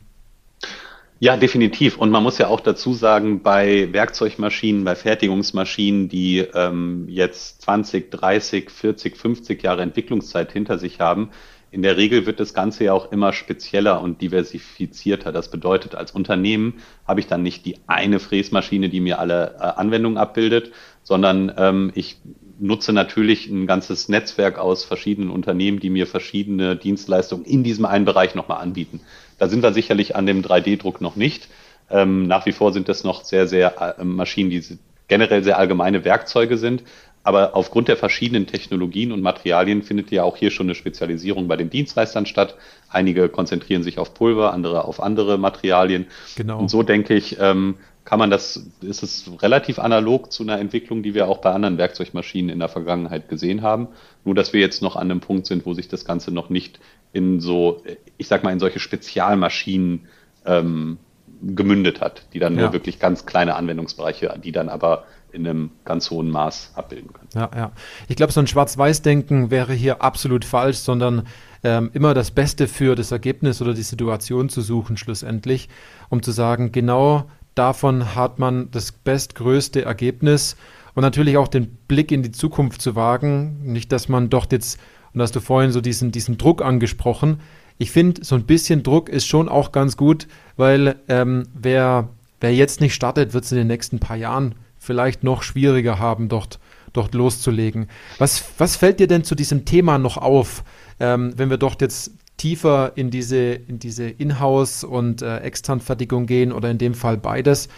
Ja, 1.19 1.37
definitiv. 1.37 1.97
Und 1.97 2.11
man 2.11 2.23
muss 2.23 2.37
ja 2.39 2.47
auch 2.47 2.59
dazu 2.59 2.93
sagen, 2.93 3.41
bei 3.41 3.93
Werkzeugmaschinen, 3.93 4.83
bei 4.83 4.95
Fertigungsmaschinen, 4.95 6.09
die 6.09 6.39
ähm, 6.39 7.05
jetzt 7.07 7.61
20, 7.61 8.11
30, 8.11 8.69
40, 8.69 9.15
50 9.15 9.63
Jahre 9.63 9.81
Entwicklungszeit 9.81 10.51
hinter 10.51 10.77
sich 10.77 10.99
haben, 10.99 11.31
in 11.71 11.81
der 11.81 11.97
Regel 11.97 12.25
wird 12.25 12.39
das 12.39 12.53
Ganze 12.53 12.85
ja 12.85 12.93
auch 12.93 13.11
immer 13.11 13.33
spezieller 13.33 14.01
und 14.01 14.21
diversifizierter. 14.21 15.31
Das 15.31 15.51
bedeutet, 15.51 15.95
als 15.95 16.11
Unternehmen 16.11 16.75
habe 17.07 17.19
ich 17.19 17.27
dann 17.27 17.43
nicht 17.43 17.65
die 17.65 17.77
eine 17.87 18.19
Fräsmaschine, 18.19 18.89
die 18.89 18.99
mir 19.01 19.19
alle 19.19 19.55
äh, 19.57 19.61
Anwendungen 19.61 20.17
abbildet, 20.17 20.71
sondern 21.03 21.51
ähm, 21.57 21.91
ich 21.95 22.17
nutze 22.59 22.93
natürlich 22.93 23.47
ein 23.47 23.67
ganzes 23.67 24.09
Netzwerk 24.09 24.57
aus 24.57 24.85
verschiedenen 24.85 25.29
Unternehmen, 25.29 25.79
die 25.79 25.89
mir 25.89 26.07
verschiedene 26.07 26.75
Dienstleistungen 26.75 27.45
in 27.45 27.63
diesem 27.63 27.85
einen 27.85 28.05
Bereich 28.05 28.35
nochmal 28.35 28.61
anbieten. 28.61 29.01
Da 29.37 29.47
sind 29.47 29.63
wir 29.63 29.73
sicherlich 29.73 30.15
an 30.15 30.25
dem 30.25 30.41
3D-Druck 30.41 31.01
noch 31.01 31.15
nicht. 31.15 31.47
Ähm, 31.89 32.27
nach 32.27 32.45
wie 32.45 32.51
vor 32.51 32.73
sind 32.73 32.89
das 32.89 33.03
noch 33.03 33.23
sehr, 33.23 33.47
sehr 33.47 33.97
äh, 33.99 34.03
Maschinen, 34.03 34.49
die 34.49 34.63
generell 35.07 35.43
sehr 35.43 35.57
allgemeine 35.59 36.03
Werkzeuge 36.03 36.57
sind. 36.57 36.83
Aber 37.23 37.55
aufgrund 37.55 37.87
der 37.87 37.97
verschiedenen 37.97 38.45
Technologien 38.45 39.11
und 39.11 39.21
Materialien 39.21 39.81
findet 39.81 40.11
ja 40.11 40.23
auch 40.23 40.37
hier 40.37 40.51
schon 40.51 40.67
eine 40.67 40.75
Spezialisierung 40.75 41.47
bei 41.47 41.57
den 41.57 41.71
Dienstleistern 41.71 42.27
statt. 42.27 42.55
Einige 42.87 43.29
konzentrieren 43.29 43.81
sich 43.81 43.97
auf 43.97 44.13
Pulver, 44.13 44.53
andere 44.53 44.85
auf 44.85 45.01
andere 45.01 45.39
Materialien. 45.39 46.05
Genau. 46.35 46.59
Und 46.59 46.69
so 46.69 46.83
denke 46.83 47.15
ich, 47.15 47.37
ähm, 47.39 47.77
kann 48.05 48.19
man 48.19 48.29
das, 48.29 48.67
ist 48.81 49.01
es 49.03 49.29
relativ 49.41 49.79
analog 49.79 50.31
zu 50.31 50.43
einer 50.43 50.59
Entwicklung, 50.59 51.01
die 51.01 51.15
wir 51.15 51.27
auch 51.27 51.39
bei 51.39 51.51
anderen 51.51 51.79
Werkzeugmaschinen 51.79 52.49
in 52.49 52.59
der 52.59 52.69
Vergangenheit 52.69 53.29
gesehen 53.29 53.63
haben. 53.63 53.87
Nur, 54.23 54.35
dass 54.35 54.53
wir 54.53 54.61
jetzt 54.61 54.83
noch 54.83 54.95
an 54.95 55.09
einem 55.09 55.21
Punkt 55.21 55.47
sind, 55.47 55.65
wo 55.65 55.73
sich 55.73 55.87
das 55.87 56.05
Ganze 56.05 56.31
noch 56.31 56.49
nicht 56.49 56.79
in 57.13 57.39
so, 57.39 57.83
ich 58.17 58.27
sag 58.27 58.43
mal, 58.43 58.51
in 58.51 58.59
solche 58.59 58.79
Spezialmaschinen 58.79 60.05
ähm, 60.45 60.99
gemündet 61.41 61.99
hat, 61.99 62.27
die 62.33 62.39
dann 62.39 62.55
ja. 62.55 62.63
nur 62.63 62.73
wirklich 62.73 62.99
ganz 62.99 63.25
kleine 63.25 63.55
Anwendungsbereiche, 63.55 64.39
die 64.41 64.51
dann 64.51 64.69
aber 64.69 65.05
in 65.31 65.47
einem 65.47 65.71
ganz 65.83 66.11
hohen 66.11 66.29
Maß 66.29 66.73
abbilden 66.75 67.11
können. 67.11 67.27
Ja, 67.33 67.49
ja. 67.55 67.71
Ich 68.07 68.15
glaube, 68.15 68.31
so 68.31 68.39
ein 68.39 68.47
Schwarz-Weiß-Denken 68.47 69.51
wäre 69.51 69.73
hier 69.73 70.01
absolut 70.01 70.45
falsch, 70.45 70.77
sondern 70.77 71.27
ähm, 71.63 71.89
immer 71.93 72.13
das 72.13 72.31
Beste 72.31 72.67
für 72.67 72.95
das 72.95 73.11
Ergebnis 73.11 73.61
oder 73.61 73.73
die 73.73 73.81
Situation 73.81 74.49
zu 74.49 74.61
suchen, 74.61 74.95
schlussendlich, 74.95 75.69
um 76.09 76.21
zu 76.21 76.31
sagen, 76.31 76.71
genau 76.71 77.25
davon 77.55 78.15
hat 78.15 78.39
man 78.39 78.69
das 78.71 78.91
bestgrößte 78.91 79.83
Ergebnis 79.83 80.55
und 80.93 81.01
natürlich 81.01 81.37
auch 81.37 81.47
den 81.47 81.67
Blick 81.87 82.11
in 82.11 82.23
die 82.23 82.31
Zukunft 82.31 82.81
zu 82.81 82.95
wagen. 82.95 83.59
Nicht, 83.63 83.91
dass 83.91 84.09
man 84.09 84.29
doch 84.29 84.47
jetzt, 84.51 84.79
und 85.13 85.21
hast 85.21 85.35
du 85.35 85.39
vorhin 85.39 85.71
so 85.71 85.81
diesen, 85.81 86.11
diesen 86.11 86.37
Druck 86.37 86.61
angesprochen. 86.61 87.39
Ich 87.77 87.91
finde, 87.91 88.23
so 88.23 88.35
ein 88.35 88.43
bisschen 88.43 88.83
Druck 88.83 89.09
ist 89.09 89.25
schon 89.25 89.49
auch 89.49 89.71
ganz 89.71 89.97
gut, 89.97 90.27
weil 90.55 90.95
ähm, 91.09 91.47
wer, 91.53 92.09
wer 92.39 92.53
jetzt 92.53 92.79
nicht 92.79 92.93
startet, 92.93 93.33
wird 93.33 93.43
es 93.43 93.51
in 93.51 93.57
den 93.57 93.67
nächsten 93.67 93.99
paar 93.99 94.15
Jahren 94.15 94.55
vielleicht 94.77 95.23
noch 95.23 95.43
schwieriger 95.43 95.99
haben, 95.99 96.29
dort, 96.29 96.59
dort 96.93 97.13
loszulegen. 97.13 97.87
Was, 98.17 98.45
was 98.57 98.75
fällt 98.75 98.99
dir 98.99 99.07
denn 99.07 99.23
zu 99.23 99.35
diesem 99.35 99.65
Thema 99.65 99.97
noch 99.97 100.17
auf, 100.17 100.63
ähm, 100.99 101.33
wenn 101.35 101.49
wir 101.49 101.57
doch 101.57 101.75
jetzt 101.81 102.11
tiefer 102.37 102.93
in 102.95 103.09
diese, 103.09 103.37
in 103.37 103.79
diese 103.79 104.07
Inhouse- 104.07 104.83
und 104.83 105.21
äh, 105.21 105.37
Externfertigung 105.39 106.25
gehen 106.25 106.51
oder 106.51 106.69
in 106.69 106.77
dem 106.77 106.93
Fall 106.93 107.17
beides. 107.17 107.69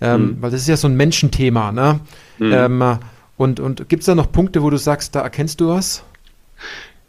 Ähm, 0.00 0.20
mhm. 0.20 0.42
Weil 0.42 0.50
das 0.50 0.62
ist 0.62 0.68
ja 0.68 0.76
so 0.76 0.88
ein 0.88 0.96
Menschenthema, 0.96 1.72
ne? 1.72 2.00
Mhm. 2.38 2.52
Ähm, 2.52 2.98
und 3.36 3.60
und 3.60 3.88
gibt 3.88 4.00
es 4.00 4.06
da 4.06 4.14
noch 4.14 4.32
Punkte, 4.32 4.62
wo 4.62 4.70
du 4.70 4.78
sagst, 4.78 5.14
da 5.14 5.20
erkennst 5.20 5.60
du 5.60 5.68
was? 5.68 6.02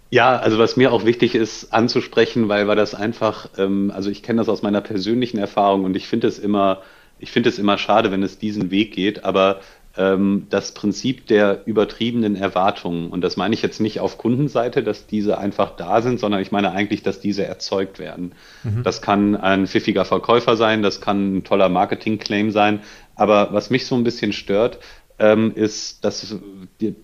Ja, 0.10 0.38
also 0.38 0.58
was 0.58 0.78
mir 0.78 0.93
auch 0.93 1.06
wichtig 1.06 1.36
ist 1.36 1.74
anzusprechen, 1.74 2.48
weil 2.48 2.67
war 2.67 2.78
das 2.78 2.96
einfach, 2.96 3.50
ähm, 3.58 3.91
also 3.93 4.10
ich 4.10 4.24
kenne 4.24 4.39
das 4.39 4.48
aus 4.48 4.62
meiner 4.62 4.82
persönlichen 4.82 5.38
Erfahrung 5.38 5.84
und 5.84 5.96
ich 5.98 6.08
finde 6.08 6.28
es 6.28 6.39
immer, 6.39 6.82
ich 7.20 7.32
finde 7.32 7.50
es 7.50 7.60
immer 7.60 7.78
schade, 7.78 8.12
wenn 8.12 8.24
es 8.24 8.38
diesen 8.38 8.72
Weg 8.72 8.93
geht, 8.93 9.26
aber 9.26 9.60
das 9.97 10.73
Prinzip 10.73 11.25
der 11.25 11.63
übertriebenen 11.65 12.36
Erwartungen. 12.36 13.10
Und 13.10 13.21
das 13.21 13.36
meine 13.36 13.55
ich 13.55 13.63
jetzt 13.63 13.81
nicht 13.81 13.99
auf 13.99 14.19
Kundenseite, 14.19 14.83
dass 14.83 15.07
diese 15.07 15.39
einfach 15.39 15.75
da 15.75 16.01
sind, 16.03 16.19
sondern 16.19 16.39
ich 16.39 16.51
meine 16.51 16.71
eigentlich, 16.71 17.01
dass 17.01 17.19
diese 17.19 17.45
erzeugt 17.45 17.97
werden. 17.97 18.33
Mhm. 18.63 18.83
Das 18.83 19.01
kann 19.01 19.36
ein 19.36 19.65
pfiffiger 19.65 20.05
Verkäufer 20.05 20.55
sein, 20.55 20.83
das 20.83 21.01
kann 21.01 21.38
ein 21.38 21.43
toller 21.43 21.69
Marketing-Claim 21.69 22.51
sein. 22.51 22.81
Aber 23.15 23.49
was 23.53 23.71
mich 23.71 23.88
so 23.88 23.95
ein 23.95 24.03
bisschen 24.03 24.33
stört, 24.33 24.77
ähm, 25.17 25.51
ist, 25.55 26.05
dass 26.05 26.36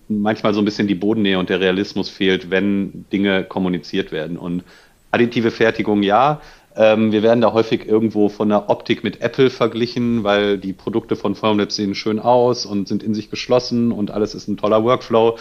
manchmal 0.08 0.54
so 0.54 0.60
ein 0.60 0.64
bisschen 0.64 0.86
die 0.86 0.94
Bodennähe 0.94 1.38
und 1.40 1.50
der 1.50 1.58
Realismus 1.58 2.08
fehlt, 2.08 2.50
wenn 2.50 3.06
Dinge 3.12 3.42
kommuniziert 3.42 4.12
werden. 4.12 4.36
Und 4.36 4.62
additive 5.10 5.50
Fertigung 5.50 6.02
ja, 6.02 6.40
ähm, 6.76 7.12
wir 7.12 7.22
werden 7.22 7.40
da 7.40 7.52
häufig 7.52 7.86
irgendwo 7.86 8.28
von 8.28 8.48
der 8.48 8.68
Optik 8.68 9.04
mit 9.04 9.20
Apple 9.20 9.50
verglichen, 9.50 10.24
weil 10.24 10.58
die 10.58 10.72
Produkte 10.72 11.16
von 11.16 11.34
Formlabs 11.34 11.76
sehen 11.76 11.94
schön 11.94 12.18
aus 12.18 12.66
und 12.66 12.88
sind 12.88 13.02
in 13.02 13.14
sich 13.14 13.30
geschlossen 13.30 13.92
und 13.92 14.10
alles 14.10 14.34
ist 14.34 14.48
ein 14.48 14.56
toller 14.56 14.82
Workflow. 14.82 15.38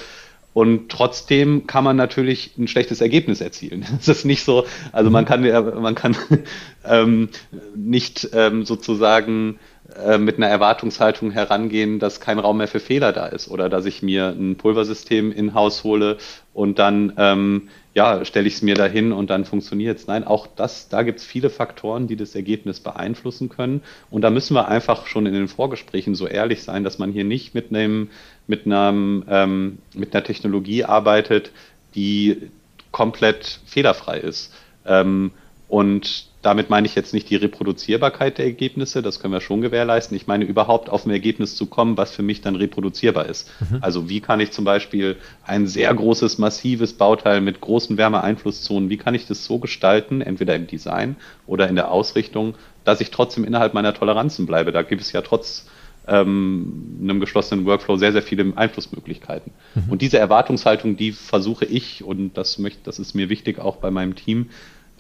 Und 0.54 0.90
trotzdem 0.90 1.66
kann 1.66 1.84
man 1.84 1.96
natürlich 1.98 2.56
ein 2.60 2.68
schlechtes 2.68 3.02
Ergebnis 3.02 3.42
erzielen. 3.42 3.86
Es 4.00 4.08
ist 4.08 4.26
nicht 4.26 4.44
so, 4.44 4.66
also 4.92 5.10
man 5.10 5.26
kann, 5.26 5.42
man 5.82 5.96
kann 5.96 6.16
ähm, 6.86 7.30
nicht 7.76 8.30
ähm, 8.34 8.64
sozusagen 8.64 9.60
äh, 10.06 10.20
mit 10.20 10.38
einer 10.38 10.48
Erwartungshaltung 10.48 11.32
herangehen, 11.32 11.98
dass 11.98 12.20
kein 12.20 12.38
Raum 12.38 12.58
mehr 12.58 12.68
für 12.68 12.80
Fehler 12.80 13.14
da 13.14 13.26
ist 13.26 13.50
oder 13.50 13.68
dass 13.68 13.86
ich 13.86 14.04
mir 14.04 14.28
ein 14.28 14.56
Pulversystem 14.56 15.32
in 15.32 15.56
Haus 15.56 15.84
hole 15.84 16.18
und 16.54 16.78
dann 16.78 17.14
ähm, 17.18 17.70
ja, 17.94 18.26
stelle 18.26 18.48
ich 18.48 18.56
es 18.56 18.62
mir 18.64 18.74
dahin 18.74 19.12
und 19.12 19.30
dann 19.30 19.46
funktioniert 19.46 20.00
es. 20.00 20.08
Nein, 20.08 20.24
auch 20.24 20.48
das, 20.48 20.90
da 20.90 21.04
gibt 21.04 21.20
es 21.20 21.26
viele 21.26 21.50
Faktoren, 21.50 22.08
die 22.08 22.16
das 22.16 22.34
Ergebnis 22.34 22.80
beeinflussen 22.80 23.50
können. 23.50 23.84
Und 24.10 24.24
da 24.24 24.32
müssen 24.32 24.56
wir 24.56 24.68
einfach 24.68 25.06
schon 25.06 25.28
in 25.28 25.34
den 25.34 25.48
Vorgesprächen 25.48 26.16
so 26.16 26.28
ehrlich 26.28 26.64
sein, 26.64 26.84
dass 26.84 26.98
man 26.98 27.12
hier 27.12 27.24
nicht 27.24 27.54
mit 27.54 27.70
einem, 27.70 28.10
mit 28.48 28.66
einem, 28.66 29.24
ähm, 29.30 29.78
mit 29.94 30.14
einer 30.14 30.24
Technologie 30.24 30.84
arbeitet, 30.84 31.52
die 31.94 32.50
komplett 32.92 33.60
fehlerfrei 33.66 34.18
ist. 34.20 34.52
Ähm, 34.86 35.32
und 35.68 36.28
damit 36.44 36.70
meine 36.70 36.86
ich 36.86 36.94
jetzt 36.94 37.14
nicht 37.14 37.30
die 37.30 37.38
Reproduzierbarkeit 37.38 38.38
der 38.38 38.46
Ergebnisse, 38.46 39.02
das 39.02 39.20
können 39.20 39.34
wir 39.34 39.40
schon 39.42 39.62
gewährleisten. 39.62 40.16
Ich 40.16 40.28
meine 40.28 40.44
überhaupt 40.44 40.90
auf 40.90 41.06
ein 41.06 41.12
Ergebnis 41.12 41.56
zu 41.56 41.68
kommen, 41.68 41.98
was 41.98 42.12
für 42.12 42.22
mich 42.22 42.42
dann 42.42 42.58
reproduzierbar 42.58 43.28
ist. 43.28 43.50
Mhm. 43.62 43.78
Also 43.80 44.10
wie 44.10 44.20
kann 44.20 44.42
ich 44.42 44.52
zum 44.52 44.66
Beispiel 44.66 45.16
ein 45.46 45.68
sehr 45.68 45.94
großes, 45.94 46.38
massives 46.38 46.94
Bauteil 46.94 47.40
mit 47.40 47.62
großen 47.62 47.98
Wärmeeinflusszonen, 47.98 48.90
wie 48.90 48.98
kann 48.98 49.16
ich 49.16 49.26
das 49.26 49.46
so 49.46 49.58
gestalten, 49.58 50.22
entweder 50.22 50.56
im 50.56 50.68
Design 50.68 51.16
oder 51.48 51.70
in 51.70 51.76
der 51.76 51.90
Ausrichtung, 51.90 52.56
dass 52.84 53.00
ich 53.00 53.10
trotzdem 53.10 53.46
innerhalb 53.46 53.74
meiner 53.74 53.94
Toleranzen 53.94 54.46
bleibe. 54.46 54.74
Da 54.74 54.82
gibt 54.82 55.02
es 55.02 55.14
ja 55.14 55.22
trotz 55.22 55.66
ähm, 56.08 57.00
einem 57.02 57.22
geschlossenen 57.22 57.66
Workflow 57.66 57.96
sehr, 57.96 58.12
sehr 58.12 58.22
viele 58.22 58.52
Einflussmöglichkeiten. 58.58 59.54
Mhm. 59.76 59.92
Und 59.92 60.02
diese 60.02 60.18
Erwartungshaltung, 60.18 60.98
die 60.98 61.14
versuche 61.14 61.64
ich, 61.64 62.04
und 62.04 62.38
das 62.38 62.58
möchte, 62.60 62.82
das 62.84 63.00
ist 63.00 63.14
mir 63.14 63.30
wichtig 63.30 63.60
auch 63.60 63.78
bei 63.78 63.92
meinem 63.92 64.16
Team, 64.16 64.50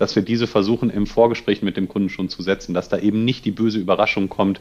dass 0.03 0.17
wir 0.17 0.23
diese 0.23 0.47
versuchen 0.47 0.89
im 0.89 1.07
Vorgespräch 1.07 1.61
mit 1.61 1.77
dem 1.77 1.87
Kunden 1.87 2.09
schon 2.09 2.27
zu 2.27 2.41
setzen, 2.41 2.73
dass 2.73 2.89
da 2.89 2.97
eben 2.97 3.23
nicht 3.23 3.45
die 3.45 3.51
böse 3.51 3.79
Überraschung 3.79 4.27
kommt, 4.27 4.59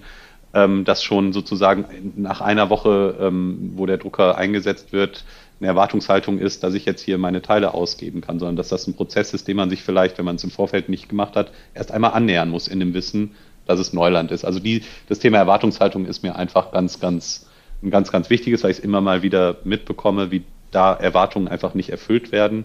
ähm, 0.55 0.84
dass 0.84 1.03
schon 1.03 1.32
sozusagen 1.32 2.12
nach 2.14 2.40
einer 2.40 2.70
Woche, 2.70 3.16
ähm, 3.20 3.72
wo 3.74 3.84
der 3.84 3.99
Drucker 3.99 4.38
eingesetzt 4.38 4.93
wird, 4.93 5.24
eine 5.59 5.66
Erwartungshaltung 5.66 6.38
ist, 6.38 6.62
dass 6.62 6.74
ich 6.74 6.84
jetzt 6.84 7.03
hier 7.03 7.18
meine 7.18 7.43
Teile 7.43 7.74
ausgeben 7.74 8.20
kann, 8.20 8.38
sondern 8.38 8.55
dass 8.55 8.68
das 8.68 8.86
ein 8.86 8.95
Prozess 8.95 9.34
ist, 9.34 9.49
den 9.49 9.57
man 9.57 9.68
sich 9.68 9.82
vielleicht, 9.82 10.16
wenn 10.16 10.24
man 10.24 10.36
es 10.36 10.45
im 10.45 10.53
Vorfeld 10.53 10.88
nicht 10.88 11.09
gemacht 11.09 11.34
hat, 11.34 11.51
erst 11.74 11.90
einmal 11.90 12.12
annähern 12.12 12.49
muss 12.49 12.68
in 12.68 12.78
dem 12.78 12.95
Wissen, 12.95 13.32
dass 13.66 13.80
es 13.80 13.93
Neuland 13.93 14.30
ist. 14.30 14.45
Also 14.45 14.61
die, 14.61 14.84
das 15.09 15.18
Thema 15.18 15.38
Erwartungshaltung 15.38 16.07
ist 16.07 16.22
mir 16.22 16.36
einfach 16.36 16.70
ganz, 16.70 17.01
ganz, 17.01 17.49
ein 17.82 17.90
ganz, 17.90 18.12
ganz 18.12 18.30
wichtiges, 18.30 18.62
weil 18.62 18.70
ich 18.70 18.78
es 18.78 18.84
immer 18.84 19.01
mal 19.01 19.22
wieder 19.22 19.57
mitbekomme, 19.64 20.30
wie 20.30 20.45
da 20.70 20.95
Erwartungen 20.95 21.49
einfach 21.49 21.74
nicht 21.74 21.90
erfüllt 21.90 22.30
werden 22.30 22.64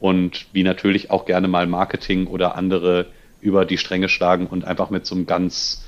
und 0.00 0.46
wie 0.52 0.62
natürlich 0.62 1.10
auch 1.10 1.24
gerne 1.24 1.48
mal 1.48 1.66
Marketing 1.66 2.26
oder 2.26 2.56
andere 2.56 3.06
über 3.40 3.64
die 3.64 3.78
Stränge 3.78 4.08
schlagen 4.08 4.46
und 4.46 4.64
einfach 4.64 4.90
mit 4.90 5.06
so 5.06 5.14
einem 5.14 5.26
ganz 5.26 5.84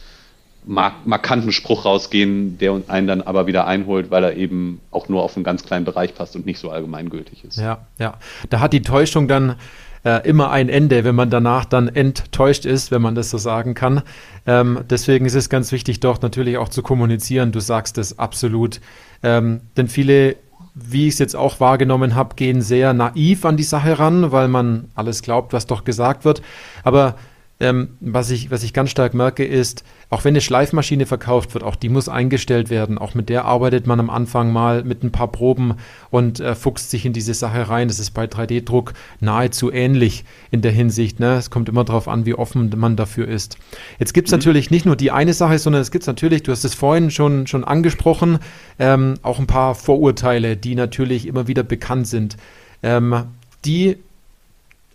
mark 0.65 1.07
markanten 1.07 1.53
Spruch 1.53 1.85
rausgehen, 1.85 2.59
der 2.59 2.81
einen 2.89 3.07
dann 3.07 3.23
aber 3.23 3.47
wieder 3.47 3.67
einholt, 3.67 4.11
weil 4.11 4.25
er 4.25 4.37
eben 4.37 4.81
auch 4.91 5.09
nur 5.09 5.23
auf 5.23 5.37
einen 5.37 5.45
ganz 5.45 5.65
kleinen 5.65 5.85
Bereich 5.85 6.15
passt 6.15 6.37
und 6.37 6.47
nicht 6.47 6.59
so 6.59 6.71
allgemeingültig 6.71 7.45
ist. 7.45 7.59
Ja, 7.59 7.87
ja. 7.99 8.19
Da 8.51 8.61
hat 8.61 8.73
die 8.73 8.83
Täuschung 8.83 9.29
dann 9.29 9.57
äh, 10.05 10.29
immer 10.29 10.51
ein 10.51 10.69
Ende, 10.69 11.05
wenn 11.05 11.15
man 11.15 11.31
danach 11.31 11.65
dann 11.65 11.89
enttäuscht 11.89 12.65
ist, 12.65 12.91
wenn 12.91 13.03
man 13.03 13.15
das 13.15 13.31
so 13.31 13.39
sagen 13.39 13.75
kann. 13.75 14.03
Ähm, 14.47 14.81
deswegen 14.89 15.27
ist 15.27 15.35
es 15.35 15.49
ganz 15.49 15.73
wichtig, 15.73 16.01
dort 16.01 16.23
natürlich 16.23 16.59
auch 16.59 16.69
zu 16.69 16.83
kommunizieren. 16.83 17.53
Du 17.53 17.61
sagst 17.61 17.99
es 17.99 18.19
absolut. 18.19 18.81
Ähm, 19.23 19.61
denn 19.77 19.89
viele 19.89 20.37
wie 20.81 21.09
ich 21.09 21.15
es 21.15 21.19
jetzt 21.19 21.37
auch 21.37 21.61
wahrgenommen 21.61 22.15
habe, 22.15 22.35
gehen 22.37 22.63
sehr 22.63 22.93
naiv 22.93 23.45
an 23.45 23.57
die 23.57 23.63
Sache 23.63 23.99
ran, 23.99 24.33
weil 24.33 24.49
man 24.49 24.91
alles 24.95 25.23
glaubt, 25.23 25.53
was 25.53 25.67
doch 25.67 25.85
gesagt 25.85 26.25
wird. 26.25 26.43
Aber 26.85 27.15
ähm, 27.61 27.97
was, 28.01 28.31
ich, 28.31 28.51
was 28.51 28.63
ich 28.63 28.73
ganz 28.73 28.91
stark 28.91 29.15
merke, 29.15 29.45
ist, 29.45 29.83
auch 30.11 30.25
wenn 30.25 30.33
eine 30.33 30.41
Schleifmaschine 30.41 31.07
verkauft 31.07 31.55
wird, 31.55 31.65
auch 31.65 31.75
die 31.75 31.89
muss 31.89 32.09
eingestellt 32.09 32.71
werden. 32.71 32.99
Auch 32.99 33.15
mit 33.15 33.29
der 33.29 33.47
arbeitet 33.47 33.87
man 33.87 33.99
am 33.99 34.11
Anfang 34.11 34.53
mal 34.53 34.85
mit 34.85 35.03
ein 35.03 35.11
paar 35.11 35.29
Proben 35.29 35.75
und 36.11 36.39
äh, 36.39 36.55
fuchst 36.55 36.91
sich 36.91 37.05
in 37.05 37.13
diese 37.13 37.35
Sache 37.35 37.69
rein. 37.69 37.89
Das 37.89 37.99
ist 37.99 38.13
bei 38.13 38.27
3D-Druck 38.27 38.95
nahezu 39.21 39.73
ähnlich 39.73 40.25
in 40.53 40.63
der 40.63 40.71
Hinsicht. 40.71 41.19
Ne? 41.19 41.35
Es 41.35 41.51
kommt 41.51 41.69
immer 41.69 41.85
darauf 41.85 42.07
an, 42.07 42.27
wie 42.27 42.35
offen 42.35 42.73
man 42.77 42.95
dafür 42.95 43.27
ist. 43.27 43.59
Jetzt 43.99 44.15
gibt 44.15 44.29
es 44.29 44.33
mhm. 44.33 44.39
natürlich 44.39 44.71
nicht 44.71 44.87
nur 44.87 44.97
die 44.97 45.11
eine 45.11 45.33
Sache, 45.33 45.59
sondern 45.59 45.83
es 45.83 45.91
gibt 45.91 46.07
natürlich, 46.07 46.45
du 46.45 46.53
hast 46.53 46.65
es 46.65 46.75
vorhin 46.75 47.11
schon, 47.11 47.49
schon 47.49 47.65
angesprochen, 47.65 48.39
ähm, 48.79 49.15
auch 49.23 49.41
ein 49.41 49.49
paar 49.49 49.75
Vorurteile, 49.75 50.57
die 50.57 50.77
natürlich 50.77 51.27
immer 51.27 51.49
wieder 51.49 51.65
bekannt 51.65 52.07
sind, 52.07 52.37
ähm, 52.85 53.25
die 53.65 53.97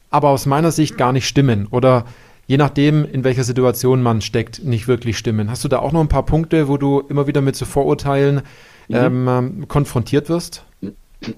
aber 0.09 0.29
aus 0.29 0.45
meiner 0.45 0.71
Sicht 0.71 0.97
gar 0.97 1.11
nicht 1.11 1.27
stimmen 1.27 1.67
oder 1.69 2.05
je 2.47 2.57
nachdem, 2.57 3.05
in 3.05 3.23
welcher 3.23 3.43
Situation 3.43 4.01
man 4.01 4.21
steckt, 4.21 4.63
nicht 4.63 4.87
wirklich 4.87 5.17
stimmen. 5.17 5.49
Hast 5.49 5.63
du 5.63 5.67
da 5.67 5.79
auch 5.79 5.91
noch 5.91 6.01
ein 6.01 6.09
paar 6.09 6.25
Punkte, 6.25 6.67
wo 6.67 6.77
du 6.77 7.01
immer 7.01 7.27
wieder 7.27 7.41
mit 7.41 7.55
so 7.55 7.65
Vorurteilen 7.65 8.41
mhm. 8.87 9.27
ähm, 9.27 9.65
konfrontiert 9.67 10.29
wirst? 10.29 10.63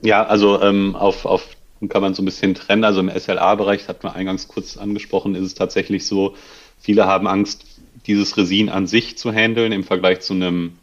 Ja, 0.02 0.26
also 0.26 0.62
ähm, 0.62 0.96
auf, 0.96 1.26
auf 1.26 1.48
kann 1.90 2.02
man 2.02 2.14
so 2.14 2.22
ein 2.22 2.26
bisschen 2.26 2.56
trennen. 2.56 2.84
Also 2.84 3.00
im 3.00 3.10
SLA-Bereich, 3.10 3.82
das 3.82 3.90
hat 3.90 4.04
man 4.04 4.14
eingangs 4.14 4.48
kurz 4.48 4.78
angesprochen, 4.78 5.36
ist 5.36 5.44
es 5.44 5.54
tatsächlich 5.54 6.08
so, 6.08 6.36
viele 6.80 7.06
haben 7.06 7.28
Angst, 7.28 7.66
dieses 8.08 8.38
Resin 8.38 8.70
an 8.70 8.88
sich 8.88 9.18
zu 9.18 9.32
handeln 9.32 9.72
im 9.72 9.84
Vergleich 9.84 10.22
zu 10.22 10.34
einem 10.34 10.74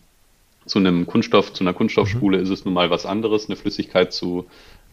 zu 0.65 0.79
einem 0.79 1.07
Kunststoff, 1.07 1.53
zu 1.53 1.65
einer 1.65 1.73
Kunststoffspule 1.73 2.37
mhm. 2.37 2.43
ist 2.45 2.51
es 2.51 2.65
nun 2.65 2.75
mal 2.75 2.89
was 2.89 3.05
anderes, 3.05 3.47
eine 3.47 3.57
Flüssigkeit 3.57 4.13
zu 4.13 4.47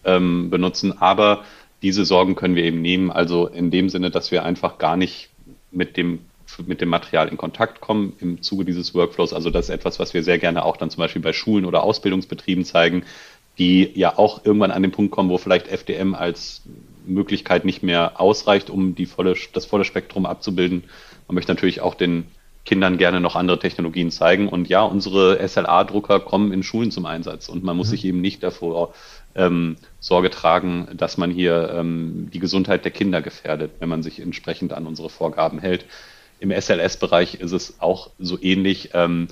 ähm, 0.03 0.49
benutzen. 0.49 0.99
Aber 0.99 1.43
diese 1.81 2.05
Sorgen 2.05 2.35
können 2.35 2.55
wir 2.55 2.63
eben 2.63 2.81
nehmen. 2.81 3.11
Also 3.11 3.47
in 3.47 3.71
dem 3.71 3.89
Sinne, 3.89 4.11
dass 4.11 4.31
wir 4.31 4.43
einfach 4.43 4.77
gar 4.77 4.97
nicht 4.97 5.29
mit 5.71 5.97
dem 5.97 6.19
mit 6.65 6.81
dem 6.81 6.89
Material 6.89 7.27
in 7.27 7.37
Kontakt 7.37 7.79
kommen 7.79 8.13
im 8.19 8.41
Zuge 8.41 8.65
dieses 8.65 8.95
Workflows. 8.95 9.33
Also 9.33 9.51
das 9.51 9.65
ist 9.65 9.75
etwas, 9.75 9.99
was 9.99 10.15
wir 10.15 10.23
sehr 10.23 10.39
gerne 10.39 10.65
auch 10.65 10.77
dann 10.77 10.89
zum 10.89 11.01
Beispiel 11.01 11.21
bei 11.21 11.31
Schulen 11.31 11.63
oder 11.63 11.83
Ausbildungsbetrieben 11.83 12.65
zeigen, 12.65 13.03
die 13.59 13.91
ja 13.93 14.17
auch 14.17 14.45
irgendwann 14.45 14.71
an 14.71 14.81
den 14.81 14.91
Punkt 14.91 15.11
kommen, 15.11 15.29
wo 15.29 15.37
vielleicht 15.37 15.67
FDM 15.67 16.15
als 16.15 16.63
Möglichkeit 17.05 17.65
nicht 17.65 17.83
mehr 17.83 18.19
ausreicht, 18.19 18.69
um 18.69 18.95
die 18.95 19.05
volle, 19.05 19.35
das 19.53 19.65
volle 19.65 19.85
Spektrum 19.85 20.25
abzubilden. 20.25 20.85
Man 21.27 21.35
möchte 21.35 21.51
natürlich 21.51 21.81
auch 21.81 21.93
den 21.93 22.25
Kindern 22.65 22.97
gerne 22.97 23.19
noch 23.19 23.35
andere 23.35 23.59
Technologien 23.59 24.11
zeigen. 24.11 24.47
Und 24.47 24.69
ja, 24.69 24.83
unsere 24.83 25.39
SLA-Drucker 25.45 26.19
kommen 26.19 26.51
in 26.51 26.63
Schulen 26.63 26.91
zum 26.91 27.05
Einsatz 27.05 27.49
und 27.49 27.63
man 27.63 27.75
muss 27.75 27.87
mhm. 27.87 27.91
sich 27.91 28.05
eben 28.05 28.21
nicht 28.21 28.43
davor 28.43 28.93
ähm, 29.35 29.77
Sorge 29.99 30.29
tragen, 30.29 30.87
dass 30.93 31.17
man 31.17 31.31
hier 31.31 31.73
ähm, 31.73 32.29
die 32.33 32.39
Gesundheit 32.39 32.83
der 32.83 32.91
Kinder 32.91 33.21
gefährdet, 33.21 33.71
wenn 33.79 33.89
man 33.89 34.03
sich 34.03 34.19
entsprechend 34.19 34.73
an 34.73 34.87
unsere 34.87 35.09
Vorgaben 35.09 35.59
hält. 35.59 35.85
Im 36.39 36.51
SLS-Bereich 36.51 37.35
ist 37.35 37.51
es 37.51 37.79
auch 37.79 38.11
so 38.17 38.37
ähnlich. 38.41 38.91
Ähm, 38.93 39.27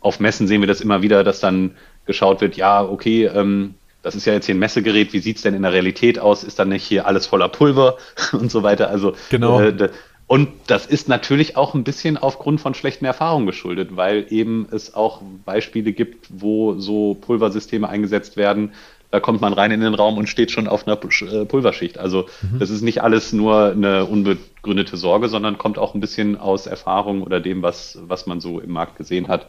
auf 0.00 0.20
Messen 0.20 0.46
sehen 0.46 0.60
wir 0.60 0.68
das 0.68 0.80
immer 0.80 1.02
wieder, 1.02 1.24
dass 1.24 1.40
dann 1.40 1.76
geschaut 2.06 2.40
wird, 2.40 2.56
ja, 2.56 2.82
okay, 2.82 3.26
ähm, 3.26 3.74
das 4.02 4.14
ist 4.14 4.24
ja 4.24 4.32
jetzt 4.32 4.46
hier 4.46 4.54
ein 4.54 4.60
Messegerät, 4.60 5.12
wie 5.12 5.18
sieht 5.18 5.36
es 5.36 5.42
denn 5.42 5.54
in 5.54 5.62
der 5.62 5.72
Realität 5.72 6.18
aus? 6.18 6.42
Ist 6.42 6.58
dann 6.58 6.70
nicht 6.70 6.84
hier 6.84 7.06
alles 7.06 7.26
voller 7.26 7.48
Pulver 7.48 7.98
und 8.32 8.50
so 8.50 8.62
weiter? 8.62 8.88
Also 8.88 9.14
genau. 9.28 9.60
Äh, 9.60 9.90
und 10.26 10.48
das 10.68 10.86
ist 10.86 11.08
natürlich 11.08 11.56
auch 11.56 11.74
ein 11.74 11.82
bisschen 11.82 12.16
aufgrund 12.16 12.60
von 12.60 12.74
schlechten 12.74 13.04
Erfahrungen 13.04 13.46
geschuldet, 13.46 13.96
weil 13.96 14.26
eben 14.30 14.68
es 14.70 14.94
auch 14.94 15.22
Beispiele 15.44 15.92
gibt, 15.92 16.28
wo 16.28 16.78
so 16.78 17.14
Pulversysteme 17.14 17.88
eingesetzt 17.88 18.36
werden, 18.36 18.72
da 19.10 19.20
kommt 19.20 19.40
man 19.40 19.52
rein 19.52 19.70
in 19.72 19.80
den 19.80 19.94
Raum 19.94 20.18
und 20.18 20.28
steht 20.28 20.50
schon 20.50 20.68
auf 20.68 20.86
einer 20.86 20.96
äh, 20.96 21.44
Pulverschicht. 21.44 21.98
Also 21.98 22.26
mhm. 22.42 22.58
das 22.58 22.70
ist 22.70 22.82
nicht 22.82 23.02
alles 23.02 23.32
nur 23.32 23.72
eine 23.72 24.04
unbegründete 24.04 24.96
Sorge, 24.96 25.28
sondern 25.28 25.58
kommt 25.58 25.78
auch 25.78 25.94
ein 25.94 26.00
bisschen 26.00 26.36
aus 26.36 26.66
Erfahrung 26.66 27.22
oder 27.22 27.40
dem, 27.40 27.62
was, 27.62 27.98
was 28.02 28.26
man 28.26 28.40
so 28.40 28.60
im 28.60 28.70
Markt 28.70 28.96
gesehen 28.96 29.28
hat. 29.28 29.46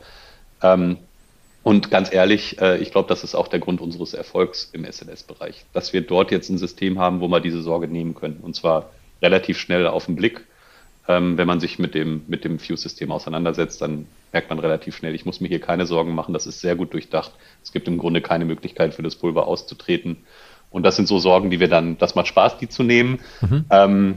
Ähm, 0.64 0.98
und 1.64 1.92
ganz 1.92 2.12
ehrlich, 2.12 2.60
äh, 2.60 2.78
ich 2.78 2.92
glaube, 2.92 3.08
das 3.08 3.24
ist 3.24 3.36
auch 3.36 3.48
der 3.48 3.60
Grund 3.60 3.82
unseres 3.82 4.16
Erfolgs 4.16 4.70
im 4.74 4.84
SLS-Bereich, 4.84 5.66
dass 5.74 5.94
wir 5.94 6.02
dort 6.02 6.32
jetzt 6.32 6.50
ein 6.50 6.58
System 6.58 6.98
haben, 6.98 7.22
wo 7.22 7.28
wir 7.28 7.40
diese 7.40 7.62
Sorge 7.62 7.88
nehmen 7.88 8.16
können. 8.16 8.40
Und 8.42 8.56
zwar 8.56 8.90
relativ 9.22 9.60
schnell 9.60 9.86
auf 9.86 10.08
den 10.08 10.16
Blick 10.16 10.46
ähm, 11.08 11.38
wenn 11.38 11.48
man 11.48 11.60
sich 11.60 11.80
mit 11.80 11.96
dem, 11.96 12.24
mit 12.28 12.44
dem 12.44 12.60
Fuse-System 12.60 13.12
auseinandersetzt, 13.12 13.82
dann 13.82 14.06
merkt 14.32 14.50
man 14.50 14.60
relativ 14.60 14.96
schnell, 14.96 15.16
ich 15.16 15.26
muss 15.26 15.42
mir 15.42 15.48
hier 15.48 15.60
keine 15.60 15.86
Sorgen 15.86 16.16
machen, 16.16 16.34
das 16.34 16.48
ist 16.48 16.62
sehr 16.62 16.76
gut 16.76 16.94
durchdacht. 16.94 17.32
Es 17.64 17.72
gibt 17.72 17.88
im 17.88 17.98
Grunde 17.98 18.22
keine 18.22 18.46
Möglichkeit 18.46 18.94
für 18.94 19.04
das 19.04 19.16
Pulver 19.16 19.48
auszutreten. 19.48 20.18
Und 20.70 20.84
das 20.84 20.96
sind 20.96 21.08
so 21.08 21.20
Sorgen, 21.20 21.50
die 21.50 21.60
wir 21.60 21.68
dann, 21.68 21.98
das 21.98 22.16
macht 22.16 22.28
Spaß, 22.28 22.58
die 22.58 22.70
zu 22.70 22.84
nehmen. 22.84 23.20
Mhm. 23.42 23.66
Ähm, 23.70 24.16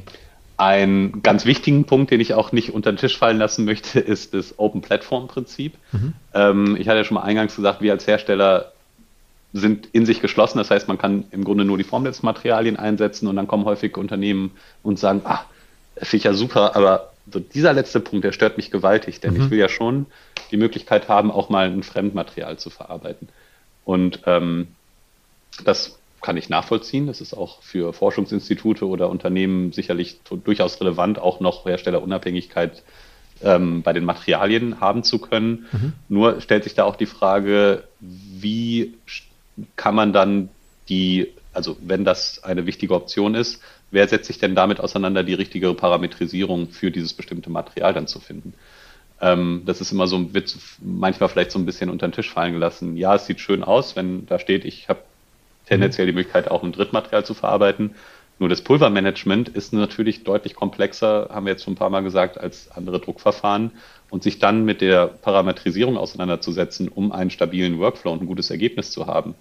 ein 0.57 1.21
ganz 1.23 1.47
wichtigen 1.47 1.85
Punkt, 1.85 2.13
den 2.13 2.21
ich 2.21 2.35
auch 2.35 2.53
nicht 2.53 2.73
unter 2.73 2.93
den 2.93 2.97
Tisch 2.97 3.19
fallen 3.19 3.39
lassen 3.39 3.65
möchte, 3.65 3.99
ist 4.01 4.35
das 4.35 4.59
Open 4.59 4.83
Platform 4.83 5.27
Prinzip. 5.27 5.75
Mhm. 5.93 6.13
Ähm, 6.33 6.77
ich 6.79 6.89
hatte 6.89 6.99
ja 6.99 7.05
schon 7.05 7.17
mal 7.17 7.23
eingangs 7.23 7.57
gesagt, 7.57 7.81
wir 7.81 7.93
als 7.93 8.07
Hersteller 8.07 8.73
sind 9.53 9.89
in 9.93 10.05
sich 10.05 10.21
geschlossen. 10.21 10.59
Das 10.59 10.71
heißt, 10.71 10.89
man 10.89 10.99
kann 10.99 11.25
im 11.31 11.45
Grunde 11.45 11.65
nur 11.65 11.79
die 11.79 11.85
Formnetzmaterialien 11.85 12.77
einsetzen 12.77 13.29
und 13.29 13.37
dann 13.37 13.47
kommen 13.47 13.65
häufig 13.65 13.97
Unternehmen 13.97 14.53
und 14.83 14.99
sagen, 14.99 15.23
ah, 15.25 15.45
finde 15.97 16.17
ich 16.17 16.25
ja 16.25 16.35
super, 16.35 16.77
aber 16.77 17.13
so 17.31 17.41
dieser 17.41 17.73
letzte 17.73 18.01
Punkt, 18.01 18.25
der 18.25 18.33
stört 18.33 18.57
mich 18.57 18.71
gewaltig, 18.71 19.21
denn 19.21 19.35
mhm. 19.35 19.43
ich 19.43 19.51
will 19.51 19.59
ja 19.59 19.69
schon 19.69 20.07
die 20.51 20.57
Möglichkeit 20.57 21.09
haben, 21.09 21.31
auch 21.31 21.49
mal 21.49 21.67
ein 21.71 21.83
Fremdmaterial 21.83 22.59
zu 22.59 22.71
verarbeiten. 22.71 23.29
Und 23.85 24.21
ähm, 24.27 24.69
das 25.65 25.99
kann 26.21 26.37
ich 26.37 26.49
nachvollziehen. 26.49 27.07
Das 27.07 27.21
ist 27.21 27.35
auch 27.35 27.63
für 27.63 27.93
Forschungsinstitute 27.93 28.87
oder 28.87 29.11
Unternehmen 29.11 29.73
sicherlich 29.73 30.21
durchaus 30.45 30.81
relevant, 30.81 31.19
auch 31.19 31.41
noch 31.41 31.67
Herstellerunabhängigkeit 31.67 32.83
ähm, 33.43 33.83
bei 33.83 33.93
den 33.93 34.05
Materialien 34.05 34.81
haben 34.81 35.05
zu 35.05 35.19
können. 35.19 35.67
Mhm. 35.73 35.93
Nur 36.09 36.41
stellt 36.41 36.65
sich 36.65 36.75
da 36.75 36.85
auch 36.85 36.97
die 36.97 37.07
Frage, 37.07 37.85
wie 38.01 38.95
kann 39.77 39.95
man 39.95 40.13
dann 40.13 40.49
die, 40.89 41.33
also 41.53 41.77
wenn 41.81 42.05
das 42.05 42.43
eine 42.43 42.67
wichtige 42.67 42.95
Option 42.95 43.35
ist, 43.35 43.61
wer 43.95 44.09
setzt 44.09 44.27
sich 44.27 44.39
denn 44.39 44.55
damit 44.55 44.81
auseinander, 44.81 45.23
die 45.23 45.35
richtige 45.35 45.73
Parametrisierung 45.73 46.69
für 46.69 46.91
dieses 46.91 47.15
bestimmte 47.15 47.49
Material 47.49 47.95
dann 47.95 48.07
zu 48.07 48.21
finden? 48.21 48.53
Ähm, 49.21 49.63
das 49.65 49.81
ist 49.81 49.93
immer 49.93 50.07
so, 50.07 50.35
wird 50.35 50.55
manchmal 50.83 51.29
vielleicht 51.29 51.53
so 51.53 51.59
ein 51.59 51.65
bisschen 51.65 51.89
unter 51.89 52.07
den 52.07 52.13
Tisch 52.13 52.31
fallen 52.31 52.53
gelassen. 52.53 52.97
Ja, 52.97 53.15
es 53.15 53.27
sieht 53.27 53.41
schön 53.41 53.63
aus, 53.63 53.97
wenn 53.97 54.27
da 54.27 54.39
steht, 54.39 54.65
ich 54.65 54.89
habe 54.89 55.01
tendenziell 55.67 56.07
die 56.07 56.13
Möglichkeit, 56.13 56.51
auch 56.51 56.63
ein 56.63 56.73
Drittmaterial 56.73 57.25
zu 57.25 57.35
verarbeiten. 57.35 57.95
Nur 58.41 58.49
das 58.49 58.63
Pulvermanagement 58.63 59.49
ist 59.49 59.73
natürlich 59.73 60.25
deutlich 60.25 60.57
komplexer, 60.57 61.29
haben 61.33 61.47
wir 61.47 61.53
jetzt 61.53 61.63
schon 61.63 61.75
ein 61.75 61.79
paar 61.79 61.91
Mal 61.91 62.03
gesagt, 62.03 62.37
als 62.37 62.71
andere 62.73 62.99
Druckverfahren. 63.01 63.71
Und 64.11 64.23
sich 64.23 64.39
dann 64.39 64.65
mit 64.65 64.81
der 64.81 65.07
Parametrisierung 65.07 65.97
auseinanderzusetzen, 65.97 66.89
um 66.89 67.11
einen 67.11 67.31
stabilen 67.31 67.79
Workflow 67.79 68.13
und 68.13 68.23
ein 68.23 68.27
gutes 68.27 68.51
Ergebnis 68.51 68.91
zu 68.91 69.07
haben. 69.07 69.35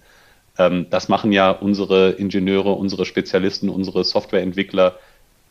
Ähm, 0.58 0.86
das 0.90 1.08
machen 1.08 1.32
ja 1.32 1.50
unsere 1.50 2.10
Ingenieure, 2.10 2.72
unsere 2.72 3.04
Spezialisten, 3.04 3.68
unsere 3.68 4.04
Softwareentwickler 4.04 4.98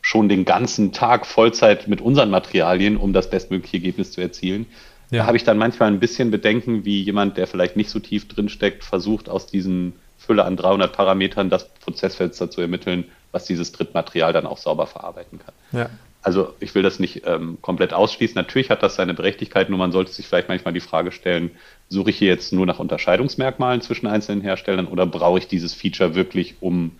schon 0.00 0.28
den 0.28 0.44
ganzen 0.44 0.92
Tag 0.92 1.26
Vollzeit 1.26 1.88
mit 1.88 2.00
unseren 2.00 2.30
Materialien, 2.30 2.96
um 2.96 3.12
das 3.12 3.30
bestmögliche 3.30 3.78
Ergebnis 3.78 4.12
zu 4.12 4.20
erzielen. 4.20 4.66
Ja. 5.10 5.20
Da 5.20 5.26
habe 5.26 5.36
ich 5.36 5.44
dann 5.44 5.58
manchmal 5.58 5.88
ein 5.88 6.00
bisschen 6.00 6.30
Bedenken, 6.30 6.84
wie 6.84 7.02
jemand, 7.02 7.36
der 7.36 7.46
vielleicht 7.46 7.76
nicht 7.76 7.90
so 7.90 8.00
tief 8.00 8.28
drin 8.28 8.48
steckt, 8.48 8.84
versucht 8.84 9.28
aus 9.28 9.46
diesen 9.46 9.94
Fülle 10.18 10.44
an 10.44 10.56
300 10.56 10.92
Parametern 10.92 11.50
das 11.50 11.68
Prozessfenster 11.68 12.50
zu 12.50 12.60
ermitteln, 12.60 13.04
was 13.32 13.44
dieses 13.44 13.72
Drittmaterial 13.72 14.32
dann 14.32 14.46
auch 14.46 14.58
sauber 14.58 14.86
verarbeiten 14.86 15.38
kann. 15.38 15.54
Ja. 15.72 15.90
Also 16.22 16.54
ich 16.58 16.74
will 16.74 16.82
das 16.82 16.98
nicht 16.98 17.22
ähm, 17.26 17.58
komplett 17.60 17.92
ausschließen. 17.92 18.34
Natürlich 18.34 18.70
hat 18.70 18.82
das 18.82 18.94
seine 18.94 19.12
Berechtigkeit, 19.12 19.68
nur 19.68 19.78
man 19.78 19.92
sollte 19.92 20.10
sich 20.10 20.26
vielleicht 20.26 20.48
manchmal 20.48 20.72
die 20.72 20.80
Frage 20.80 21.12
stellen, 21.12 21.50
suche 21.88 22.10
ich 22.10 22.18
hier 22.18 22.28
jetzt 22.28 22.52
nur 22.52 22.66
nach 22.66 22.78
Unterscheidungsmerkmalen 22.78 23.80
zwischen 23.80 24.06
einzelnen 24.06 24.40
Herstellern 24.40 24.86
oder 24.86 25.06
brauche 25.06 25.38
ich 25.38 25.48
dieses 25.48 25.74
Feature 25.74 26.14
wirklich, 26.14 26.56
um 26.60 26.92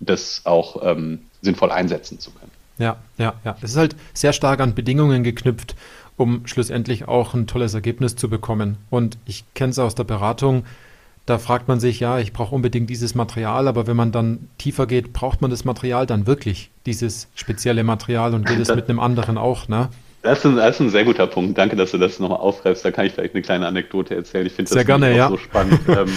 das 0.00 0.42
auch 0.44 0.82
ähm, 0.82 1.20
sinnvoll 1.42 1.70
einsetzen 1.70 2.18
zu 2.18 2.30
können? 2.30 2.50
Ja, 2.78 2.96
ja, 3.18 3.34
ja. 3.44 3.56
Es 3.60 3.72
ist 3.72 3.76
halt 3.76 3.96
sehr 4.14 4.32
stark 4.32 4.60
an 4.60 4.74
Bedingungen 4.74 5.22
geknüpft, 5.22 5.76
um 6.16 6.46
schlussendlich 6.46 7.06
auch 7.08 7.34
ein 7.34 7.46
tolles 7.46 7.74
Ergebnis 7.74 8.16
zu 8.16 8.28
bekommen. 8.28 8.78
Und 8.88 9.18
ich 9.26 9.44
kenne 9.54 9.70
es 9.70 9.78
aus 9.78 9.94
der 9.94 10.04
Beratung, 10.04 10.64
da 11.26 11.38
fragt 11.38 11.68
man 11.68 11.78
sich, 11.78 12.00
ja, 12.00 12.18
ich 12.18 12.32
brauche 12.32 12.54
unbedingt 12.54 12.90
dieses 12.90 13.14
Material, 13.14 13.68
aber 13.68 13.86
wenn 13.86 13.96
man 13.96 14.10
dann 14.10 14.48
tiefer 14.58 14.86
geht, 14.86 15.12
braucht 15.12 15.42
man 15.42 15.50
das 15.50 15.64
Material 15.64 16.06
dann 16.06 16.26
wirklich, 16.26 16.70
dieses 16.86 17.28
spezielle 17.34 17.84
Material 17.84 18.34
und 18.34 18.46
geht 18.46 18.58
es 18.58 18.74
mit 18.74 18.88
einem 18.88 18.98
anderen 18.98 19.38
auch, 19.38 19.68
ne? 19.68 19.90
Das 20.22 20.38
ist, 20.38 20.44
ein, 20.44 20.56
das 20.56 20.76
ist, 20.76 20.80
ein, 20.80 20.90
sehr 20.90 21.04
guter 21.04 21.26
Punkt. 21.26 21.56
Danke, 21.56 21.76
dass 21.76 21.92
du 21.92 21.98
das 21.98 22.18
nochmal 22.18 22.40
aufgreifst. 22.40 22.84
Da 22.84 22.90
kann 22.90 23.06
ich 23.06 23.12
vielleicht 23.12 23.34
eine 23.34 23.42
kleine 23.42 23.66
Anekdote 23.66 24.14
erzählen. 24.14 24.46
Ich 24.46 24.52
finde 24.52 24.74
das 24.74 24.86
gerne, 24.86 25.16
ja. 25.16 25.28
so 25.28 25.38
spannend. 25.38 25.80
ähm, 25.88 26.12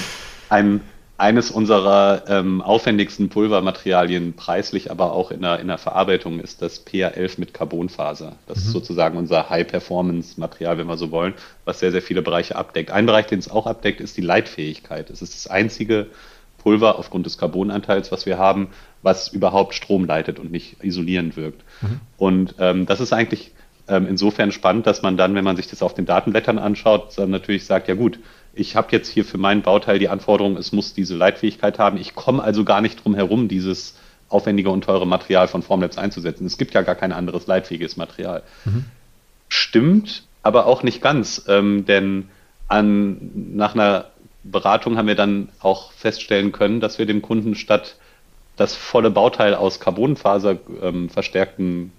ein, 0.49 0.81
eines 1.17 1.51
unserer 1.51 2.23
ähm, 2.27 2.61
aufwendigsten 2.61 3.29
Pulvermaterialien, 3.29 4.33
preislich, 4.33 4.91
aber 4.91 5.13
auch 5.13 5.31
in 5.31 5.41
der, 5.41 5.59
in 5.59 5.67
der 5.67 5.77
Verarbeitung, 5.77 6.41
ist 6.41 6.61
das 6.61 6.85
PA11 6.85 7.39
mit 7.39 7.53
Carbonfaser. 7.53 8.35
Das 8.45 8.57
mhm. 8.57 8.63
ist 8.63 8.71
sozusagen 8.71 9.17
unser 9.17 9.49
High-Performance-Material, 9.49 10.77
wenn 10.77 10.87
wir 10.87 10.97
so 10.97 11.11
wollen, 11.11 11.33
was 11.63 11.79
sehr, 11.79 11.91
sehr 11.91 12.01
viele 12.01 12.21
Bereiche 12.21 12.57
abdeckt. 12.57 12.91
Ein 12.91 13.05
Bereich, 13.05 13.27
den 13.27 13.39
es 13.39 13.49
auch 13.49 13.67
abdeckt, 13.67 14.01
ist 14.01 14.17
die 14.17 14.21
Leitfähigkeit. 14.21 15.09
Es 15.11 15.21
ist 15.21 15.33
das 15.33 15.47
einzige 15.47 16.07
Pulver 16.57 16.99
aufgrund 16.99 17.25
des 17.25 17.37
Carbonanteils, 17.37 18.11
was 18.11 18.25
wir 18.25 18.37
haben, 18.37 18.69
was 19.01 19.29
überhaupt 19.29 19.75
Strom 19.75 20.05
leitet 20.05 20.39
und 20.39 20.51
nicht 20.51 20.83
isolierend 20.83 21.37
wirkt. 21.37 21.63
Mhm. 21.81 21.99
Und 22.17 22.55
ähm, 22.59 22.85
das 22.85 22.99
ist 22.99 23.13
eigentlich 23.13 23.51
ähm, 23.88 24.07
insofern 24.07 24.51
spannend, 24.51 24.88
dass 24.88 25.01
man 25.01 25.17
dann, 25.17 25.36
wenn 25.36 25.43
man 25.43 25.55
sich 25.55 25.67
das 25.67 25.81
auf 25.81 25.93
den 25.93 26.05
Datenblättern 26.05 26.59
anschaut, 26.59 27.17
dann 27.17 27.29
natürlich 27.29 27.65
sagt, 27.65 27.88
ja 27.88 27.95
gut, 27.95 28.19
ich 28.53 28.75
habe 28.75 28.88
jetzt 28.91 29.09
hier 29.09 29.25
für 29.25 29.38
meinen 29.38 29.61
Bauteil 29.61 29.99
die 29.99 30.09
Anforderung, 30.09 30.57
es 30.57 30.71
muss 30.71 30.93
diese 30.93 31.15
Leitfähigkeit 31.15 31.79
haben. 31.79 31.97
Ich 31.97 32.15
komme 32.15 32.43
also 32.43 32.63
gar 32.63 32.81
nicht 32.81 33.03
drum 33.03 33.15
herum, 33.15 33.47
dieses 33.47 33.95
aufwendige 34.29 34.69
und 34.69 34.84
teure 34.84 35.07
Material 35.07 35.47
von 35.47 35.63
Formlabs 35.63 35.97
einzusetzen. 35.97 36.45
Es 36.45 36.57
gibt 36.57 36.73
ja 36.73 36.81
gar 36.81 36.95
kein 36.95 37.11
anderes 37.11 37.47
leitfähiges 37.47 37.97
Material. 37.97 38.43
Mhm. 38.65 38.86
Stimmt, 39.49 40.23
aber 40.43 40.65
auch 40.65 40.84
nicht 40.84 41.01
ganz, 41.01 41.45
ähm, 41.47 41.86
denn 41.86 42.29
an, 42.67 43.31
nach 43.53 43.75
einer 43.75 44.05
Beratung 44.43 44.97
haben 44.97 45.07
wir 45.07 45.15
dann 45.15 45.49
auch 45.59 45.91
feststellen 45.91 46.51
können, 46.51 46.79
dass 46.79 46.99
wir 46.99 47.05
dem 47.05 47.21
Kunden 47.21 47.55
statt 47.55 47.95
das 48.55 48.75
volle 48.75 49.09
Bauteil 49.09 49.55
aus 49.55 49.79
Carbonfaser 49.79 50.57
ähm, 50.81 51.09
verstärkten 51.09 51.91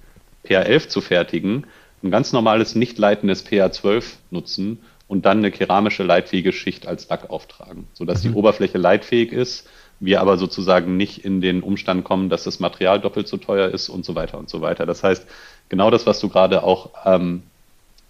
PA11 0.47 0.88
zu 0.88 1.01
fertigen, 1.01 1.66
ein 2.03 2.11
ganz 2.11 2.32
normales 2.32 2.74
nicht 2.74 2.99
leitendes 2.99 3.47
PA12 3.47 4.05
nutzen 4.30 4.78
und 5.09 5.24
dann 5.26 5.38
eine 5.38 5.51
keramische 5.51 6.03
leitfähige 6.03 6.53
Schicht 6.53 6.86
als 6.86 7.09
Lack 7.09 7.30
auftragen, 7.30 7.86
sodass 7.92 8.22
mhm. 8.22 8.28
die 8.28 8.34
Oberfläche 8.34 8.78
leitfähig 8.78 9.32
ist, 9.32 9.68
wir 10.01 10.20
aber 10.20 10.36
sozusagen 10.36 10.97
nicht 10.97 11.24
in 11.24 11.40
den 11.40 11.62
Umstand 11.62 12.05
kommen, 12.05 12.28
dass 12.28 12.45
das 12.45 12.61
Material 12.61 13.01
doppelt 13.01 13.28
so 13.28 13.36
teuer 13.36 13.68
ist 13.68 13.88
und 13.88 14.05
so 14.05 14.14
weiter 14.14 14.38
und 14.38 14.51
so 14.51 14.61
weiter. 14.61 14.86
Das 14.86 15.03
heißt, 15.03 15.26
genau 15.68 15.90
das, 15.90 16.07
was 16.07 16.20
du 16.20 16.28
gerade 16.28 16.62
auch 16.62 16.90
ähm, 17.05 17.42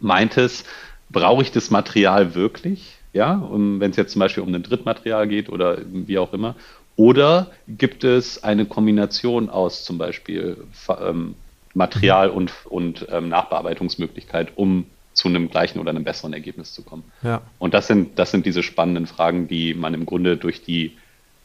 meintest, 0.00 0.66
brauche 1.10 1.42
ich 1.42 1.52
das 1.52 1.70
Material 1.70 2.34
wirklich? 2.34 2.96
Ja, 3.12 3.48
wenn 3.50 3.90
es 3.90 3.96
jetzt 3.96 4.12
zum 4.12 4.20
Beispiel 4.20 4.42
um 4.42 4.52
ein 4.52 4.62
Drittmaterial 4.62 5.28
geht 5.28 5.48
oder 5.48 5.78
wie 5.84 6.18
auch 6.18 6.32
immer. 6.32 6.56
Oder 6.96 7.50
gibt 7.68 8.02
es 8.02 8.42
eine 8.42 8.66
Kombination 8.66 9.50
aus 9.50 9.84
zum 9.84 9.98
Beispiel 9.98 10.56
ähm, 11.00 11.36
Material 11.74 12.30
und, 12.30 12.52
und 12.64 13.06
ähm, 13.10 13.28
Nachbearbeitungsmöglichkeit, 13.28 14.52
um 14.56 14.86
zu 15.12 15.28
einem 15.28 15.48
gleichen 15.48 15.78
oder 15.78 15.90
einem 15.90 16.04
besseren 16.04 16.32
Ergebnis 16.32 16.72
zu 16.72 16.82
kommen. 16.82 17.04
Ja. 17.22 17.42
Und 17.58 17.74
das 17.74 17.86
sind, 17.86 18.18
das 18.18 18.30
sind 18.30 18.46
diese 18.46 18.62
spannenden 18.62 19.06
Fragen, 19.06 19.48
die 19.48 19.74
man 19.74 19.94
im 19.94 20.06
Grunde 20.06 20.36
durch 20.36 20.62
die, 20.62 20.96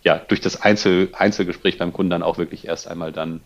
ja, 0.03 0.17
durch 0.17 0.41
das 0.41 0.61
Einzel, 0.61 1.09
Einzelgespräch 1.13 1.77
beim 1.77 1.93
Kunden 1.93 2.09
dann 2.09 2.23
auch 2.23 2.37
wirklich 2.37 2.65
erst 2.65 2.87
einmal 2.87 3.11
dann 3.11 3.41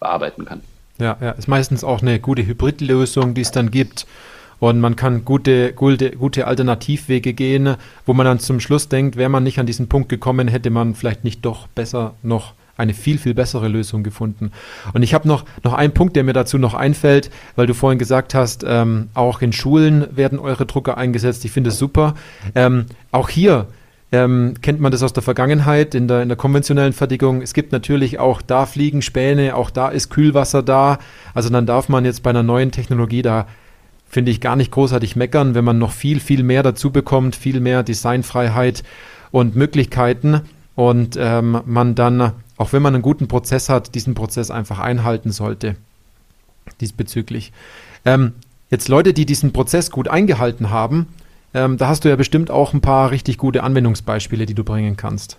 bearbeiten 0.00 0.44
kann. 0.44 0.62
Ja, 0.98 1.16
ja, 1.20 1.30
ist 1.30 1.48
meistens 1.48 1.84
auch 1.84 2.02
eine 2.02 2.18
gute 2.18 2.44
Hybridlösung, 2.44 3.34
die 3.34 3.42
es 3.42 3.52
dann 3.52 3.70
gibt. 3.70 4.06
Und 4.60 4.80
man 4.80 4.96
kann 4.96 5.24
gute, 5.24 5.72
gute, 5.72 6.10
gute 6.10 6.48
Alternativwege 6.48 7.32
gehen, 7.32 7.76
wo 8.04 8.12
man 8.12 8.26
dann 8.26 8.40
zum 8.40 8.58
Schluss 8.58 8.88
denkt, 8.88 9.16
wäre 9.16 9.28
man 9.28 9.44
nicht 9.44 9.60
an 9.60 9.66
diesen 9.66 9.88
Punkt 9.88 10.08
gekommen, 10.08 10.48
hätte 10.48 10.70
man 10.70 10.96
vielleicht 10.96 11.22
nicht 11.22 11.44
doch 11.44 11.68
besser 11.68 12.14
noch 12.24 12.54
eine 12.78 12.94
viel, 12.94 13.18
viel 13.18 13.34
bessere 13.34 13.68
Lösung 13.68 14.02
gefunden. 14.02 14.52
Und 14.94 15.02
ich 15.02 15.12
habe 15.12 15.28
noch, 15.28 15.44
noch 15.62 15.74
einen 15.74 15.92
Punkt, 15.92 16.16
der 16.16 16.24
mir 16.24 16.32
dazu 16.32 16.56
noch 16.56 16.72
einfällt, 16.72 17.30
weil 17.56 17.66
du 17.66 17.74
vorhin 17.74 17.98
gesagt 17.98 18.34
hast, 18.34 18.64
ähm, 18.66 19.08
auch 19.12 19.42
in 19.42 19.52
Schulen 19.52 20.06
werden 20.16 20.38
eure 20.38 20.64
Drucker 20.64 20.96
eingesetzt. 20.96 21.44
Ich 21.44 21.50
finde 21.50 21.68
es 21.68 21.78
super. 21.78 22.14
Ähm, 22.54 22.86
auch 23.10 23.28
hier 23.28 23.66
ähm, 24.12 24.54
kennt 24.62 24.80
man 24.80 24.92
das 24.92 25.02
aus 25.02 25.12
der 25.12 25.22
Vergangenheit 25.22 25.94
in 25.94 26.08
der, 26.08 26.22
in 26.22 26.28
der 26.28 26.38
konventionellen 26.38 26.94
Fertigung. 26.94 27.42
Es 27.42 27.52
gibt 27.52 27.72
natürlich 27.72 28.18
auch 28.18 28.40
da 28.40 28.64
fliegen 28.64 29.02
Späne, 29.02 29.54
auch 29.54 29.68
da 29.68 29.88
ist 29.88 30.08
Kühlwasser 30.08 30.62
da. 30.62 30.98
Also 31.34 31.50
dann 31.50 31.66
darf 31.66 31.90
man 31.90 32.06
jetzt 32.06 32.22
bei 32.22 32.30
einer 32.30 32.42
neuen 32.42 32.70
Technologie 32.70 33.22
da 33.22 33.46
finde 34.10 34.30
ich 34.30 34.40
gar 34.40 34.56
nicht 34.56 34.70
großartig 34.70 35.16
meckern, 35.16 35.54
wenn 35.54 35.64
man 35.64 35.78
noch 35.78 35.92
viel, 35.92 36.18
viel 36.20 36.42
mehr 36.42 36.62
dazu 36.62 36.90
bekommt, 36.90 37.36
viel 37.36 37.60
mehr 37.60 37.82
Designfreiheit 37.82 38.82
und 39.30 39.54
Möglichkeiten 39.54 40.40
und 40.74 41.18
ähm, 41.20 41.60
man 41.66 41.94
dann 41.94 42.32
auch 42.58 42.72
wenn 42.72 42.82
man 42.82 42.94
einen 42.94 43.02
guten 43.02 43.28
Prozess 43.28 43.68
hat, 43.68 43.94
diesen 43.94 44.14
Prozess 44.14 44.50
einfach 44.50 44.80
einhalten 44.80 45.30
sollte. 45.30 45.76
Diesbezüglich. 46.80 47.52
Ähm, 48.04 48.34
jetzt 48.70 48.88
Leute, 48.88 49.14
die 49.14 49.24
diesen 49.24 49.52
Prozess 49.52 49.90
gut 49.90 50.08
eingehalten 50.08 50.70
haben, 50.70 51.06
ähm, 51.54 51.78
da 51.78 51.88
hast 51.88 52.04
du 52.04 52.08
ja 52.08 52.16
bestimmt 52.16 52.50
auch 52.50 52.74
ein 52.74 52.80
paar 52.80 53.10
richtig 53.10 53.38
gute 53.38 53.62
Anwendungsbeispiele, 53.62 54.44
die 54.44 54.54
du 54.54 54.64
bringen 54.64 54.96
kannst. 54.96 55.38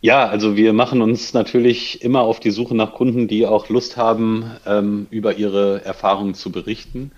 Ja, 0.00 0.26
also 0.26 0.56
wir 0.56 0.72
machen 0.72 1.00
uns 1.02 1.32
natürlich 1.32 2.02
immer 2.02 2.22
auf 2.22 2.40
die 2.40 2.50
Suche 2.50 2.74
nach 2.74 2.92
Kunden, 2.92 3.28
die 3.28 3.46
auch 3.46 3.68
Lust 3.68 3.96
haben, 3.96 4.50
ähm, 4.66 5.06
über 5.10 5.36
ihre 5.36 5.84
Erfahrungen 5.84 6.34
zu 6.34 6.50
berichten. 6.50 7.12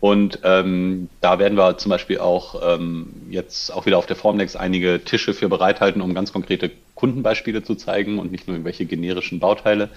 Und 0.00 0.40
ähm, 0.44 1.08
da 1.20 1.38
werden 1.38 1.58
wir 1.58 1.76
zum 1.78 1.90
Beispiel 1.90 2.18
auch 2.18 2.62
ähm, 2.62 3.08
jetzt 3.30 3.72
auch 3.72 3.84
wieder 3.84 3.98
auf 3.98 4.06
der 4.06 4.16
Formnext 4.16 4.56
einige 4.56 5.04
Tische 5.04 5.34
für 5.34 5.48
bereithalten, 5.48 6.02
um 6.02 6.14
ganz 6.14 6.32
konkrete 6.32 6.70
Kundenbeispiele 6.94 7.64
zu 7.64 7.74
zeigen 7.74 8.18
und 8.18 8.30
nicht 8.30 8.46
nur 8.46 8.54
irgendwelche 8.54 8.86
generischen 8.86 9.40
Bauteile. 9.40 9.88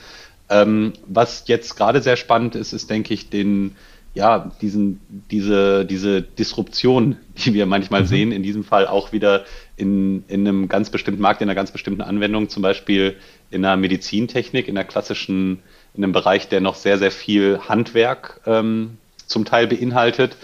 Ähm, 0.50 0.94
was 1.06 1.44
jetzt 1.48 1.78
gerade 1.78 2.02
sehr 2.02 2.18
spannend 2.18 2.56
ist, 2.56 2.74
ist, 2.74 2.90
denke 2.90 3.14
ich, 3.14 3.30
den, 3.30 3.76
ja, 4.16 4.52
diesen, 4.62 5.02
diese, 5.30 5.86
diese 5.86 6.24
Disruption, 6.24 7.18
die 7.38 7.54
wir 7.54 7.68
manchmal 7.68 8.02
mhm. 8.02 8.08
sehen, 8.08 8.32
in 8.32 8.42
diesem 8.42 8.64
Fall 8.64 8.88
auch 8.88 9.12
wieder 9.12 9.46
in, 9.78 10.24
in 10.28 10.48
einem 10.48 10.68
ganz 10.68 10.90
bestimmten 10.90 11.22
Markt, 11.22 11.42
in 11.42 11.48
einer 11.48 11.56
ganz 11.56 11.72
bestimmten 11.72 12.02
Anwendung, 12.02 12.50
zum 12.50 12.64
Beispiel 12.64 13.18
in 13.52 13.62
der 13.62 13.78
Medizintechnik, 13.78 14.68
in 14.68 14.76
der 14.76 14.84
klassischen, 14.84 15.60
in 15.94 16.04
einem 16.04 16.12
Bereich, 16.12 16.50
der 16.50 16.60
noch 16.60 16.76
sehr, 16.76 16.98
sehr 16.98 17.12
viel 17.12 17.60
Handwerk 17.68 18.42
ähm, 18.48 18.98
zum 19.32 19.46
Teil 19.46 19.68
beinhaltet, 19.68 20.38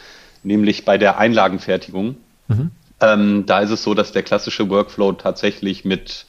nämlich 0.43 0.85
bei 0.85 0.97
der 0.97 1.17
Einlagenfertigung. 1.17 2.17
Mhm. 2.47 2.71
Ähm, 2.99 3.45
da 3.45 3.59
ist 3.59 3.69
es 3.69 3.83
so, 3.83 3.93
dass 3.93 4.11
der 4.11 4.23
klassische 4.23 4.69
Workflow 4.69 5.13
tatsächlich 5.13 5.85
mit 5.85 6.25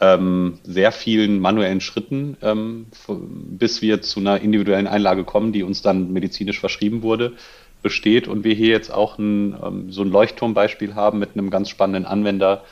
ähm, 0.00 0.58
sehr 0.64 0.92
vielen 0.92 1.38
manuellen 1.40 1.80
Schritten, 1.80 2.36
ähm, 2.42 2.86
bis 3.06 3.82
wir 3.82 4.02
zu 4.02 4.20
einer 4.20 4.40
individuellen 4.40 4.86
Einlage 4.86 5.24
kommen, 5.24 5.52
die 5.52 5.62
uns 5.62 5.82
dann 5.82 6.12
medizinisch 6.12 6.58
verschrieben 6.58 7.02
wurde, 7.02 7.34
besteht. 7.82 8.26
Und 8.26 8.42
wir 8.42 8.54
hier 8.54 8.68
jetzt 8.68 8.92
auch 8.92 9.18
ein, 9.18 9.56
ähm, 9.62 9.92
so 9.92 10.02
ein 10.02 10.10
Leuchtturmbeispiel 10.10 10.94
haben 10.94 11.18
mit 11.18 11.30
einem 11.34 11.50
ganz 11.50 11.68
spannenden 11.68 12.06
Anwender, 12.06 12.64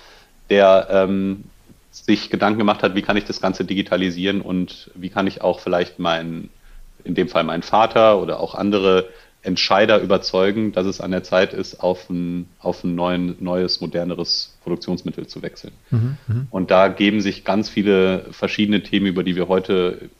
der 0.51 0.89
ähm, 0.91 1.45
sich 1.91 2.31
Gedanken 2.31 2.59
gemacht 2.59 2.83
hat, 2.83 2.95
wie 2.95 3.03
kann 3.03 3.16
ich 3.16 3.24
das 3.24 3.41
Ganze 3.41 3.64
digitalisieren 3.64 4.41
und 4.41 4.91
wie 4.95 5.11
kann 5.11 5.26
ich 5.26 5.43
auch 5.43 5.61
vielleicht 5.61 5.99
meinen 5.99 6.51
in 7.09 7.14
dem 7.14 7.28
Fall 7.28 7.42
mein 7.42 7.62
Vater 7.62 8.20
oder 8.20 8.38
auch 8.38 8.54
andere 8.54 9.09
Entscheider 9.42 10.00
überzeugen, 10.00 10.72
dass 10.72 10.86
es 10.86 11.00
an 11.00 11.11
der 11.11 11.22
Zeit 11.22 11.54
ist, 11.54 11.80
auf 11.80 12.11
ein, 12.11 12.48
auf 12.59 12.84
ein 12.84 12.94
neuen, 12.94 13.36
neues, 13.40 13.80
moderneres 13.80 14.59
Produktionsmittel 14.62 15.26
zu 15.26 15.42
wechseln. 15.42 15.72
Mhm, 15.90 16.16
mhm, 16.26 16.46
und 16.50 16.70
da 16.70 16.88
geben 16.88 17.20
sich 17.20 17.44
ganz 17.44 17.68
viele 17.68 18.26
verschiedene 18.32 18.82
Themen, 18.82 19.06
über 19.06 19.24
die 19.24 19.36
wir 19.36 19.48
heute 19.48 20.11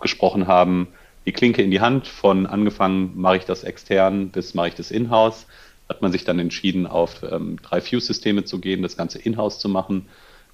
gesprochen 0.00 0.46
haben, 0.46 0.88
die 1.24 1.32
Klinke 1.32 1.62
in 1.62 1.70
die 1.70 1.80
Hand. 1.80 2.06
Von 2.06 2.46
angefangen, 2.46 3.12
mache 3.16 3.38
ich 3.38 3.44
das 3.44 3.64
extern 3.64 4.28
bis 4.28 4.54
mache 4.54 4.68
ich 4.68 4.74
das 4.74 4.90
in-house. 4.90 5.46
Hat 5.88 6.02
man 6.02 6.12
sich 6.12 6.24
dann 6.24 6.38
entschieden, 6.38 6.86
auf 6.86 7.22
ähm, 7.28 7.58
drei 7.62 7.80
Fuse-Systeme 7.80 8.44
zu 8.44 8.60
gehen, 8.60 8.82
das 8.82 8.96
Ganze 8.96 9.18
in-house 9.18 9.58
zu 9.58 9.68
machen. 9.68 10.06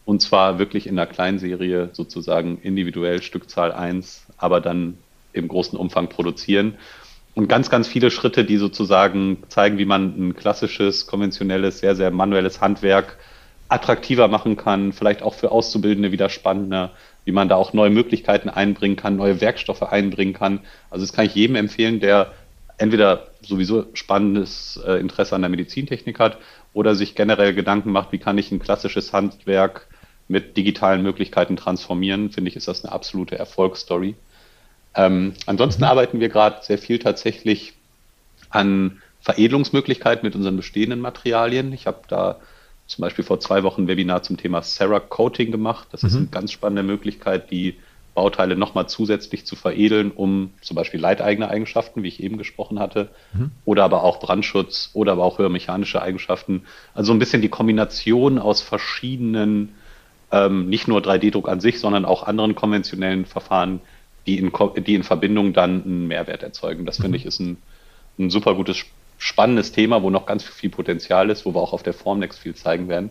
Und 0.04 0.22
zwar 0.22 0.58
wirklich 0.58 0.86
in 0.86 0.98
einer 0.98 1.06
Kleinserie, 1.06 1.90
sozusagen 1.92 2.58
individuell 2.62 3.22
Stückzahl 3.22 3.72
1, 3.72 4.26
aber 4.36 4.60
dann 4.60 4.98
im 5.32 5.48
großen 5.48 5.78
Umfang 5.78 6.08
produzieren. 6.08 6.76
Und 7.34 7.48
ganz, 7.48 7.70
ganz 7.70 7.88
viele 7.88 8.10
Schritte, 8.10 8.44
die 8.44 8.58
sozusagen 8.58 9.38
zeigen, 9.48 9.78
wie 9.78 9.86
man 9.86 10.14
ein 10.18 10.36
klassisches, 10.36 11.06
konventionelles, 11.06 11.78
sehr, 11.78 11.96
sehr 11.96 12.10
manuelles 12.10 12.60
Handwerk 12.60 13.16
attraktiver 13.68 14.28
machen 14.28 14.56
kann, 14.56 14.92
vielleicht 14.92 15.22
auch 15.22 15.32
für 15.32 15.50
Auszubildende 15.50 16.12
wieder 16.12 16.28
spannender, 16.28 16.90
wie 17.24 17.32
man 17.32 17.48
da 17.48 17.56
auch 17.56 17.72
neue 17.72 17.88
Möglichkeiten 17.88 18.50
einbringen 18.50 18.96
kann, 18.96 19.16
neue 19.16 19.40
Werkstoffe 19.40 19.82
einbringen 19.82 20.34
kann. 20.34 20.60
Also 20.90 21.06
das 21.06 21.14
kann 21.14 21.24
ich 21.24 21.34
jedem 21.34 21.56
empfehlen, 21.56 22.00
der 22.00 22.32
entweder 22.76 23.28
sowieso 23.40 23.86
spannendes 23.94 24.78
äh, 24.86 25.00
Interesse 25.00 25.34
an 25.34 25.42
der 25.42 25.50
Medizintechnik 25.50 26.18
hat 26.18 26.38
oder 26.74 26.94
sich 26.94 27.14
generell 27.14 27.54
Gedanken 27.54 27.92
macht, 27.92 28.12
wie 28.12 28.18
kann 28.18 28.36
ich 28.38 28.50
ein 28.50 28.58
klassisches 28.58 29.12
Handwerk 29.12 29.86
mit 30.28 30.56
digitalen 30.56 31.02
Möglichkeiten 31.02 31.56
transformieren, 31.56 32.30
finde 32.30 32.50
ich, 32.50 32.56
ist 32.56 32.68
das 32.68 32.84
eine 32.84 32.92
absolute 32.92 33.38
Erfolgsstory. 33.38 34.16
Ähm, 34.94 35.34
ansonsten 35.46 35.84
arbeiten 35.84 36.20
wir 36.20 36.28
gerade 36.28 36.62
sehr 36.62 36.78
viel 36.78 36.98
tatsächlich 36.98 37.74
an 38.50 39.00
Veredelungsmöglichkeiten 39.20 40.24
mit 40.24 40.34
unseren 40.34 40.56
bestehenden 40.56 41.00
Materialien. 41.00 41.72
Ich 41.72 41.86
habe 41.86 42.00
da 42.08 42.40
zum 42.86 43.02
Beispiel 43.02 43.24
vor 43.24 43.40
zwei 43.40 43.62
Wochen 43.62 43.82
ein 43.82 43.88
Webinar 43.88 44.22
zum 44.22 44.36
Thema 44.36 44.62
Cerac 44.62 45.08
Coating 45.08 45.50
gemacht. 45.50 45.88
Das 45.92 46.02
mhm. 46.02 46.08
ist 46.08 46.16
eine 46.16 46.26
ganz 46.26 46.52
spannende 46.52 46.82
Möglichkeit, 46.82 47.50
die 47.50 47.76
Bauteile 48.14 48.56
nochmal 48.56 48.88
zusätzlich 48.88 49.46
zu 49.46 49.56
veredeln, 49.56 50.10
um 50.10 50.50
zum 50.60 50.74
Beispiel 50.74 51.00
leideigene 51.00 51.48
Eigenschaften, 51.48 52.02
wie 52.02 52.08
ich 52.08 52.22
eben 52.22 52.36
gesprochen 52.36 52.78
hatte, 52.78 53.08
mhm. 53.32 53.52
oder 53.64 53.84
aber 53.84 54.04
auch 54.04 54.20
Brandschutz 54.20 54.90
oder 54.92 55.12
aber 55.12 55.24
auch 55.24 55.38
höher 55.38 55.48
mechanische 55.48 56.02
Eigenschaften. 56.02 56.64
Also 56.94 57.12
ein 57.12 57.18
bisschen 57.18 57.40
die 57.40 57.48
Kombination 57.48 58.38
aus 58.38 58.60
verschiedenen, 58.60 59.74
ähm, 60.30 60.68
nicht 60.68 60.88
nur 60.88 61.00
3D-Druck 61.00 61.48
an 61.48 61.60
sich, 61.60 61.80
sondern 61.80 62.04
auch 62.04 62.24
anderen 62.24 62.54
konventionellen 62.54 63.24
Verfahren, 63.24 63.80
die 64.26 64.38
in, 64.38 64.52
die 64.84 64.94
in 64.94 65.02
Verbindung 65.02 65.52
dann 65.52 65.84
einen 65.84 66.08
Mehrwert 66.08 66.42
erzeugen. 66.42 66.86
Das 66.86 66.98
mhm. 66.98 67.02
finde 67.04 67.18
ich 67.18 67.26
ist 67.26 67.40
ein, 67.40 67.56
ein 68.18 68.30
super 68.30 68.54
gutes, 68.54 68.84
spannendes 69.18 69.72
Thema, 69.72 70.02
wo 70.02 70.10
noch 70.10 70.26
ganz 70.26 70.44
viel 70.44 70.70
Potenzial 70.70 71.30
ist, 71.30 71.44
wo 71.44 71.54
wir 71.54 71.60
auch 71.60 71.72
auf 71.72 71.82
der 71.82 71.94
Formnext 71.94 72.38
viel 72.38 72.54
zeigen 72.54 72.88
werden. 72.88 73.10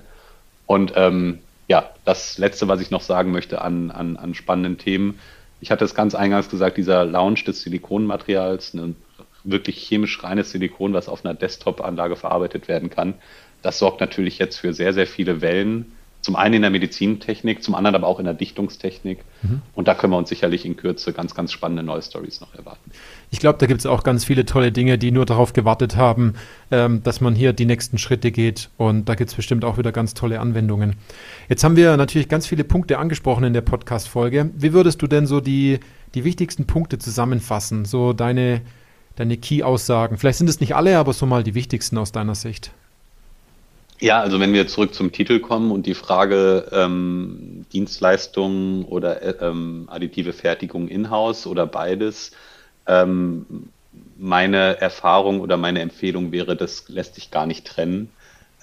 Und 0.65 0.93
ähm, 0.95 1.39
ja, 1.67 1.89
das 2.05 2.37
Letzte, 2.37 2.67
was 2.67 2.81
ich 2.81 2.91
noch 2.91 3.01
sagen 3.01 3.31
möchte 3.31 3.61
an, 3.61 3.91
an, 3.91 4.17
an 4.17 4.33
spannenden 4.33 4.77
Themen. 4.77 5.19
Ich 5.61 5.71
hatte 5.71 5.85
es 5.85 5.95
ganz 5.95 6.15
eingangs 6.15 6.49
gesagt, 6.49 6.77
dieser 6.77 7.05
Launch 7.05 7.45
des 7.45 7.61
Silikonmaterials, 7.61 8.73
ein 8.73 8.95
wirklich 9.43 9.77
chemisch 9.77 10.23
reines 10.23 10.51
Silikon, 10.51 10.93
was 10.93 11.09
auf 11.09 11.23
einer 11.23 11.33
Desktop-Anlage 11.33 12.15
verarbeitet 12.15 12.67
werden 12.67 12.89
kann, 12.89 13.15
das 13.61 13.79
sorgt 13.79 14.01
natürlich 14.01 14.39
jetzt 14.39 14.57
für 14.57 14.73
sehr, 14.73 14.93
sehr 14.93 15.07
viele 15.07 15.41
Wellen 15.41 15.93
zum 16.21 16.35
einen 16.35 16.55
in 16.55 16.61
der 16.61 16.71
Medizintechnik, 16.71 17.63
zum 17.63 17.73
anderen 17.73 17.95
aber 17.95 18.07
auch 18.07 18.19
in 18.19 18.25
der 18.25 18.35
Dichtungstechnik. 18.35 19.19
Mhm. 19.41 19.61
Und 19.73 19.87
da 19.87 19.95
können 19.95 20.13
wir 20.13 20.17
uns 20.17 20.29
sicherlich 20.29 20.65
in 20.65 20.77
Kürze 20.77 21.13
ganz, 21.13 21.33
ganz 21.33 21.51
spannende 21.51 21.83
neue 21.83 22.01
Stories 22.01 22.41
noch 22.41 22.53
erwarten. 22.53 22.91
Ich 23.31 23.39
glaube, 23.39 23.57
da 23.57 23.65
gibt 23.65 23.79
es 23.79 23.85
auch 23.85 24.03
ganz 24.03 24.23
viele 24.23 24.45
tolle 24.45 24.71
Dinge, 24.71 24.97
die 24.97 25.11
nur 25.11 25.25
darauf 25.25 25.53
gewartet 25.53 25.95
haben, 25.95 26.35
ähm, 26.69 27.01
dass 27.03 27.21
man 27.21 27.33
hier 27.33 27.53
die 27.53 27.65
nächsten 27.65 27.97
Schritte 27.97 28.31
geht. 28.31 28.69
Und 28.77 29.09
da 29.09 29.15
gibt 29.15 29.31
es 29.31 29.35
bestimmt 29.35 29.65
auch 29.65 29.77
wieder 29.77 29.91
ganz 29.91 30.13
tolle 30.13 30.39
Anwendungen. 30.39 30.95
Jetzt 31.49 31.63
haben 31.63 31.75
wir 31.75 31.97
natürlich 31.97 32.29
ganz 32.29 32.45
viele 32.45 32.63
Punkte 32.63 32.99
angesprochen 32.99 33.43
in 33.43 33.53
der 33.53 33.61
Podcast-Folge. 33.61 34.51
Wie 34.55 34.73
würdest 34.73 35.01
du 35.01 35.07
denn 35.07 35.25
so 35.25 35.41
die, 35.41 35.79
die 36.13 36.23
wichtigsten 36.23 36.67
Punkte 36.67 36.99
zusammenfassen? 36.99 37.85
So 37.85 38.13
deine, 38.13 38.61
deine 39.15 39.37
Key-Aussagen. 39.37 40.17
Vielleicht 40.17 40.37
sind 40.37 40.49
es 40.49 40.59
nicht 40.59 40.75
alle, 40.75 40.99
aber 40.99 41.13
so 41.13 41.25
mal 41.25 41.43
die 41.43 41.55
wichtigsten 41.55 41.97
aus 41.97 42.11
deiner 42.11 42.35
Sicht. 42.35 42.71
Ja, 44.01 44.19
also 44.19 44.39
wenn 44.39 44.51
wir 44.51 44.67
zurück 44.67 44.95
zum 44.95 45.11
Titel 45.11 45.39
kommen 45.39 45.69
und 45.69 45.85
die 45.85 45.93
Frage 45.93 46.67
ähm, 46.71 47.67
Dienstleistungen 47.71 48.83
oder 48.83 49.21
äh, 49.21 49.45
ähm, 49.45 49.87
additive 49.91 50.33
Fertigung 50.33 50.87
in-house 50.87 51.45
oder 51.45 51.67
beides, 51.67 52.31
ähm, 52.87 53.69
meine 54.17 54.81
Erfahrung 54.81 55.39
oder 55.39 55.55
meine 55.55 55.81
Empfehlung 55.81 56.31
wäre, 56.31 56.55
das 56.55 56.89
lässt 56.89 57.13
sich 57.13 57.29
gar 57.29 57.45
nicht 57.45 57.67
trennen. 57.67 58.09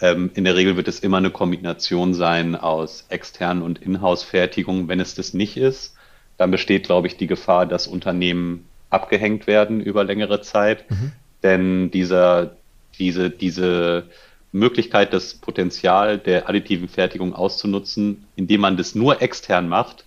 Ähm, 0.00 0.32
in 0.34 0.42
der 0.42 0.56
Regel 0.56 0.76
wird 0.76 0.88
es 0.88 0.98
immer 0.98 1.18
eine 1.18 1.30
Kombination 1.30 2.14
sein 2.14 2.56
aus 2.56 3.06
externen 3.08 3.62
und 3.62 3.80
Inhouse-Fertigung. 3.80 4.88
Wenn 4.88 4.98
es 4.98 5.14
das 5.14 5.34
nicht 5.34 5.56
ist, 5.56 5.94
dann 6.36 6.50
besteht, 6.50 6.86
glaube 6.86 7.06
ich, 7.06 7.16
die 7.16 7.28
Gefahr, 7.28 7.64
dass 7.64 7.86
Unternehmen 7.86 8.64
abgehängt 8.90 9.46
werden 9.46 9.80
über 9.80 10.02
längere 10.02 10.40
Zeit. 10.40 10.90
Mhm. 10.90 11.12
Denn 11.44 11.90
dieser, 11.92 12.56
diese, 12.98 13.30
diese 13.30 14.08
Möglichkeit, 14.52 15.12
das 15.12 15.34
Potenzial 15.34 16.18
der 16.18 16.48
additiven 16.48 16.88
Fertigung 16.88 17.34
auszunutzen, 17.34 18.26
indem 18.36 18.62
man 18.62 18.76
das 18.76 18.94
nur 18.94 19.20
extern 19.20 19.68
macht. 19.68 20.04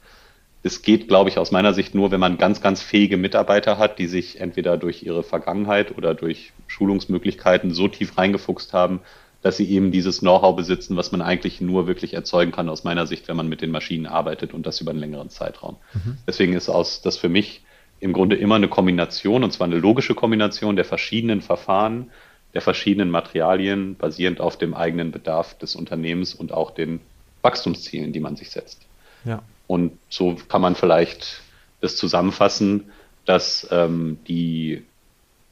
Das 0.64 0.82
geht, 0.82 1.08
glaube 1.08 1.30
ich, 1.30 1.38
aus 1.38 1.52
meiner 1.52 1.74
Sicht 1.74 1.96
nur, 1.96 2.12
wenn 2.12 2.20
man 2.20 2.38
ganz, 2.38 2.62
ganz 2.62 2.82
fähige 2.82 3.18
Mitarbeiter 3.18 3.78
hat, 3.78 4.00
die 4.00 4.08
sich 4.08 4.39
entweder 4.39 4.78
durch 4.78 5.04
ihre 5.04 5.24
Vergangenheit 5.24 5.98
oder 5.98 6.14
durch 6.14 6.54
Schulungsmöglichkeiten 6.68 7.74
so 7.74 7.88
tief 7.88 8.18
reingefuchst 8.18 8.74
haben, 8.74 9.02
dass 9.42 9.58
sie 9.58 9.70
eben 9.70 9.92
dieses 9.92 10.20
Know-how 10.20 10.56
besitzen, 10.56 10.98
was 10.98 11.12
man 11.12 11.22
eigentlich 11.22 11.62
nur 11.62 11.88
wirklich 11.88 12.14
erzeugen 12.14 12.52
kann, 12.52 12.70
aus 12.70 12.84
meiner 12.84 13.08
Sicht, 13.08 13.28
wenn 13.28 13.38
man 13.38 13.50
mit 13.50 13.62
den 13.62 13.72
Maschinen 13.72 14.06
arbeitet 14.06 14.54
und 14.54 14.66
das 14.66 14.82
über 14.82 14.92
einen 14.92 15.00
längeren 15.00 15.30
Zeitraum. 15.30 15.78
Mhm. 15.94 16.18
Deswegen 16.28 16.54
ist 16.54 16.70
aus, 16.70 17.02
das 17.02 17.18
für 17.18 17.30
mich 17.30 17.64
im 18.00 18.14
Grunde 18.14 18.36
immer 18.36 18.56
eine 18.56 18.68
Kombination, 18.68 19.44
und 19.44 19.52
zwar 19.52 19.66
eine 19.66 19.78
logische 19.78 20.16
Kombination 20.16 20.76
der 20.76 20.86
verschiedenen 20.86 21.42
Verfahren, 21.42 22.12
der 22.54 22.62
verschiedenen 22.62 23.10
Materialien 23.10 23.95
basierend 23.95 24.41
auf 24.41 24.58
dem 24.58 24.74
eigenen 24.74 25.12
Bedarf 25.12 25.58
des 25.58 25.76
Unternehmens 25.76 26.34
und 26.34 26.52
auch 26.52 26.72
den 26.72 26.99
Wachstumszielen, 27.41 28.12
die 28.12 28.20
man 28.20 28.36
sich 28.36 28.52
setzt. 28.52 28.86
Ja. 29.26 29.41
Und 29.68 29.93
so 30.10 30.36
kann 30.49 30.62
man 30.62 30.76
vielleicht 30.76 31.41
das 31.80 31.95
zusammenfassen, 31.95 32.91
dass 33.26 33.68
ähm, 33.72 34.20
die, 34.28 34.84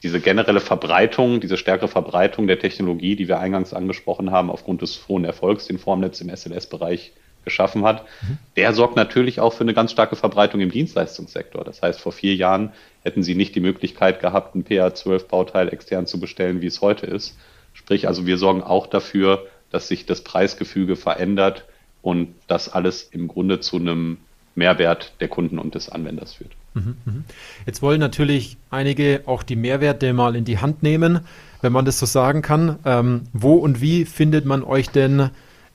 diese 0.04 0.20
generelle 0.20 0.60
Verbreitung, 0.60 1.40
diese 1.40 1.58
stärkere 1.58 1.88
Verbreitung 1.88 2.48
der 2.48 2.60
Technologie, 2.60 3.16
die 3.16 3.28
wir 3.28 3.40
eingangs 3.40 3.74
angesprochen 3.74 4.32
haben, 4.32 4.50
aufgrund 4.50 4.82
des 4.82 5.08
hohen 5.08 5.24
Erfolgs, 5.24 5.68
den 5.68 5.80
Formnetz 5.80 6.20
im 6.22 6.36
SLS-Bereich 6.36 7.14
geschaffen 7.44 7.84
hat, 7.84 8.06
mhm. 8.22 8.38
der 8.56 8.74
sorgt 8.74 8.96
natürlich 8.96 9.40
auch 9.40 9.54
für 9.54 9.62
eine 9.62 9.74
ganz 9.74 9.92
starke 9.92 10.16
Verbreitung 10.16 10.62
im 10.62 10.72
Dienstleistungssektor. 10.72 11.64
Das 11.64 11.82
heißt, 11.82 12.00
vor 12.00 12.12
vier 12.12 12.36
Jahren 12.36 12.72
hätten 13.02 13.24
sie 13.24 13.36
nicht 13.36 13.56
die 13.56 13.60
Möglichkeit 13.60 14.20
gehabt, 14.20 14.56
ein 14.56 14.66
PA12-Bauteil 14.66 15.70
extern 15.70 16.06
zu 16.06 16.20
bestellen, 16.20 16.62
wie 16.62 16.68
es 16.68 16.82
heute 16.82 17.06
ist. 17.06 17.38
Sprich, 17.74 18.08
also 18.08 18.26
wir 18.26 18.38
sorgen 18.38 18.64
auch 18.64 18.88
dafür, 18.88 19.46
dass 19.72 19.88
sich 19.88 20.06
das 20.06 20.24
Preisgefüge 20.24 20.96
verändert 20.96 21.66
und 22.02 22.36
das 22.48 22.70
alles 22.70 23.04
im 23.04 23.28
Grunde 23.28 23.60
zu 23.60 23.78
einem 23.78 24.18
Mehrwert 24.56 25.14
der 25.22 25.28
Kunden 25.28 25.60
und 25.60 25.76
des 25.76 25.90
Anwenders 25.90 26.34
führt. 26.34 26.52
Mhm, 26.74 26.98
mhm. 27.06 27.24
Jetzt 27.66 27.82
wollen 27.82 28.00
natürlich 28.00 28.58
einige 28.70 29.24
auch 29.26 29.44
die 29.44 29.56
Mehrwerte 29.56 30.14
mal 30.14 30.36
in 30.36 30.46
die 30.46 30.60
Hand 30.60 30.84
nehmen, 30.84 31.22
wenn 31.62 31.72
man 31.72 31.86
das 31.86 32.00
so 32.00 32.06
sagen 32.06 32.42
kann. 32.42 32.78
Ähm, 32.86 33.24
wo 33.34 33.56
und 33.56 33.82
wie 33.82 34.06
findet 34.06 34.46
man 34.46 34.64
euch 34.64 34.90
denn? 34.90 35.30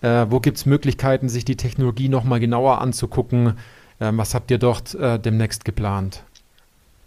Äh, 0.05 0.31
wo 0.31 0.39
gibt 0.39 0.59
es 0.59 0.67
Möglichkeiten, 0.67 1.31
sich 1.31 1.47
die 1.47 1.57
Technologie 1.57 2.11
nochmal 2.11 2.39
genauer 2.39 2.83
anzugucken? 2.83 3.55
Ähm, 4.03 4.19
was 4.19 4.35
habt 4.35 4.51
ihr 4.51 4.59
dort 4.59 4.95
äh, 4.95 5.19
demnächst 5.19 5.65
geplant? 5.65 6.25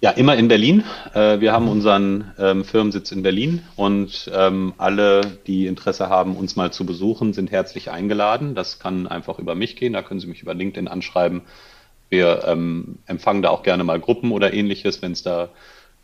Ja, 0.02 0.10
immer 0.12 0.36
in 0.36 0.48
Berlin. 0.48 0.84
Äh, 1.14 1.40
wir 1.40 1.54
haben 1.54 1.68
unseren 1.68 2.32
ähm, 2.40 2.66
Firmensitz 2.66 3.12
in 3.12 3.22
Berlin 3.22 3.62
und 3.76 4.32
ähm, 4.34 4.74
alle, 4.80 5.22
die 5.46 5.68
Interesse 5.68 6.10
haben, 6.10 6.36
uns 6.36 6.56
mal 6.56 6.74
zu 6.74 6.88
besuchen, 6.88 7.34
sind 7.34 7.52
herzlich 7.52 7.92
eingeladen. 7.92 8.56
Das 8.56 8.80
kann 8.80 9.06
einfach 9.06 9.38
über 9.38 9.54
mich 9.54 9.76
gehen. 9.76 9.94
Da 9.94 10.02
können 10.02 10.20
Sie 10.20 10.28
mich 10.28 10.42
über 10.42 10.56
LinkedIn 10.56 10.88
anschreiben. 10.88 11.42
Wir 12.10 12.46
ähm, 12.48 12.98
empfangen 13.06 13.44
da 13.44 13.50
auch 13.50 13.62
gerne 13.62 13.84
mal 13.84 14.00
Gruppen 14.00 14.32
oder 14.32 14.54
ähnliches, 14.54 15.04
wenn 15.04 15.12
es 15.12 15.22
da 15.22 15.50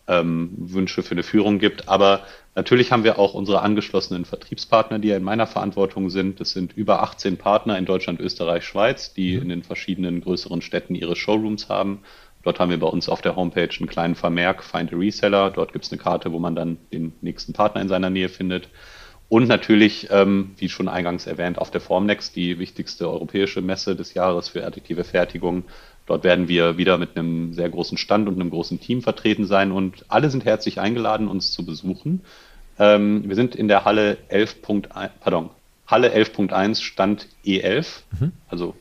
ähm, 0.08 0.52
Wünsche 0.58 1.04
für 1.04 1.12
eine 1.12 1.24
Führung 1.24 1.60
gibt. 1.60 1.88
Aber 1.88 2.22
natürlich 2.56 2.92
haben 2.92 3.04
wir 3.04 3.20
auch 3.20 3.34
unsere 3.34 3.62
angeschlossenen 3.62 4.26
Vertriebspartner, 4.26 5.00
die 5.00 5.10
ja 5.10 5.18
in 5.18 5.24
meiner 5.24 5.48
Verantwortung 5.48 6.10
sind. 6.10 6.40
Das 6.40 6.52
sind 6.52 6.74
über 6.74 7.04
18 7.04 7.38
Partner 7.38 7.78
in 7.78 7.86
Deutschland, 7.86 8.20
Österreich, 8.20 8.64
Schweiz, 8.66 9.14
die 9.14 9.36
mhm. 9.36 9.44
in 9.44 9.50
den 9.50 9.64
verschiedenen 9.64 10.22
größeren 10.22 10.62
Städten 10.62 10.96
ihre 10.96 11.16
Showrooms 11.16 11.70
haben 11.70 12.00
Dort 12.44 12.60
haben 12.60 12.70
wir 12.70 12.80
bei 12.80 12.88
uns 12.88 13.08
auf 13.08 13.22
der 13.22 13.36
Homepage 13.38 13.70
einen 13.80 13.88
kleinen 13.88 14.16
Vermerk, 14.16 14.64
Find 14.64 14.94
a 14.94 14.98
Reseller. 14.98 15.50
Dort 15.50 15.72
gibt 15.72 15.86
es 15.86 15.92
eine 15.92 16.02
Karte, 16.02 16.32
wo 16.34 16.40
man 16.40 16.56
dann 16.56 16.78
den 16.92 17.14
nächsten 17.22 17.54
Partner 17.54 17.82
in 17.82 17.88
seiner 17.88 18.10
Nähe 18.10 18.30
findet. 18.30 18.70
Und 19.30 19.48
natürlich, 19.48 20.10
ähm, 20.12 20.52
wie 20.58 20.68
schon 20.68 20.90
eingangs 20.90 21.26
erwähnt, 21.26 21.58
auf 21.58 21.72
der 21.72 21.82
Formnext, 21.82 22.36
die 22.36 22.60
wichtigste 22.60 23.10
europäische 23.10 23.62
Messe 23.62 23.96
des 23.96 24.14
Jahres 24.14 24.50
für 24.50 24.66
additive 24.66 25.06
Fertigung, 25.06 25.64
Dort 26.06 26.24
werden 26.24 26.48
wir 26.48 26.78
wieder 26.78 26.98
mit 26.98 27.16
einem 27.18 27.54
sehr 27.54 27.70
großen 27.70 27.98
Stand 27.98 28.28
und 28.28 28.36
einem 28.36 28.50
großen 28.50 28.80
Team 28.80 29.02
vertreten 29.02 29.46
sein 29.46 29.72
und 29.72 30.06
alle 30.10 30.30
sind 30.30 30.46
herzlich 30.46 30.80
eingeladen, 30.80 31.28
uns 31.28 31.52
zu 31.52 31.66
besuchen. 31.66 32.22
Ähm, 32.78 33.24
wir 33.28 33.36
sind 33.36 33.56
in 33.56 33.68
der 33.68 33.86
Halle 33.86 34.18
11.1, 34.30 35.10
pardon, 35.20 35.50
Halle 35.88 36.14
11.1, 36.14 36.82
Stand 36.82 37.28
E11. 37.46 38.02
Mhm. 38.20 38.32
Also 38.48 38.76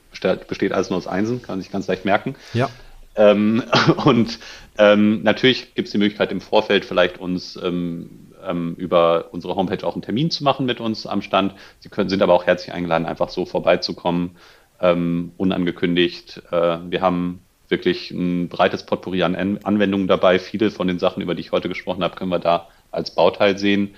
besteht, 0.49 0.73
alles 0.73 0.91
nur 0.91 0.97
aus 0.97 1.07
Einsen, 1.07 1.43
kann 1.43 1.61
sich 1.61 1.71
ganz 1.71 1.87
leicht 1.87 2.05
merken. 2.05 2.35
Ja. 2.55 2.71
Ähm, 3.15 3.63
und 4.05 4.39
ähm, 4.79 5.23
natürlich 5.23 5.75
gibt 5.75 5.89
es 5.89 5.93
die 5.93 5.99
Möglichkeit 5.99 6.33
im 6.33 6.41
Vorfeld 6.41 6.85
vielleicht 6.85 7.19
uns 7.19 7.59
ähm, 7.63 8.33
ähm, 8.45 8.75
über 8.77 9.27
unsere 9.33 9.55
Homepage 9.55 9.87
auch 9.87 9.95
einen 9.95 10.03
Termin 10.03 10.31
zu 10.31 10.45
machen 10.45 10.67
mit 10.67 10.81
uns 10.81 11.07
am 11.07 11.23
Stand. 11.23 11.55
Sie 11.81 11.89
können, 11.89 12.09
sind 12.09 12.23
aber 12.23 12.35
auch 12.35 12.47
herzlich 12.47 12.75
eingeladen, 12.75 13.07
einfach 13.07 13.29
so 13.29 13.45
vorbeizukommen, 13.45 14.37
ähm, 14.83 15.33
unangekündigt. 15.39 16.43
Äh, 16.51 16.79
wir 16.91 17.01
haben 17.01 17.41
wirklich 17.69 18.11
ein 18.11 18.49
breites 18.49 18.85
Potpourri 18.85 19.23
an 19.23 19.35
Anwendungen 19.35 20.07
dabei. 20.07 20.39
Viele 20.39 20.71
von 20.71 20.89
den 20.89 20.99
Sachen, 20.99 21.23
über 21.23 21.35
die 21.35 21.41
ich 21.41 21.53
heute 21.53 21.69
gesprochen 21.69 22.05
habe, 22.05 22.17
können 22.17 22.31
wir 22.31 22.39
da 22.39 22.69
als 22.91 23.15
Bauteil 23.15 23.57
sehen. 23.57 23.95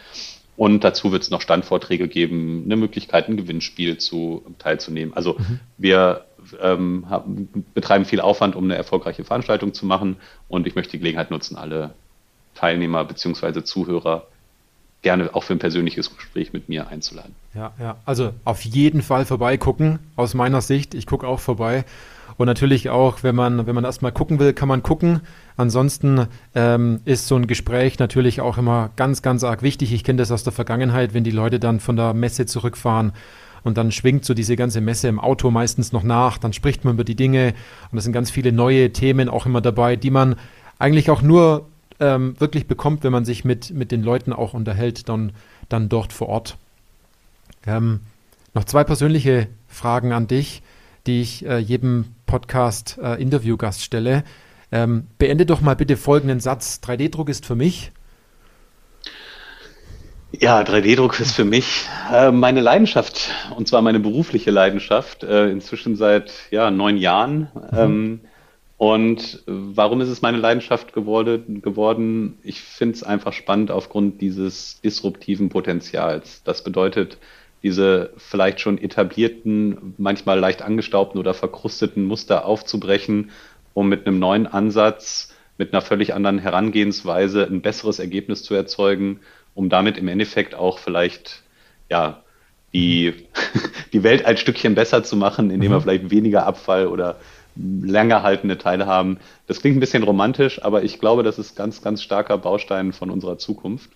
Und 0.56 0.84
dazu 0.84 1.10
wird 1.10 1.22
es 1.22 1.30
noch 1.30 1.40
Standvorträge 1.40 2.06
geben, 2.06 2.62
eine 2.64 2.76
Möglichkeit, 2.76 3.28
ein 3.28 3.36
Gewinnspiel 3.36 3.98
zu 3.98 4.44
teilzunehmen. 4.60 5.12
Also 5.14 5.34
mhm. 5.36 5.58
wir 5.78 6.26
ähm, 6.60 7.06
haben, 7.10 7.48
betreiben 7.74 8.04
viel 8.04 8.20
Aufwand, 8.20 8.54
um 8.54 8.64
eine 8.64 8.76
erfolgreiche 8.76 9.24
Veranstaltung 9.24 9.74
zu 9.74 9.84
machen. 9.86 10.16
Und 10.48 10.68
ich 10.68 10.76
möchte 10.76 10.92
die 10.92 10.98
Gelegenheit 10.98 11.32
nutzen, 11.32 11.56
alle 11.56 11.94
Teilnehmer 12.54 13.04
bzw. 13.04 13.64
Zuhörer 13.64 14.28
gerne 15.04 15.32
auch 15.34 15.44
für 15.44 15.52
ein 15.52 15.60
persönliches 15.60 16.16
Gespräch 16.16 16.52
mit 16.52 16.68
mir 16.68 16.88
einzuladen. 16.88 17.34
Ja, 17.54 17.72
ja. 17.78 17.96
Also 18.04 18.32
auf 18.44 18.62
jeden 18.62 19.02
Fall 19.02 19.24
vorbeigucken, 19.24 20.00
aus 20.16 20.34
meiner 20.34 20.60
Sicht. 20.60 20.94
Ich 20.94 21.06
gucke 21.06 21.28
auch 21.28 21.38
vorbei. 21.38 21.84
Und 22.36 22.46
natürlich 22.46 22.90
auch, 22.90 23.22
wenn 23.22 23.36
man, 23.36 23.68
wenn 23.68 23.76
man 23.76 23.84
erstmal 23.84 24.10
gucken 24.10 24.40
will, 24.40 24.52
kann 24.52 24.66
man 24.66 24.82
gucken. 24.82 25.20
Ansonsten 25.56 26.26
ähm, 26.56 27.00
ist 27.04 27.28
so 27.28 27.36
ein 27.36 27.46
Gespräch 27.46 28.00
natürlich 28.00 28.40
auch 28.40 28.58
immer 28.58 28.90
ganz, 28.96 29.22
ganz 29.22 29.44
arg 29.44 29.62
wichtig. 29.62 29.92
Ich 29.92 30.02
kenne 30.02 30.18
das 30.18 30.32
aus 30.32 30.42
der 30.42 30.52
Vergangenheit, 30.52 31.14
wenn 31.14 31.22
die 31.22 31.30
Leute 31.30 31.60
dann 31.60 31.78
von 31.78 31.94
der 31.94 32.12
Messe 32.12 32.46
zurückfahren 32.46 33.12
und 33.62 33.78
dann 33.78 33.92
schwingt 33.92 34.24
so 34.24 34.34
diese 34.34 34.56
ganze 34.56 34.80
Messe 34.80 35.06
im 35.08 35.20
Auto 35.20 35.50
meistens 35.50 35.92
noch 35.92 36.02
nach, 36.02 36.38
dann 36.38 36.52
spricht 36.52 36.84
man 36.84 36.94
über 36.94 37.04
die 37.04 37.14
Dinge 37.14 37.54
und 37.92 37.98
es 37.98 38.04
sind 38.04 38.12
ganz 38.12 38.30
viele 38.30 38.52
neue 38.52 38.92
Themen 38.92 39.28
auch 39.28 39.46
immer 39.46 39.60
dabei, 39.60 39.96
die 39.96 40.10
man 40.10 40.36
eigentlich 40.78 41.10
auch 41.10 41.22
nur 41.22 41.66
ähm, 42.00 42.38
wirklich 42.38 42.66
bekommt, 42.66 43.04
wenn 43.04 43.12
man 43.12 43.24
sich 43.24 43.44
mit, 43.44 43.70
mit 43.70 43.92
den 43.92 44.02
Leuten 44.02 44.32
auch 44.32 44.54
unterhält, 44.54 45.08
dann, 45.08 45.32
dann 45.68 45.88
dort 45.88 46.12
vor 46.12 46.28
Ort. 46.28 46.56
Ähm, 47.66 48.00
noch 48.54 48.64
zwei 48.64 48.84
persönliche 48.84 49.48
Fragen 49.68 50.12
an 50.12 50.26
dich, 50.26 50.62
die 51.06 51.20
ich 51.20 51.44
äh, 51.46 51.58
jedem 51.58 52.06
Podcast-Interviewgast 52.26 53.80
äh, 53.80 53.84
stelle. 53.84 54.24
Ähm, 54.72 55.06
beende 55.18 55.46
doch 55.46 55.60
mal 55.60 55.76
bitte 55.76 55.96
folgenden 55.96 56.40
Satz. 56.40 56.80
3D-Druck 56.84 57.28
ist 57.28 57.46
für 57.46 57.54
mich. 57.54 57.92
Ja, 60.32 60.62
3D-Druck 60.62 61.20
ist 61.20 61.32
für 61.32 61.44
mich 61.44 61.86
äh, 62.12 62.32
meine 62.32 62.60
Leidenschaft 62.60 63.30
und 63.56 63.68
zwar 63.68 63.82
meine 63.82 64.00
berufliche 64.00 64.50
Leidenschaft. 64.50 65.22
Äh, 65.22 65.50
inzwischen 65.50 65.96
seit 65.96 66.32
ja, 66.50 66.70
neun 66.70 66.96
Jahren. 66.96 67.48
Mhm. 67.70 68.20
Und 68.76 69.42
warum 69.46 70.00
ist 70.00 70.08
es 70.08 70.20
meine 70.20 70.38
Leidenschaft 70.38 70.92
geworden? 70.92 72.38
Ich 72.42 72.60
finde 72.60 72.94
es 72.94 73.02
einfach 73.04 73.32
spannend 73.32 73.70
aufgrund 73.70 74.20
dieses 74.20 74.80
disruptiven 74.80 75.48
Potenzials. 75.48 76.42
Das 76.44 76.64
bedeutet, 76.64 77.18
diese 77.62 78.12
vielleicht 78.16 78.60
schon 78.60 78.78
etablierten, 78.78 79.94
manchmal 79.96 80.38
leicht 80.38 80.60
angestaubten 80.60 81.18
oder 81.18 81.34
verkrusteten 81.34 82.04
Muster 82.04 82.44
aufzubrechen, 82.44 83.30
um 83.72 83.88
mit 83.88 84.06
einem 84.06 84.18
neuen 84.18 84.46
Ansatz, 84.46 85.34
mit 85.56 85.72
einer 85.72 85.80
völlig 85.80 86.12
anderen 86.12 86.38
Herangehensweise 86.38 87.44
ein 87.44 87.62
besseres 87.62 88.00
Ergebnis 88.00 88.42
zu 88.42 88.54
erzeugen, 88.54 89.20
um 89.54 89.68
damit 89.68 89.98
im 89.98 90.08
Endeffekt 90.08 90.54
auch 90.54 90.78
vielleicht 90.78 91.42
ja 91.88 92.22
die, 92.74 93.14
die 93.92 94.02
Welt 94.02 94.26
ein 94.26 94.36
Stückchen 94.36 94.74
besser 94.74 95.04
zu 95.04 95.16
machen, 95.16 95.50
indem 95.50 95.70
wir 95.70 95.78
mhm. 95.78 95.82
vielleicht 95.82 96.10
weniger 96.10 96.44
Abfall 96.44 96.88
oder 96.88 97.16
länger 97.56 98.22
haltende 98.22 98.58
Teile 98.58 98.86
haben. 98.86 99.18
Das 99.46 99.60
klingt 99.60 99.76
ein 99.76 99.80
bisschen 99.80 100.02
romantisch, 100.02 100.62
aber 100.62 100.82
ich 100.82 100.98
glaube, 100.98 101.22
das 101.22 101.38
ist 101.38 101.56
ganz, 101.56 101.82
ganz 101.82 102.02
starker 102.02 102.38
Baustein 102.38 102.92
von 102.92 103.10
unserer 103.10 103.38
Zukunft. 103.38 103.90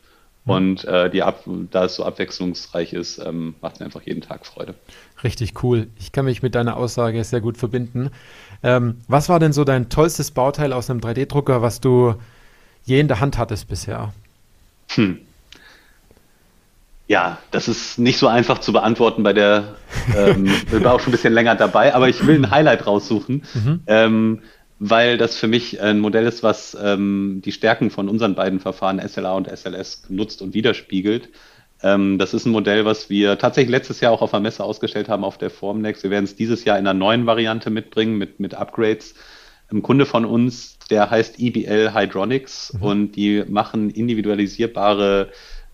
Mhm. 0.45 0.53
Und 0.53 0.85
äh, 0.85 1.11
die 1.11 1.23
Ab 1.23 1.45
da 1.71 1.85
es 1.85 1.97
so 1.97 2.05
abwechslungsreich 2.05 2.93
ist, 2.93 3.19
ähm, 3.19 3.55
macht 3.61 3.75
es 3.75 3.81
mir 3.81 3.87
einfach 3.87 4.03
jeden 4.03 4.21
Tag 4.23 4.47
Freude. 4.47 4.75
Richtig 5.23 5.63
cool. 5.63 5.89
Ich 5.99 6.13
kann 6.13 6.25
mich 6.25 6.43
mit 6.43 6.55
deiner 6.55 6.77
Aussage 6.77 7.23
sehr 7.25 7.41
gut 7.41 7.59
verbinden. 7.59 8.11
Ähm, 8.63 8.97
was 9.09 9.29
war 9.29 9.39
denn 9.39 9.53
so 9.53 9.65
dein 9.65 9.89
tollstes 9.89 10.31
Bauteil 10.31 10.73
aus 10.73 10.91
einem 10.91 11.01
3D-Drucker, 11.01 11.63
was 11.63 11.81
du 11.81 12.15
je 12.85 13.01
in 13.01 13.09
der 13.09 13.21
Hand 13.21 13.39
hattest 13.39 13.69
bisher? 13.69 14.13
Hm. 14.89 15.19
Ja, 17.09 17.39
das 17.51 17.69
ist 17.69 17.99
nicht 17.99 18.19
so 18.19 18.29
einfach 18.29 18.59
zu 18.59 18.73
beantworten 18.73 19.23
bei 19.23 19.33
der, 19.33 19.77
ähm, 20.15 20.45
ich 20.73 20.85
war 20.85 20.95
auch 20.95 21.01
schon 21.01 21.09
ein 21.09 21.13
bisschen 21.13 21.33
länger 21.33 21.55
dabei, 21.57 21.95
aber 21.95 22.09
ich 22.09 22.27
will 22.27 22.37
ein 22.37 22.51
Highlight 22.51 22.87
raussuchen. 22.87 23.45
Mhm. 23.55 23.81
Ähm, 23.87 24.43
weil 24.79 25.19
das 25.19 25.37
für 25.37 25.49
mich 25.49 25.81
ein 25.81 25.99
Modell 25.99 26.27
ist, 26.27 26.45
was 26.45 26.77
ähm, 26.81 27.43
die 27.45 27.51
Stärken 27.51 27.91
von 27.91 28.09
unseren 28.09 28.37
beiden 28.37 28.61
Verfahren 28.61 29.01
SLA 29.01 29.33
und 29.33 29.49
SLS 29.49 30.05
nutzt 30.09 30.41
und 30.41 30.55
widerspiegelt. 30.55 31.31
Ähm, 31.83 32.19
das 32.19 32.35
ist 32.35 32.47
ein 32.47 32.53
Modell, 32.53 32.85
was 32.85 33.11
wir 33.11 33.39
tatsächlich 33.39 33.71
letztes 33.71 34.01
Jahr 34.01 34.13
auch 34.13 34.23
auf 34.23 34.31
der 34.31 34.41
Messe 34.41 34.63
ausgestellt 34.63 35.09
haben, 35.09 35.25
auf 35.25 35.39
der 35.39 35.51
Formnext. 35.51 36.03
Wir 36.03 36.11
werden 36.11 36.25
es 36.25 36.37
dieses 36.37 36.65
Jahr 36.65 36.79
in 36.79 36.87
einer 36.87 36.99
neuen 36.99 37.27
Variante 37.27 37.71
mitbringen, 37.71 38.19
mit, 38.19 38.39
mit 38.39 38.55
Upgrades. 38.55 39.15
Ein 39.71 39.83
Kunde 39.83 40.07
von 40.07 40.25
uns, 40.25 40.79
der 40.91 41.11
heißt 41.11 41.41
EBL 41.41 41.93
Hydronics 41.93 42.75
mhm. 42.75 42.83
und 42.83 43.13
die 43.13 43.45
machen 43.49 43.91
individualisierbare 43.91 45.31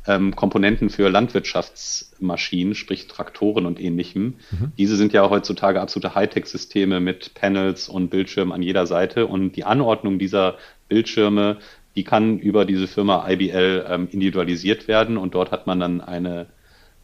ähm, 0.06 0.36
Komponenten 0.36 0.90
für 0.90 1.08
Landwirtschaftsmaschinen, 1.08 2.74
sprich 2.74 3.06
Traktoren 3.06 3.66
und 3.66 3.80
ähnlichem. 3.80 4.34
Mhm. 4.50 4.72
Diese 4.76 4.96
sind 4.96 5.12
ja 5.12 5.28
heutzutage 5.30 5.80
absolute 5.80 6.14
Hightech-Systeme 6.14 7.00
mit 7.00 7.34
Panels 7.34 7.88
und 7.88 8.10
Bildschirmen 8.10 8.52
an 8.52 8.62
jeder 8.62 8.86
Seite. 8.86 9.26
Und 9.26 9.52
die 9.52 9.64
Anordnung 9.64 10.18
dieser 10.18 10.56
Bildschirme, 10.88 11.58
die 11.96 12.04
kann 12.04 12.38
über 12.38 12.64
diese 12.64 12.86
Firma 12.86 13.28
IBL 13.28 13.86
ähm, 13.88 14.08
individualisiert 14.10 14.88
werden. 14.88 15.16
Und 15.16 15.34
dort 15.34 15.50
hat 15.50 15.66
man 15.66 15.80
dann 15.80 16.00
eine 16.00 16.46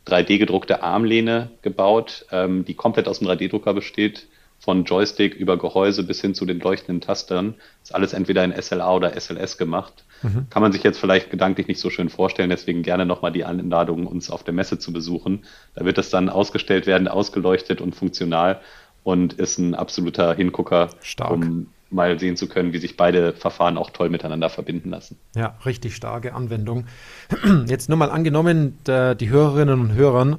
3D-gedruckte 0.06 0.82
Armlehne 0.82 1.50
gebaut, 1.62 2.26
ähm, 2.32 2.64
die 2.64 2.74
komplett 2.74 3.08
aus 3.08 3.20
dem 3.20 3.28
3D-Drucker 3.28 3.74
besteht 3.74 4.26
von 4.58 4.84
Joystick 4.84 5.34
über 5.34 5.56
Gehäuse 5.56 6.02
bis 6.02 6.20
hin 6.20 6.34
zu 6.34 6.44
den 6.44 6.60
leuchtenden 6.60 7.00
Tastern. 7.00 7.54
Ist 7.82 7.94
alles 7.94 8.12
entweder 8.12 8.44
in 8.44 8.52
SLA 8.52 8.94
oder 8.94 9.18
SLS 9.18 9.56
gemacht. 9.56 10.04
Mhm. 10.22 10.46
Kann 10.50 10.62
man 10.62 10.72
sich 10.72 10.82
jetzt 10.82 10.98
vielleicht 10.98 11.30
gedanklich 11.30 11.68
nicht 11.68 11.80
so 11.80 11.90
schön 11.90 12.08
vorstellen, 12.08 12.50
deswegen 12.50 12.82
gerne 12.82 13.06
nochmal 13.06 13.32
die 13.32 13.44
Einladung, 13.44 14.06
uns 14.06 14.30
auf 14.30 14.44
der 14.44 14.54
Messe 14.54 14.78
zu 14.78 14.92
besuchen. 14.92 15.44
Da 15.74 15.84
wird 15.84 15.98
das 15.98 16.10
dann 16.10 16.28
ausgestellt 16.28 16.86
werden, 16.86 17.08
ausgeleuchtet 17.08 17.80
und 17.80 17.94
funktional 17.94 18.60
und 19.02 19.34
ist 19.34 19.58
ein 19.58 19.74
absoluter 19.74 20.34
Hingucker, 20.34 20.90
Stark. 21.00 21.32
um 21.32 21.68
mal 21.90 22.18
sehen 22.20 22.36
zu 22.36 22.48
können, 22.48 22.72
wie 22.72 22.78
sich 22.78 22.96
beide 22.96 23.32
Verfahren 23.32 23.76
auch 23.76 23.90
toll 23.90 24.10
miteinander 24.10 24.48
verbinden 24.48 24.90
lassen. 24.90 25.18
Ja, 25.34 25.56
richtig 25.66 25.96
starke 25.96 26.34
Anwendung. 26.34 26.86
Jetzt 27.66 27.88
nur 27.88 27.98
mal 27.98 28.10
angenommen, 28.10 28.78
die 28.86 29.28
Hörerinnen 29.28 29.80
und 29.80 29.94
Hörer, 29.94 30.38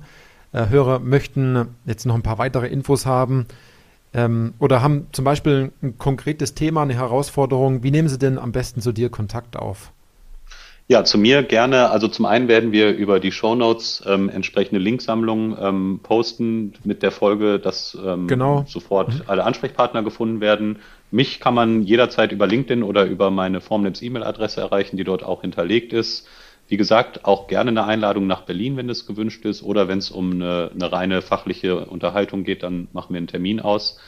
äh, 0.54 0.68
Hörer 0.70 1.00
möchten 1.00 1.76
jetzt 1.86 2.06
noch 2.06 2.16
ein 2.16 2.24
paar 2.24 2.38
weitere 2.38 2.68
Infos 2.68 3.06
haben 3.06 3.48
ähm, 4.14 4.54
oder 4.60 4.82
haben 4.82 5.08
zum 5.12 5.26
Beispiel 5.26 5.72
ein 5.82 5.98
konkretes 5.98 6.54
Thema, 6.54 6.84
eine 6.84 6.96
Herausforderung. 6.96 7.84
Wie 7.84 7.92
nehmen 7.92 8.10
Sie 8.10 8.20
denn 8.20 8.38
am 8.38 8.52
besten 8.52 8.82
zu 8.82 8.92
dir 8.92 9.10
Kontakt 9.10 9.56
auf? 9.56 9.92
Ja, 10.88 11.06
zu 11.06 11.18
mir 11.18 11.44
gerne. 11.44 11.90
Also 11.90 12.10
zum 12.10 12.26
einen 12.26 12.50
werden 12.50 12.74
wir 12.74 12.94
über 12.94 13.22
die 13.22 13.32
Show 13.32 13.56
Notes 13.56 14.04
ähm, 14.06 14.28
entsprechende 14.28 14.82
Linksammlungen 14.82 15.56
ähm, 15.58 16.00
posten 16.04 16.74
mit 16.84 17.02
der 17.02 17.12
Folge, 17.12 17.60
dass 17.60 17.98
ähm, 18.06 18.28
genau. 18.28 18.66
sofort 18.68 19.14
mhm. 19.14 19.22
alle 19.28 19.46
Ansprechpartner 19.46 20.04
gefunden 20.04 20.42
werden. 20.42 20.80
Mich 21.10 21.40
kann 21.40 21.54
man 21.54 21.84
jederzeit 21.84 22.34
über 22.34 22.46
LinkedIn 22.46 22.84
oder 22.84 23.06
über 23.06 23.32
meine 23.32 23.62
Formlabs 23.62 24.02
E-Mail-Adresse 24.02 24.60
erreichen, 24.60 24.98
die 24.98 25.06
dort 25.06 25.24
auch 25.24 25.42
hinterlegt 25.42 25.94
ist. 25.94 26.28
Wie 26.72 26.78
gesagt, 26.78 27.26
auch 27.26 27.48
gerne 27.48 27.70
eine 27.70 27.84
Einladung 27.84 28.28
nach 28.28 28.44
Berlin, 28.44 28.78
wenn 28.78 28.90
es 28.90 29.06
gewünscht 29.06 29.44
ist, 29.44 29.62
oder 29.62 29.90
wenn 29.90 29.98
es 29.98 30.10
um 30.10 30.32
eine, 30.32 30.72
eine 30.74 30.90
reine 30.90 31.22
fachliche 31.22 31.84
Unterhaltung 31.86 32.46
geht, 32.46 32.64
dann 32.64 32.88
machen 32.94 33.14
wir 33.14 33.18
einen 33.18 33.28
Termin 33.28 33.60
aus. 33.60 34.00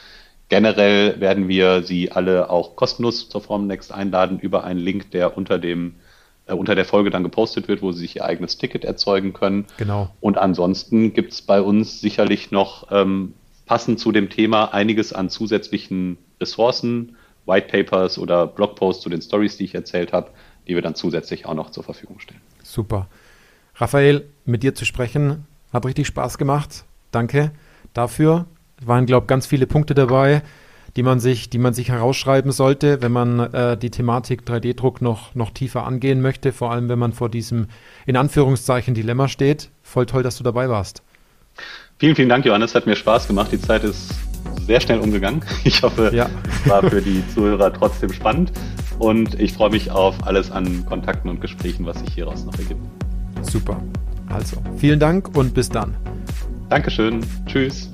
Generell 0.47 1.20
werden 1.20 1.49
wir 1.49 1.84
Sie 1.84 2.14
alle 2.14 2.49
auch 2.49 2.78
kostenlos 2.78 3.28
zur 3.28 3.41
Formnext 3.41 3.93
einladen 3.93 4.39
über 4.39 4.64
einen 4.64 4.80
Link, 4.80 5.11
der 5.11 5.36
unter 5.36 5.59
dem 5.59 5.95
äh, 6.45 6.53
unter 6.53 6.74
der 6.74 6.86
Folge 6.86 7.09
dann 7.09 7.24
gepostet 7.24 7.68
wird, 7.68 7.82
wo 7.82 7.91
Sie 7.91 7.99
sich 7.99 8.16
Ihr 8.16 8.24
eigenes 8.24 8.57
Ticket 8.57 8.86
erzeugen 8.86 9.34
können. 9.34 9.66
Genau. 9.76 10.11
Und 10.22 10.38
ansonsten 10.38 11.11
gibt 11.11 11.34
es 11.34 11.41
bei 11.41 11.61
uns 11.61 11.99
sicherlich 11.99 12.51
noch 12.51 12.88
ähm, 12.91 13.34
passend 13.66 13.99
zu 13.99 14.14
dem 14.14 14.30
Thema 14.30 14.74
einiges 14.74 15.11
an 15.11 15.30
zusätzlichen 15.30 16.18
Ressourcen, 16.39 17.18
White 17.45 17.68
Papers 17.68 18.18
oder 18.18 18.47
Blogposts 18.47 19.03
zu 19.03 19.09
den 19.09 19.22
Stories, 19.22 19.57
die 19.57 19.66
ich 19.66 19.76
erzählt 19.76 20.14
habe, 20.14 20.32
die 20.68 20.76
wir 20.76 20.82
dann 20.82 20.95
zusätzlich 20.95 21.45
auch 21.45 21.53
noch 21.53 21.70
zur 21.70 21.84
Verfügung 21.84 22.20
stellen. 22.20 22.41
Super. 22.64 23.07
Raphael, 23.76 24.26
mit 24.45 24.64
dir 24.64 24.76
zu 24.76 24.86
sprechen, 24.86 25.45
hat 25.72 25.86
richtig 25.86 26.07
Spaß 26.07 26.38
gemacht. 26.38 26.86
Danke 27.11 27.51
dafür. 27.93 28.45
Es 28.80 28.88
waren, 28.88 29.05
glaube 29.05 29.26
ich, 29.26 29.28
ganz 29.28 29.45
viele 29.45 29.68
Punkte 29.68 29.93
dabei, 29.93 30.41
die 30.95 31.03
man 31.03 31.20
sich, 31.20 31.49
die 31.49 31.57
man 31.57 31.74
sich 31.74 31.89
herausschreiben 31.89 32.51
sollte, 32.51 33.01
wenn 33.01 33.11
man 33.11 33.39
äh, 33.39 33.78
die 33.78 33.89
Thematik 33.89 34.43
3D-Druck 34.43 35.01
noch, 35.01 35.34
noch 35.36 35.51
tiefer 35.51 35.86
angehen 35.86 36.22
möchte, 36.22 36.51
vor 36.51 36.72
allem 36.72 36.89
wenn 36.89 36.99
man 36.99 37.14
vor 37.14 37.30
diesem 37.30 37.68
in 38.05 38.16
Anführungszeichen 38.16 38.93
Dilemma 38.93 39.28
steht. 39.28 39.70
Voll 39.82 40.05
toll, 40.05 40.24
dass 40.24 40.38
du 40.38 40.43
dabei 40.43 40.70
warst. 40.70 41.01
Vielen, 41.99 42.16
vielen 42.16 42.30
Dank, 42.30 42.45
Johannes. 42.45 42.76
Hat 42.76 42.86
mir 42.86 42.95
Spaß 42.95 43.28
gemacht. 43.28 43.51
Die 43.51 43.61
Zeit 43.61 43.84
ist 43.84 44.14
sehr 44.66 44.82
schnell 44.82 44.99
umgegangen. 44.99 45.43
Ich 45.64 45.82
hoffe, 45.82 46.11
ja. 46.14 46.30
es 46.49 46.70
war 46.70 46.84
für 46.89 47.01
die 47.01 47.24
Zuhörer 47.34 47.72
trotzdem 47.74 48.11
spannend. 48.11 48.51
Und 49.00 49.39
ich 49.39 49.54
freue 49.54 49.72
mich 49.72 49.91
auf 49.91 50.26
alles 50.26 50.52
an 50.52 50.86
Kontakten 50.86 51.30
und 51.30 51.41
Gesprächen, 51.41 51.86
was 51.86 52.00
sich 52.00 52.14
hieraus 52.14 52.46
noch 52.46 52.58
ergibt. 52.58 52.82
Super. 53.41 53.82
Also, 54.30 54.58
vielen 54.78 55.00
Dank 55.00 55.36
und 55.36 55.54
bis 55.54 55.70
dann. 55.70 55.96
Dankeschön. 56.70 57.20
Tschüss. 57.46 57.91